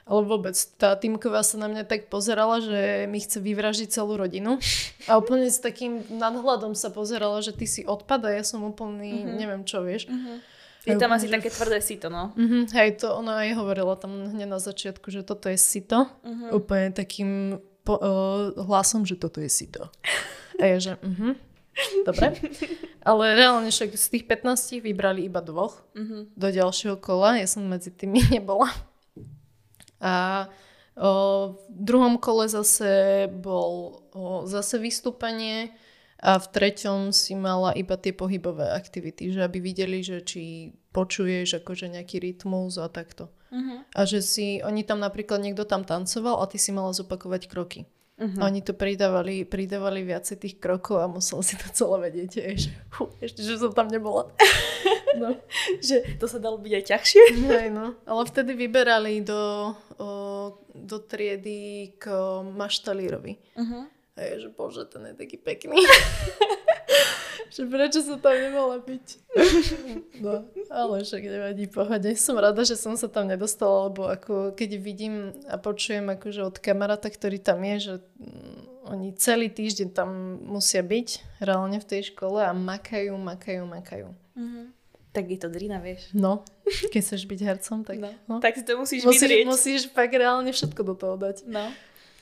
Ale 0.06 0.22
vôbec, 0.22 0.54
tá 0.78 0.94
Týmková 0.94 1.42
sa 1.42 1.58
na 1.58 1.66
mňa 1.66 1.90
tak 1.90 2.14
pozerala, 2.14 2.62
že 2.62 3.10
mi 3.10 3.18
chce 3.18 3.42
vyvražiť 3.42 3.90
celú 3.90 4.22
rodinu. 4.22 4.62
A 5.10 5.18
úplne 5.18 5.50
s 5.50 5.58
takým 5.58 6.06
nadhľadom 6.14 6.78
sa 6.78 6.94
pozerala, 6.94 7.42
že 7.42 7.58
ty 7.58 7.66
si 7.66 7.82
odpada, 7.82 8.30
ja 8.30 8.46
som 8.46 8.62
úplný, 8.62 9.26
mm-hmm. 9.26 9.34
neviem 9.34 9.64
čo, 9.66 9.82
vieš. 9.82 10.06
Mm-hmm. 10.06 10.38
Je 10.86 10.96
tam 11.02 11.10
asi 11.10 11.26
také 11.26 11.50
tvrdé 11.50 11.82
sito, 11.82 12.14
no. 12.14 12.30
Mm-hmm, 12.38 12.64
hej, 12.78 13.02
to 13.02 13.18
ona 13.18 13.50
aj 13.50 13.58
hovorila 13.58 13.98
tam 13.98 14.30
hneď 14.30 14.46
na 14.46 14.62
začiatku, 14.62 15.10
že 15.10 15.26
toto 15.26 15.50
je 15.50 15.58
sito. 15.58 16.06
Mm-hmm. 16.22 16.50
Úplne 16.54 16.88
takým 16.94 17.30
po, 17.82 17.98
uh, 17.98 18.54
hlasom, 18.62 19.10
že 19.10 19.18
toto 19.18 19.42
je 19.42 19.50
sito. 19.50 19.90
A 20.62 20.64
ja, 20.70 20.78
že 20.78 21.02
uh-huh, 21.02 21.34
dobre. 22.06 22.38
Ale 23.02 23.24
reálne 23.34 23.74
však 23.74 23.98
z 23.98 24.06
tých 24.14 24.26
15 24.30 24.86
vybrali 24.86 25.26
iba 25.26 25.42
dvoch 25.42 25.82
mm-hmm. 25.98 26.38
do 26.38 26.48
ďalšieho 26.54 27.02
kola. 27.02 27.42
Ja 27.42 27.50
som 27.50 27.66
medzi 27.66 27.90
tými 27.90 28.22
nebola. 28.38 28.70
A 30.02 30.48
o, 30.96 31.56
v 31.56 31.80
druhom 31.80 32.16
kole 32.20 32.48
zase 32.48 33.26
bol 33.32 34.04
o, 34.12 34.44
zase 34.48 34.80
vystúpenie 34.80 35.76
a 36.20 36.40
v 36.40 36.48
treťom 36.48 37.12
si 37.12 37.36
mala 37.36 37.76
iba 37.76 38.00
tie 38.00 38.16
pohybové 38.16 38.72
aktivity, 38.72 39.30
že 39.36 39.44
aby 39.44 39.60
videli, 39.60 40.02
že 40.02 40.24
či 40.24 40.74
počuješ 40.96 41.60
akože 41.60 41.92
nejaký 41.92 42.24
rytmus 42.24 42.80
a 42.80 42.88
takto. 42.88 43.28
Uh-huh. 43.52 43.84
A 43.92 44.08
že 44.08 44.24
si, 44.24 44.64
oni 44.64 44.88
tam 44.88 45.04
napríklad 45.04 45.44
niekto 45.44 45.68
tam 45.68 45.84
tancoval 45.84 46.40
a 46.40 46.50
ty 46.50 46.56
si 46.56 46.72
mala 46.72 46.96
zopakovať 46.96 47.52
kroky. 47.52 47.86
Uh-huh. 48.16 48.48
Oni 48.48 48.64
to 48.64 48.72
pridávali, 48.72 49.44
pridávali 49.44 50.08
viacej 50.08 50.40
tých 50.40 50.56
krokov 50.56 51.04
a 51.04 51.12
musel 51.12 51.44
si 51.44 51.60
to 51.60 51.68
celé 51.76 52.08
vedieť. 52.08 52.32
Ešte, 52.48 52.72
ešte, 53.20 53.40
že 53.44 53.60
som 53.60 53.76
tam 53.76 53.92
nebola. 53.92 54.32
No. 55.16 55.32
že 55.88 56.20
to 56.20 56.28
sa 56.28 56.44
dalo 56.44 56.60
byť 56.60 56.74
aj 56.76 56.84
ťažšie. 56.92 57.24
Hej, 57.48 57.72
no. 57.72 57.96
Ale 58.04 58.22
vtedy 58.28 58.52
vyberali 58.52 59.24
do, 59.24 59.72
o, 59.96 60.10
do 60.76 60.98
triedy 61.00 61.96
k 61.96 62.12
maštalírovi. 62.44 63.40
Uh-huh. 63.56 63.88
A 64.16 64.20
je, 64.20 64.48
že 64.48 64.50
bože, 64.52 64.84
ten 64.92 65.08
je 65.12 65.16
taký 65.16 65.40
pekný. 65.40 65.80
že 67.52 67.68
prečo 67.70 68.00
sa 68.02 68.16
tam 68.18 68.36
nemala 68.36 68.78
byť. 68.82 69.06
no, 70.26 70.46
ale 70.72 70.96
však 71.04 71.24
nevadí, 71.24 71.66
pohode. 71.68 72.10
Som 72.18 72.38
rada, 72.40 72.62
že 72.66 72.80
som 72.80 72.96
sa 72.96 73.10
tam 73.10 73.30
nedostala, 73.30 73.90
lebo 73.90 74.08
ako 74.10 74.54
keď 74.54 74.70
vidím 74.80 75.36
a 75.50 75.60
počujem 75.60 76.08
akože 76.10 76.42
od 76.46 76.58
kamaráta, 76.62 77.12
ktorý 77.12 77.38
tam 77.42 77.62
je, 77.64 77.76
že 77.80 77.94
mm, 78.22 78.90
oni 78.90 79.08
celý 79.18 79.50
týždeň 79.50 79.90
tam 79.94 80.40
musia 80.46 80.86
byť 80.86 81.42
reálne 81.42 81.82
v 81.82 81.90
tej 81.90 82.14
škole 82.14 82.42
a 82.42 82.54
makajú, 82.54 83.18
makajú, 83.18 83.64
makajú. 83.66 84.08
Mm-hmm. 84.38 84.66
Tak 85.16 85.26
je 85.32 85.40
to 85.40 85.48
drina, 85.48 85.80
vieš. 85.80 86.12
No, 86.12 86.44
keď 86.92 87.02
chceš 87.02 87.24
byť 87.24 87.40
hercom, 87.40 87.88
tak... 87.88 88.04
No. 88.04 88.12
No. 88.28 88.36
Tak 88.44 88.60
si 88.60 88.68
to 88.68 88.76
musíš, 88.76 89.08
musíš 89.08 89.24
vydrieť. 89.24 89.46
Musíš 89.48 89.82
fakt 89.88 90.12
reálne 90.12 90.52
všetko 90.52 90.82
do 90.84 90.94
toho 90.94 91.16
dať. 91.16 91.48
No. 91.48 91.72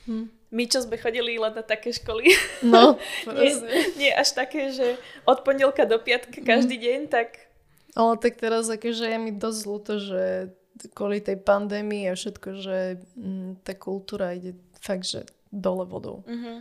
Hm. 0.06 0.30
My, 0.54 0.70
čo 0.70 0.86
sme 0.86 0.94
chodili 0.94 1.34
len 1.34 1.50
na 1.50 1.66
také 1.66 1.90
školy. 1.90 2.30
No, 2.62 2.94
nie, 3.42 3.50
nie 3.98 4.10
až 4.14 4.38
také, 4.38 4.70
že 4.70 4.94
od 5.26 5.42
pondelka 5.42 5.82
do 5.82 5.98
piatka 5.98 6.38
mhm. 6.38 6.46
každý 6.46 6.78
deň, 6.78 7.00
tak... 7.10 7.50
Ale 7.94 8.18
tak 8.18 8.38
teraz 8.38 8.70
akože 8.70 9.06
je 9.06 9.18
mi 9.18 9.30
dosť 9.34 9.60
ľúto, 9.66 9.92
že 9.98 10.54
kvôli 10.94 11.22
tej 11.22 11.38
pandémii 11.38 12.10
a 12.10 12.18
všetko, 12.18 12.48
že 12.58 12.98
m, 13.14 13.54
tá 13.62 13.74
kultúra 13.78 14.34
ide 14.34 14.58
fakt, 14.82 15.06
že 15.06 15.22
dole 15.54 15.86
vodou. 15.86 16.26
Mm-hmm. 16.26 16.56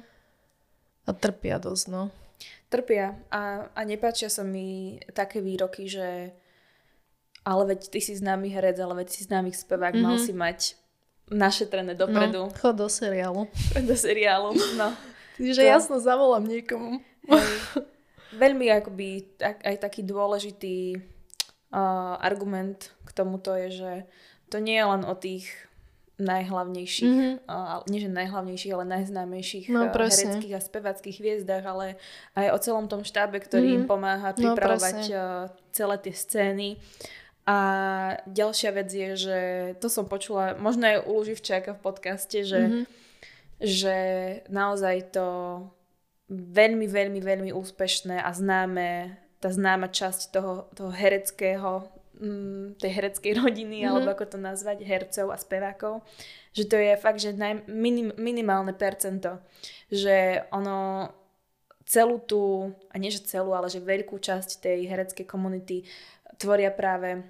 A 1.10 1.12
trpia 1.18 1.58
dosť, 1.58 1.86
no. 1.90 2.14
Trpia 2.70 3.18
a, 3.34 3.74
a 3.74 3.82
nepáčia 3.82 4.30
sa 4.30 4.46
mi 4.46 5.02
také 5.18 5.42
výroky, 5.42 5.90
že 5.90 6.38
ale 7.44 7.76
veď 7.76 7.92
ty 7.92 8.00
si 8.00 8.14
známy 8.16 8.54
herec, 8.54 8.80
ale 8.80 9.04
veď 9.04 9.10
si 9.10 9.28
známy 9.28 9.52
spevák, 9.52 9.98
mm-hmm. 9.98 10.06
mal 10.06 10.16
si 10.22 10.32
mať 10.32 10.60
našetrené 11.34 11.98
dopredu. 11.98 12.48
No, 12.48 12.56
chod 12.56 12.78
do 12.78 12.88
seriálu. 12.88 13.50
do 13.74 13.96
seriálu, 13.98 14.54
no. 14.78 14.94
Čiže 15.38 15.66
to... 15.66 15.68
jasno 15.68 15.96
zavolám 15.98 16.46
niekomu. 16.46 17.02
Veľmi 18.34 18.70
akoby 18.70 19.38
tak, 19.38 19.62
aj 19.66 19.76
taký 19.82 20.02
dôležitý 20.06 20.98
uh, 20.98 22.18
argument 22.22 22.94
k 23.06 23.10
tomuto 23.14 23.54
je, 23.58 23.70
že 23.74 23.92
to 24.50 24.62
nie 24.62 24.78
je 24.78 24.86
len 24.86 25.04
o 25.06 25.14
tých 25.18 25.50
najhlavnejších, 26.22 27.10
mm-hmm. 27.10 27.50
uh, 27.50 27.82
nie 27.90 27.98
že 27.98 28.10
najhlavnejších, 28.10 28.74
ale 28.78 28.86
najznámejších 28.86 29.66
no, 29.74 29.90
hereckých 29.90 30.54
a 30.54 30.62
spevackých 30.62 31.18
hviezdach, 31.18 31.66
ale 31.66 31.98
aj 32.38 32.54
o 32.54 32.58
celom 32.62 32.86
tom 32.86 33.02
štábe, 33.02 33.42
ktorý 33.42 33.74
mm-hmm. 33.74 33.82
im 33.82 33.90
pomáha 33.90 34.30
no, 34.38 34.54
pripravovať 34.54 35.00
no, 35.10 35.50
celé 35.74 35.96
tie 36.06 36.14
scény. 36.14 36.70
A 37.44 37.58
ďalšia 38.24 38.72
vec 38.72 38.88
je, 38.88 39.10
že 39.20 39.40
to 39.84 39.92
som 39.92 40.08
počula, 40.08 40.56
možno 40.56 40.88
aj 40.88 41.04
u 41.04 41.12
Luživčáka 41.20 41.76
v 41.76 41.84
podcaste, 41.84 42.40
že, 42.48 42.62
mm-hmm. 42.64 42.84
že 43.60 43.98
naozaj 44.48 45.12
to 45.12 45.28
veľmi, 46.32 46.88
veľmi, 46.88 47.20
veľmi 47.20 47.52
úspešné 47.52 48.24
a 48.24 48.32
známe, 48.32 49.20
tá 49.44 49.52
známa 49.52 49.92
časť 49.92 50.32
toho, 50.32 50.72
toho 50.72 50.88
hereckého, 50.96 51.84
mm, 52.16 52.80
tej 52.80 52.92
hereckej 52.96 53.34
rodiny, 53.44 53.84
mm-hmm. 53.84 53.92
alebo 53.92 54.16
ako 54.16 54.26
to 54.32 54.38
nazvať, 54.40 54.80
hercov 54.88 55.28
a 55.28 55.36
spevákov, 55.36 56.00
že 56.56 56.64
to 56.64 56.80
je 56.80 56.96
fakt, 56.96 57.20
že 57.20 57.36
naj, 57.36 57.68
minim, 57.68 58.16
minimálne 58.16 58.72
percento, 58.72 59.44
že 59.92 60.48
ono 60.56 61.12
celú 61.84 62.24
tú, 62.24 62.72
a 62.88 62.96
nie 62.96 63.12
že 63.12 63.28
celú, 63.28 63.52
ale 63.52 63.68
že 63.68 63.84
veľkú 63.84 64.16
časť 64.16 64.64
tej 64.64 64.88
hereckej 64.88 65.28
komunity 65.28 65.84
tvoria 66.40 66.72
práve 66.72 67.24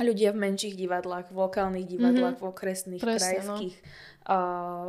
ľudia 0.00 0.32
v 0.32 0.40
menších 0.48 0.78
divadlách, 0.78 1.28
v 1.28 1.36
lokálnych 1.36 1.84
divadlách, 1.84 2.40
mm-hmm. 2.40 2.48
v 2.48 2.52
okresných, 2.56 3.02
Presne, 3.02 3.18
no. 3.18 3.56
krajských. 3.60 3.76
No. 3.76 4.32
Uh, 4.32 4.88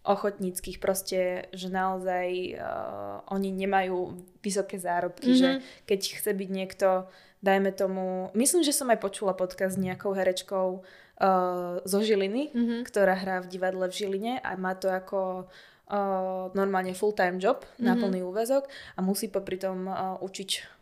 ochotníckých, 0.00 0.80
proste, 0.80 1.52
že 1.52 1.68
naozaj 1.68 2.56
uh, 2.56 3.20
oni 3.28 3.52
nemajú 3.52 4.16
vysoké 4.40 4.80
zárobky, 4.80 5.36
mm-hmm. 5.36 5.42
že 5.44 5.50
keď 5.84 6.00
chce 6.16 6.30
byť 6.32 6.48
niekto, 6.48 7.04
dajme 7.44 7.68
tomu, 7.76 8.32
myslím, 8.32 8.64
že 8.64 8.72
som 8.72 8.88
aj 8.88 8.96
počula 8.96 9.36
podcast 9.36 9.76
s 9.76 9.82
nejakou 9.82 10.16
herečkou 10.16 10.80
uh, 10.80 11.84
zo 11.84 12.00
Žiliny, 12.00 12.48
mm-hmm. 12.48 12.80
ktorá 12.88 13.12
hrá 13.12 13.44
v 13.44 13.50
divadle 13.52 13.84
v 13.92 13.96
Žiline 13.96 14.34
a 14.40 14.56
má 14.56 14.72
to 14.72 14.88
ako 14.88 15.52
uh, 15.92 16.48
normálne 16.56 16.96
full-time 16.96 17.36
job 17.36 17.60
mm-hmm. 17.60 17.84
na 17.84 17.92
plný 17.92 18.24
úvezok 18.24 18.72
a 18.96 19.04
musí 19.04 19.28
popri 19.28 19.60
tom 19.60 19.84
uh, 19.84 20.16
učiť 20.24 20.79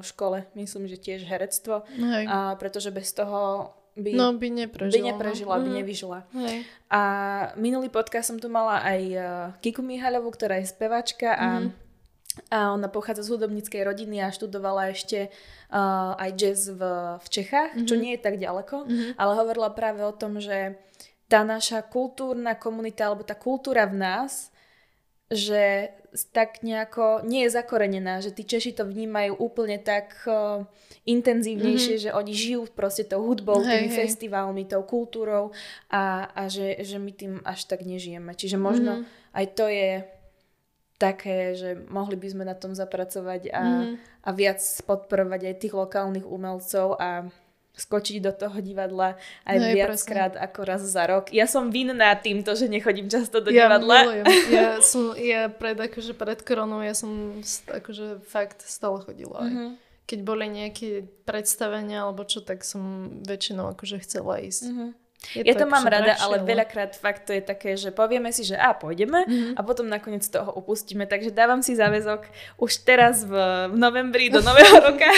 škole, 0.00 0.46
myslím, 0.54 0.86
že 0.86 0.96
tiež 0.96 1.26
herectvo, 1.26 1.82
Hej. 1.98 2.24
a 2.30 2.54
pretože 2.54 2.94
bez 2.94 3.10
toho 3.10 3.70
by, 3.96 4.12
no, 4.12 4.36
by 4.36 4.48
neprežila, 4.52 4.92
by, 4.92 5.08
neprežila, 5.10 5.54
no. 5.56 5.62
by 5.64 5.70
mhm. 5.72 5.76
nevyžila. 5.82 6.18
Hej. 6.36 6.58
A 6.92 7.00
minulý 7.56 7.88
podcast 7.88 8.30
som 8.30 8.38
tu 8.38 8.46
mala 8.52 8.84
aj 8.84 9.02
uh, 9.16 9.24
Kiku 9.64 9.80
Mihaľovú, 9.80 10.30
ktorá 10.36 10.60
je 10.60 10.70
spevačka 10.70 11.32
a, 11.32 11.48
mm. 11.64 11.68
a 12.52 12.58
ona 12.76 12.86
pochádza 12.92 13.24
z 13.24 13.32
hudobníckej 13.34 13.82
rodiny 13.82 14.20
a 14.20 14.30
študovala 14.30 14.92
ešte 14.92 15.32
uh, 15.72 16.12
aj 16.20 16.30
jazz 16.36 16.60
v, 16.70 16.82
v 17.18 17.26
Čechách, 17.26 17.72
mm-hmm. 17.72 17.88
čo 17.88 17.94
nie 17.96 18.12
je 18.14 18.20
tak 18.20 18.36
ďaleko, 18.36 18.84
mm-hmm. 18.84 19.10
ale 19.16 19.32
hovorila 19.34 19.72
práve 19.72 20.04
o 20.04 20.12
tom, 20.12 20.38
že 20.38 20.76
tá 21.26 21.42
naša 21.42 21.82
kultúrna 21.82 22.54
komunita 22.54 23.10
alebo 23.10 23.26
tá 23.26 23.34
kultúra 23.34 23.88
v 23.90 23.98
nás 23.98 24.54
že 25.26 25.90
tak 26.32 26.62
nejako 26.62 27.26
nie 27.28 27.44
je 27.44 27.54
zakorenená, 27.60 28.24
že 28.24 28.32
tí 28.32 28.46
Češi 28.46 28.72
to 28.72 28.88
vnímajú 28.88 29.36
úplne 29.36 29.76
tak 29.76 30.16
uh, 30.24 30.64
intenzívnejšie, 31.04 31.94
mm-hmm. 32.00 32.06
že 32.08 32.16
oni 32.16 32.32
žijú 32.32 32.60
proste 32.72 33.04
tou 33.04 33.20
hudbou, 33.20 33.60
hej, 33.60 33.68
tými 33.68 33.90
hej. 33.92 33.98
festivalmi, 34.06 34.64
tou 34.64 34.80
kultúrou 34.86 35.52
a, 35.92 36.30
a 36.32 36.42
že, 36.48 36.80
že 36.80 36.96
my 36.96 37.12
tým 37.12 37.34
až 37.44 37.68
tak 37.68 37.84
nežijeme. 37.84 38.32
Čiže 38.32 38.56
možno 38.56 39.02
mm-hmm. 39.02 39.36
aj 39.36 39.46
to 39.52 39.66
je 39.68 39.90
také, 40.96 41.52
že 41.52 41.76
mohli 41.92 42.16
by 42.16 42.28
sme 42.32 42.44
na 42.48 42.56
tom 42.56 42.72
zapracovať 42.72 43.52
a, 43.52 43.62
mm-hmm. 43.62 43.94
a 44.24 44.30
viac 44.32 44.60
podporovať 44.88 45.40
aj 45.52 45.56
tých 45.60 45.74
lokálnych 45.76 46.24
umelcov 46.24 46.96
a 46.96 47.28
skočiť 47.76 48.24
do 48.24 48.32
toho 48.32 48.56
divadla 48.64 49.20
aj 49.44 49.56
no 49.60 49.66
viackrát 49.76 50.32
ako 50.32 50.60
raz 50.64 50.80
za 50.80 51.04
rok. 51.04 51.28
Ja 51.28 51.44
som 51.44 51.68
vinná 51.68 52.16
týmto, 52.16 52.56
že 52.56 52.72
nechodím 52.72 53.12
často 53.12 53.44
do 53.44 53.52
ja 53.52 53.68
divadla. 53.68 53.96
Milujem. 54.08 54.26
Ja 54.48 54.68
som, 54.90 55.12
ja 55.12 55.52
pred, 55.52 55.76
akože 55.76 56.16
pred 56.16 56.40
koronou, 56.40 56.80
ja 56.80 56.96
som 56.96 57.36
akože 57.68 58.24
fakt 58.24 58.64
stále 58.64 59.04
chodila. 59.04 59.44
Mm-hmm. 59.44 59.70
Keď 60.08 60.18
boli 60.24 60.46
nejaké 60.48 61.04
predstavenia 61.28 62.08
alebo 62.08 62.24
čo, 62.24 62.40
tak 62.40 62.64
som 62.64 63.12
väčšinou 63.28 63.76
akože 63.76 64.00
chcela 64.00 64.40
ísť. 64.40 64.72
Mm-hmm. 64.72 64.90
Je 65.34 65.42
ja 65.42 65.54
to, 65.56 65.64
to 65.64 65.72
mám 65.72 65.86
rada, 65.88 66.14
ale 66.22 66.44
veľakrát 66.44 66.94
fakt 66.94 67.26
to 67.26 67.32
je 67.34 67.42
také, 67.42 67.74
že 67.74 67.90
povieme 67.90 68.30
si, 68.30 68.46
že 68.46 68.54
a 68.54 68.76
pôjdeme 68.76 69.24
mm-hmm. 69.26 69.52
a 69.58 69.60
potom 69.66 69.88
nakoniec 69.88 70.22
toho 70.28 70.52
upustíme. 70.54 71.08
Takže 71.08 71.34
dávam 71.34 71.64
si 71.64 71.74
záväzok 71.74 72.28
už 72.60 72.72
teraz 72.86 73.26
v, 73.26 73.34
v 73.72 73.76
novembri 73.76 74.30
do 74.30 74.44
nového 74.44 74.76
roka, 74.92 75.10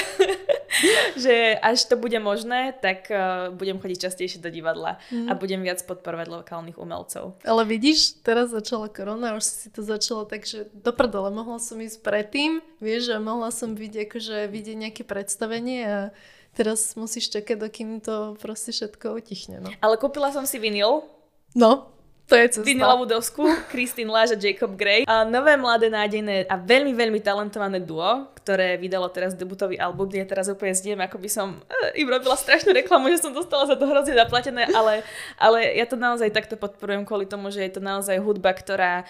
že 1.24 1.58
až 1.60 1.84
to 1.90 2.00
bude 2.00 2.16
možné, 2.22 2.72
tak 2.78 3.10
uh, 3.12 3.50
budem 3.52 3.76
chodiť 3.76 3.98
častejšie 4.08 4.40
do 4.40 4.48
divadla 4.48 4.96
mm-hmm. 5.10 5.28
a 5.28 5.32
budem 5.34 5.60
viac 5.60 5.82
podporovať 5.84 6.26
lokálnych 6.30 6.78
umelcov. 6.78 7.36
Ale 7.42 7.62
vidíš, 7.68 8.22
teraz 8.22 8.54
začala 8.54 8.88
korona, 8.88 9.36
už 9.36 9.44
si 9.44 9.68
to 9.68 9.82
začala 9.82 10.24
takže 10.24 10.70
do 10.72 10.92
prdele, 10.94 11.34
mohla 11.34 11.58
som 11.58 11.80
ísť 11.80 12.00
predtým, 12.00 12.62
vieš, 12.78 13.10
že 13.10 13.16
mohla 13.18 13.50
som 13.50 13.74
byť 13.74 13.92
akože 14.08 14.36
vidieť 14.48 14.76
nejaké 14.76 15.02
predstavenie 15.02 15.80
a 15.84 15.98
Teraz 16.58 16.98
musíš 16.98 17.30
čakať, 17.30 17.54
dokým 17.54 18.02
to 18.02 18.34
proste 18.42 18.74
všetko 18.74 19.14
utichne. 19.14 19.62
No. 19.62 19.70
Ale 19.78 19.94
kúpila 19.94 20.34
som 20.34 20.42
si 20.42 20.58
vinyl. 20.58 21.06
No, 21.54 21.94
to 22.28 22.36
je 22.36 22.60
cesta. 22.60 22.66
Vinylovú 22.68 23.08
dosku, 23.08 23.46
Christine 23.72 24.12
Láž 24.12 24.34
a 24.34 24.38
Jacob 24.42 24.76
Gray. 24.76 25.06
A 25.08 25.24
nové, 25.24 25.56
mladé, 25.56 25.88
nádejné 25.88 26.44
a 26.50 26.60
veľmi, 26.60 26.92
veľmi 26.92 27.24
talentované 27.24 27.80
duo, 27.80 28.28
ktoré 28.36 28.76
vydalo 28.76 29.08
teraz 29.08 29.32
debutový 29.32 29.80
album. 29.80 30.12
Ja 30.12 30.28
teraz 30.28 30.50
úplne 30.52 30.76
zdiem, 30.76 31.00
ako 31.00 31.16
by 31.16 31.30
som 31.32 31.62
eh, 31.70 32.02
im 32.02 32.10
robila 32.10 32.36
strašnú 32.36 32.74
reklamu, 32.74 33.08
že 33.08 33.24
som 33.24 33.32
dostala 33.32 33.64
za 33.64 33.80
to 33.80 33.88
hrozne 33.88 34.12
zaplatené, 34.12 34.68
ale, 34.76 35.06
ale 35.40 35.72
ja 35.72 35.88
to 35.88 35.96
naozaj 35.96 36.28
takto 36.28 36.60
podporujem 36.60 37.08
kvôli 37.08 37.24
tomu, 37.24 37.48
že 37.48 37.64
je 37.64 37.72
to 37.72 37.80
naozaj 37.80 38.20
hudba, 38.20 38.52
ktorá 38.52 39.08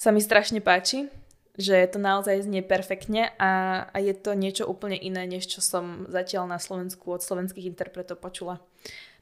sa 0.00 0.08
mi 0.08 0.24
strašne 0.24 0.64
páči 0.64 1.12
že 1.56 1.88
to 1.88 1.98
naozaj 2.00 2.44
znie 2.44 2.60
perfektne 2.60 3.32
a, 3.40 3.84
a 3.88 3.96
je 3.98 4.12
to 4.12 4.36
niečo 4.36 4.68
úplne 4.68 4.96
iné, 4.96 5.24
než 5.24 5.48
čo 5.48 5.60
som 5.64 6.04
zatiaľ 6.08 6.48
na 6.48 6.60
Slovensku 6.60 7.08
od 7.12 7.24
slovenských 7.24 7.68
interpretov 7.68 8.20
počula. 8.20 8.60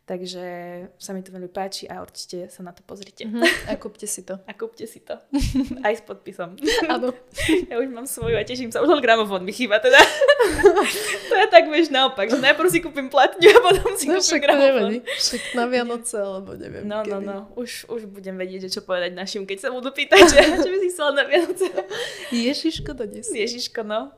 Takže 0.05 0.45
sa 1.01 1.17
mi 1.17 1.25
to 1.25 1.33
veľmi 1.33 1.49
páči 1.49 1.89
a 1.89 2.05
určite 2.05 2.53
sa 2.53 2.61
na 2.61 2.77
to 2.77 2.85
pozrite. 2.85 3.25
Mm-hmm. 3.25 3.41
A 3.73 3.81
kúpte 3.81 4.05
si 4.05 4.21
to. 4.21 4.37
A 4.45 4.53
kúpte 4.53 4.85
si 4.85 5.01
to. 5.01 5.17
Aj 5.87 5.97
s 5.97 6.05
podpisom. 6.05 6.61
Áno. 6.93 7.17
Ja 7.73 7.81
už 7.81 7.89
mám 7.89 8.05
svoju 8.05 8.37
a 8.37 8.45
teším 8.45 8.69
sa. 8.69 8.85
Už 8.85 8.93
len 8.93 9.01
gramofón 9.01 9.49
mi 9.49 9.57
chýba 9.57 9.81
teda. 9.81 9.97
to 11.29 11.35
je 11.41 11.47
tak 11.49 11.73
vieš 11.73 11.89
naopak, 11.89 12.29
že 12.29 12.37
najprv 12.37 12.69
si 12.69 12.85
kúpim 12.85 13.09
platňu 13.09 13.49
a 13.49 13.59
potom 13.65 13.97
si 13.97 14.13
no, 14.13 14.21
kúpim 14.21 14.41
gramofón. 14.45 14.93
Však 15.01 15.43
na 15.57 15.65
Vianoce 15.73 16.17
alebo 16.21 16.53
neviem 16.53 16.85
No, 16.85 17.01
no 17.01 17.05
kedy. 17.09 17.13
no, 17.13 17.19
no. 17.25 17.39
Už, 17.57 17.89
už 17.89 18.05
budem 18.05 18.37
vedieť, 18.37 18.69
že 18.69 18.81
čo 18.81 18.81
povedať 18.85 19.17
našim, 19.17 19.49
keď 19.49 19.69
sa 19.69 19.69
budú 19.73 19.89
pýtať, 19.89 20.21
že, 20.21 20.41
čo 20.61 20.69
by 20.69 20.79
si 20.85 20.89
chcela 20.93 21.17
na 21.17 21.25
Vianoce. 21.25 21.65
Ježiško 22.29 22.93
dnes. 22.93 23.25
Ježiško, 23.33 23.81
no. 23.89 24.13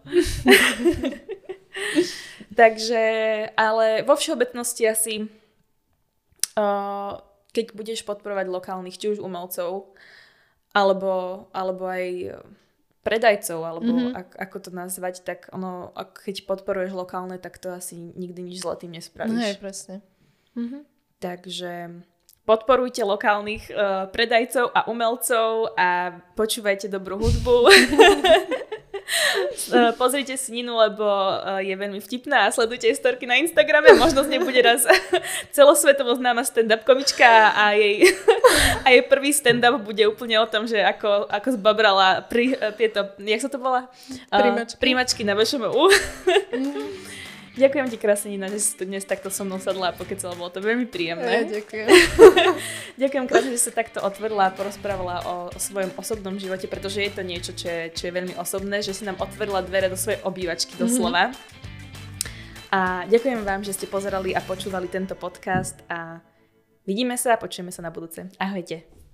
Takže, 2.59 3.05
ale 3.55 4.03
vo 4.03 4.19
všeobecnosti 4.19 4.83
asi 4.89 5.15
keď 7.53 7.67
budeš 7.73 8.05
podporovať 8.05 8.47
lokálnych, 8.49 8.97
či 8.97 9.13
už 9.17 9.21
umelcov, 9.21 9.97
alebo, 10.77 11.47
alebo 11.57 11.85
aj 11.89 12.37
predajcov, 13.07 13.61
alebo 13.63 13.87
mm-hmm. 13.87 14.19
ak, 14.19 14.29
ako 14.35 14.57
to 14.67 14.71
nazvať, 14.75 15.23
tak 15.23 15.49
ono, 15.55 15.95
ak, 15.95 16.27
keď 16.27 16.43
podporuješ 16.45 16.93
lokálne, 16.93 17.39
tak 17.39 17.63
to 17.63 17.71
asi 17.71 17.97
nikdy 18.19 18.43
nič 18.43 18.67
zle 18.67 18.75
tým 18.75 18.99
nespravíš. 18.99 19.57
No, 19.57 19.63
presne. 19.63 19.97
Mm-hmm. 20.59 20.83
Takže 21.23 21.73
podporujte 22.45 23.07
lokálnych 23.07 23.71
uh, 23.71 24.11
predajcov 24.11 24.75
a 24.75 24.91
umelcov 24.91 25.73
a 25.79 26.19
počúvajte 26.35 26.91
dobrú 26.91 27.23
hudbu. 27.23 27.57
Eh, 29.67 29.93
pozrite 29.99 30.39
si 30.39 30.55
Ninu, 30.55 30.79
lebo 30.79 31.03
eh, 31.03 31.73
je 31.73 31.75
veľmi 31.75 31.99
vtipná 31.99 32.47
a 32.47 32.55
sledujte 32.55 32.87
jej 32.87 32.95
storky 32.95 33.27
na 33.27 33.35
Instagrame. 33.41 33.99
Možno 33.99 34.23
z 34.23 34.31
nej 34.31 34.41
bude 34.41 34.63
raz 34.63 34.87
celosvetovo 35.57 36.15
známa 36.15 36.47
stand-up 36.47 36.87
komička 36.87 37.51
a 37.51 37.75
jej, 37.75 38.07
a 38.87 38.95
jej 38.95 39.03
prvý 39.03 39.35
stand-up 39.35 39.83
bude 39.83 40.07
úplne 40.07 40.39
o 40.39 40.47
tom, 40.47 40.71
že 40.71 40.79
ako, 40.79 41.27
ako 41.27 41.49
zbabrala 41.59 42.23
pri, 42.31 42.55
tieto, 42.79 43.11
jak 43.19 43.43
sa 43.43 43.51
to 43.51 43.59
volá? 43.59 43.91
Prímačky. 44.31 44.79
Prímačky 44.79 45.23
na 45.27 45.35
VŠMU. 45.35 45.83
Mm. 46.55 47.26
Ďakujem 47.57 47.89
ti 47.89 47.97
krásne, 47.97 48.29
Nina, 48.37 48.53
že 48.53 48.61
si 48.61 48.77
tu 48.77 48.85
dnes 48.85 49.01
takto 49.01 49.33
so 49.33 49.41
mnou 49.41 49.57
sadla 49.57 49.89
a 49.89 49.97
pokecala. 49.97 50.37
Bolo 50.37 50.53
to 50.53 50.61
veľmi 50.61 50.85
príjemné. 50.93 51.49
Ja, 51.49 51.57
ďakujem. 51.57 51.89
ďakujem 53.03 53.25
krásne, 53.25 53.51
že 53.57 53.65
sa 53.65 53.73
takto 53.73 54.05
otvorila 54.05 54.53
a 54.53 54.55
porozprávala 54.55 55.25
o, 55.25 55.35
o 55.49 55.59
svojom 55.59 55.89
osobnom 55.97 56.37
živote, 56.37 56.69
pretože 56.69 57.01
je 57.01 57.09
to 57.09 57.25
niečo, 57.25 57.57
čo 57.57 57.67
je, 57.73 57.83
čo 57.97 58.03
je 58.09 58.13
veľmi 58.13 58.37
osobné, 58.37 58.85
že 58.85 58.93
si 58.93 59.09
nám 59.09 59.17
otvorila 59.17 59.65
dvere 59.65 59.89
do 59.89 59.97
svojej 59.97 60.21
obývačky 60.21 60.77
doslova. 60.77 61.33
Mm-hmm. 61.33 61.67
A 62.77 63.09
ďakujem 63.09 63.41
vám, 63.41 63.65
že 63.65 63.73
ste 63.73 63.89
pozerali 63.89 64.37
a 64.37 64.45
počúvali 64.45 64.93
tento 64.93 65.17
podcast 65.17 65.81
a 65.89 66.21
vidíme 66.85 67.17
sa 67.17 67.35
a 67.35 67.41
počujeme 67.41 67.73
sa 67.73 67.81
na 67.81 67.89
budúce. 67.89 68.29
Ahojte. 68.37 69.06